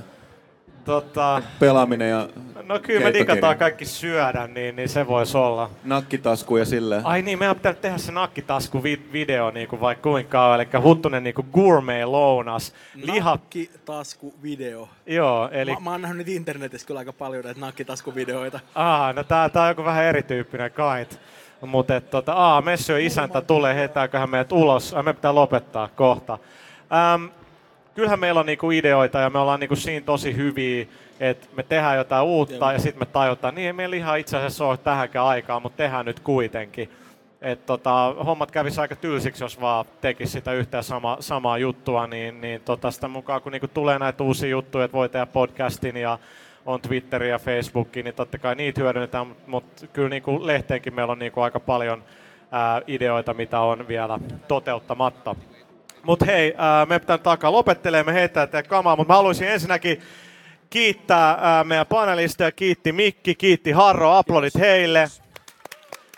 [0.86, 2.30] Tota, Pelaaminen ja
[2.64, 5.70] no kyllä me digataan kaikki syödä, niin, niin se voisi olla.
[5.84, 7.06] Nakkitasku ja silleen.
[7.06, 10.68] Ai niin, meidän pitää tehdä se nakkitasku vi- video niin kuin vaikka kuinka on, eli
[10.84, 12.74] huttunen niin kuin gourmet lounas.
[12.96, 14.88] Liha, Nakkitasku-video.
[15.06, 15.74] joo, eli...
[15.74, 18.60] Mä, mä oon nähnyt internetissä kyllä aika paljon näitä nakkitaskuvideoita.
[18.76, 21.20] Aa, no tää, tää on joku vähän erityyppinen kait.
[21.62, 24.94] Mutta tota, aa, Messio isäntä tulee, heitääköhän meidät ulos.
[24.94, 26.38] Ai, me pitää lopettaa kohta.
[26.94, 27.26] Ähm,
[27.96, 30.86] kyllähän meillä on niinku ideoita ja me ollaan niinku siinä tosi hyviä,
[31.20, 34.66] että me tehdään jotain uutta ja sitten me tajutaan, niin ei meillä ihan itse asiassa
[34.66, 36.90] ole tähänkään aikaa, mutta tehdään nyt kuitenkin.
[37.42, 42.08] Et tota, hommat kävisi aika tylsiksi, jos vaan tekisi sitä yhtä ja sama, samaa juttua,
[42.08, 45.98] niin, niin tota, sitä mukaan kun niinku tulee näitä uusia juttuja, että voi tehdä podcastin
[45.98, 46.20] ja
[46.66, 49.64] on Twitteri ja Facebooki, niin totta kai niitä hyödynnetään, mutta mut
[49.94, 52.04] kyllä niinku lehteenkin meillä on niinku aika paljon
[52.52, 55.36] ää, ideoita, mitä on vielä toteuttamatta.
[56.04, 59.48] Mutta hei, ää, me pitää nyt alkaa lopettelemaan, me heittää teidän kamaa, mutta mä haluaisin
[59.48, 60.02] ensinnäkin
[60.70, 65.08] kiittää ää, meidän panelisteja, kiitti Mikki, kiitti Harro, aplodit heille.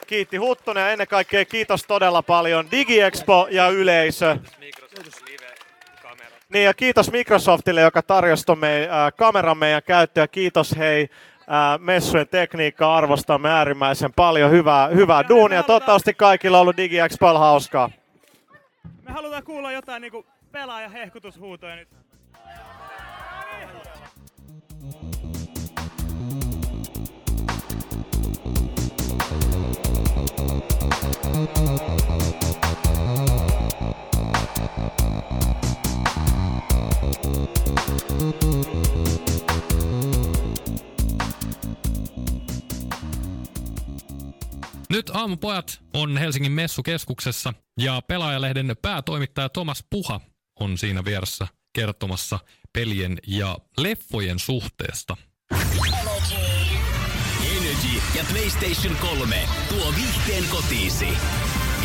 [0.07, 4.37] Kiitti Huttunen ja ennen kaikkea kiitos todella paljon DigiExpo ja yleisö.
[6.49, 10.27] Niin ja kiitos Microsoftille, joka tarjosi meidän, äh, kameran meidän käyttöön.
[10.31, 11.09] Kiitos hei
[11.39, 14.51] äh, messujen tekniikkaa, arvostamme äärimmäisen paljon.
[14.51, 15.63] Hyvää, hyvää duunia.
[15.63, 17.89] Toivottavasti kaikilla on ollut DigiExpo hauskaa.
[19.05, 21.89] Me halutaan kuulla jotain niinku pelaaja hehkutushuutoja nyt.
[44.95, 50.21] Nyt aamupojat on Helsingin messukeskuksessa ja pelaajalehden päätoimittaja Thomas Puha
[50.59, 52.39] on siinä vieressä kertomassa
[52.73, 55.17] pelien ja leffojen suhteesta.
[57.57, 61.07] Energy ja PlayStation 3 tuo viihteen kotiisi.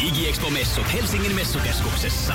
[0.03, 2.35] Digiexpo-messut Helsingin messukeskuksessa.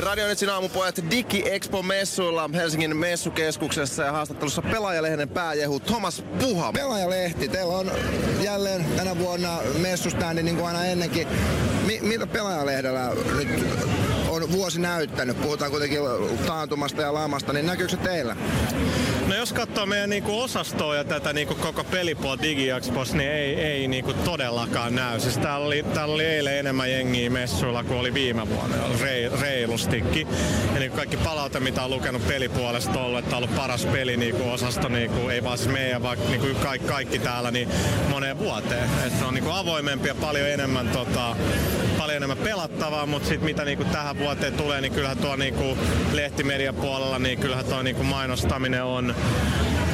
[0.00, 6.72] Radionetsin aamupojat Digi Expo messuilla Helsingin messukeskuksessa ja haastattelussa pelaajalehden pääjehu Thomas Puha.
[6.72, 7.90] Pelaajalehti, teillä on
[8.40, 11.28] jälleen tänä vuonna messuständi niin kuin aina ennenkin.
[11.86, 13.48] Mi- mitä pelaajalehdellä nyt
[14.32, 15.42] on vuosi näyttänyt?
[15.42, 16.00] Puhutaan kuitenkin
[16.46, 18.36] taantumasta ja lamasta, niin näkyykö se teillä?
[19.26, 23.88] No jos katsoo meidän niinku osastoa ja tätä niinku koko pelipuolta DigiExpos, niin ei, ei
[23.88, 25.20] niinku todellakaan näy.
[25.20, 30.28] Siis täällä oli, täällä oli eilen enemmän jengiä messuilla kuin oli viime vuonna, Rei, reilustikin.
[30.74, 34.16] Ja niinku kaikki palaute, mitä on lukenut pelipuolesta on ollut, että on ollut paras peli
[34.16, 37.68] niinku osasto, niinku, ei vaan siis meidän, vaan niinku kaikki, kaikki täällä, niin
[38.08, 38.90] moneen vuoteen.
[39.06, 41.36] Et se on niinku avoimempi ja paljon enemmän, tota,
[41.98, 45.78] paljon enemmän pelattavaa, mutta sitten mitä niinku tähän vuoteen tulee, niin kyllähän tuo niinku
[46.12, 49.14] lehtimedian puolella, niin kyllähän tuo niinku mainostaminen on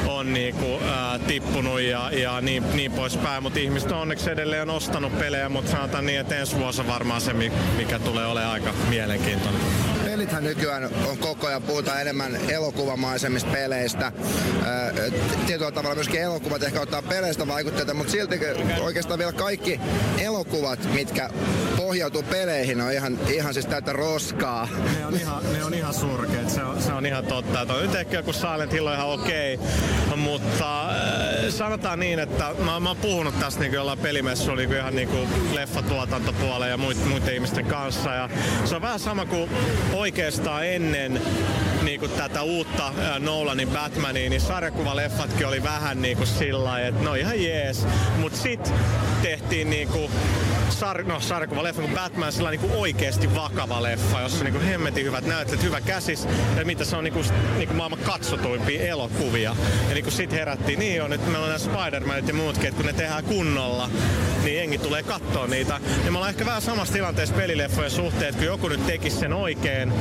[0.07, 5.19] on niinku, ää, tippunut ja, ja niin, niin poispäin, mutta ihmiset on onneksi edelleen ostanut
[5.19, 7.33] pelejä, mutta sanotaan niin, että ensi vuosi on varmaan se,
[7.77, 9.61] mikä tulee olemaan aika mielenkiintoinen.
[10.19, 14.11] Pelithän nykyään on koko ajan, puhutaan enemmän elokuvamaisemmista peleistä.
[15.47, 18.39] Tietyllä tavalla myöskin elokuvat ehkä ottaa peleistä vaikutteita, mutta silti
[18.81, 19.79] oikeastaan vielä kaikki
[20.17, 21.29] elokuvat, mitkä
[21.77, 24.67] pohjautuu peleihin, on ihan, ihan siis täyttä roskaa.
[24.97, 27.61] Ne on ihan, ne on ihan surkeet, se on, se on ihan totta.
[27.61, 30.89] Että nyt ehkä joku Silent Hill on ihan okei, okay, mutta
[31.49, 35.09] sanotaan niin, että mä, mä oon puhunut tästä niin jollain pelimessuilla niin ihan niin
[35.53, 38.13] leffatuotantopuoleen ja muiden, muiden ihmisten kanssa.
[38.13, 38.29] Ja
[38.65, 39.49] se on vähän sama kuin
[40.09, 41.21] oikeastaan ennen
[41.81, 47.13] niin kuin tätä uutta Nolanin Batmania, niin sarjakuvaleffatkin oli vähän niin kuin sillä että no
[47.13, 47.87] ihan jees.
[48.17, 48.73] Mut sit
[49.21, 50.11] tehtiin niin kuin
[50.79, 55.05] sar, no, sarjakuvaleffa kuin Batman, sillä niin kuin oikeasti vakava leffa, jossa on niin hemmetin
[55.05, 56.27] hyvät näyttelijät, hyvä käsis,
[56.57, 57.25] ja mitä se on niin kuin,
[57.57, 59.55] niin kuin maailman katsotuimpia elokuvia.
[59.87, 62.77] Ja niin kuin sit herättiin, niin on, että meillä on nämä Spider-Manit ja muutkin, että
[62.77, 63.89] kun ne tehdään kunnolla,
[64.43, 65.79] niin jengi tulee katsoa niitä.
[66.05, 69.33] Ja me ollaan ehkä vähän samassa tilanteessa pelileffojen suhteen, että kun joku nyt tekisi sen
[69.33, 69.93] oikein,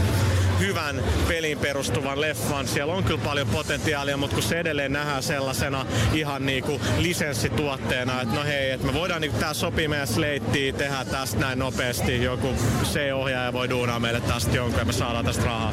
[0.59, 2.68] hyvän peliin perustuvan leffan.
[2.68, 8.35] Siellä on kyllä paljon potentiaalia, mutta kun se edelleen nähdään sellaisena ihan niinku lisenssituotteena, että
[8.35, 12.55] no hei, että me voidaan niinku tää sopii meidän sleittiin, tehdä tästä näin nopeasti, joku
[12.85, 15.72] C-ohjaaja voi duunaa meille tästä jonkun ja me saadaan tästä rahaa.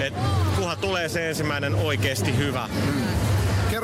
[0.00, 0.14] Et
[0.56, 2.68] kunhan tulee se ensimmäinen oikeasti hyvä.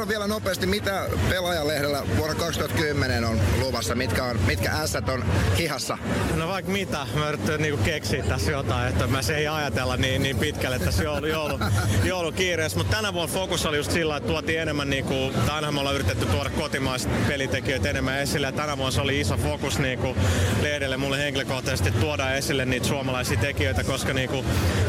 [0.04, 5.24] Kerro vielä nopeasti, mitä pelaajalehdellä vuonna 2010 on luvassa, mitkä, on, mitkä ässät on
[5.58, 5.98] hihassa?
[6.34, 10.22] No vaikka mitä, mä yritän niinku keksiä tässä jotain, että mä se ei ajatella niin,
[10.22, 11.58] niin pitkälle tässä joulu, joulu,
[12.04, 12.78] joulukiireessä.
[12.78, 15.94] Mutta tänä vuonna fokus oli just sillä, että tuotiin enemmän, niinku, tai aina me ollaan
[15.94, 18.46] yritetty tuoda kotimaiset pelitekijöitä enemmän esille.
[18.46, 20.16] Ja tänä vuonna se oli iso fokus niinku,
[20.62, 24.44] lehdelle mulle henkilökohtaisesti tuoda esille niitä suomalaisia tekijöitä, koska niinku,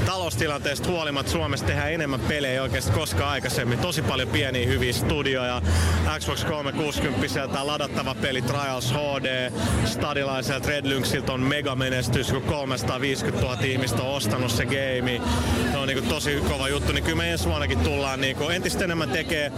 [0.06, 3.80] taloustilanteesta huolimatta Suomessa tehdään enemmän pelejä oikeasti koskaan aikaisemmin.
[3.80, 5.61] Tosi paljon pieniä hyviä studioja,
[6.19, 9.52] Xbox 360 sieltä ladattava peli Trials HD,
[9.86, 15.22] stadilaiselta Red Lynxiltä on mega menestys, kun 350 000 ihmistä on ostanut se game.
[15.72, 19.10] Se on niinku tosi kova juttu, niin kyllä me ensi vuonnakin tullaan niinku entistä enemmän
[19.10, 19.52] tekee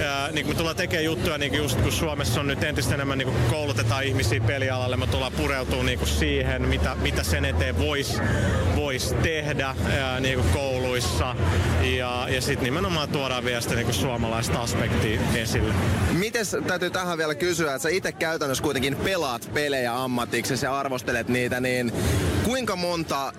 [0.00, 3.32] ja, niin me tullaan tekemään juttuja, niin just kun Suomessa on nyt entistä enemmän niin
[3.50, 8.20] koulutetaan ihmisiä pelialalle, me tullaan pureutumaan niin siihen, mitä, mitä sen eteen voisi
[8.76, 11.36] vois tehdä ää, niin kouluissa.
[11.82, 15.74] Ja, ja sitten nimenomaan tuodaan vielä sitä niin suomalaista aspektia esille.
[16.12, 21.28] Mites täytyy tähän vielä kysyä, että sä itse käytännössä kuitenkin pelaat pelejä ammatiksi ja arvostelet
[21.28, 21.92] niitä, niin
[22.44, 23.34] kuinka monta äh,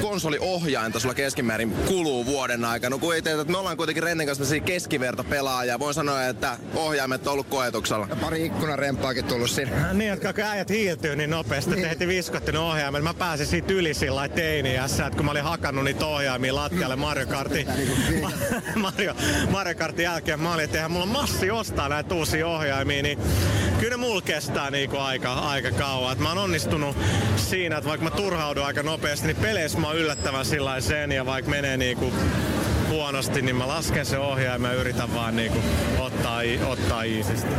[0.00, 2.96] konsoliohjainta sulla keskimäärin kuluu vuoden aikana?
[2.96, 5.73] No, kun ei teitä, että me ollaan kuitenkin Rennen kanssa keskiverto pelaajia.
[5.78, 8.06] Voin sanoa, että ohjaimet on ollut koetuksella.
[8.10, 9.92] Ja pari ikkunarempaakin tullut siinä.
[9.92, 11.88] Niin, että kun äijät hiiltyy niin nopeasti, niin.
[11.88, 13.02] heti viskottanut ohjaimet.
[13.02, 17.26] Mä pääsin siitä yli sillä teiniässä, että kun mä olin hakannut niitä ohjaimia lattialle Mario
[17.26, 17.66] Kartin,
[18.74, 19.14] Mario,
[19.50, 23.18] Mario Kartin jälkeen, mä olin, että eihän mulla massi ostaa näitä uusia ohjaimia, niin
[23.78, 26.12] kyllä ne mulla kestää niinku aika, aika kauan.
[26.12, 26.96] Et mä oon onnistunut
[27.36, 31.26] siinä, että vaikka mä turhaudun aika nopeasti, niin peleissä mä oon yllättävän sillä sen ja
[31.26, 32.12] vaikka menee niinku
[32.94, 35.58] huonosti, niin mä lasken se ohjaimen ja yritän vaan niinku
[35.98, 37.54] ottaa, ottaa iisisti.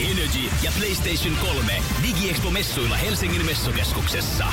[0.00, 1.72] Energy ja PlayStation 3
[2.02, 4.44] DigiExpo-messuilla Helsingin messukeskuksessa.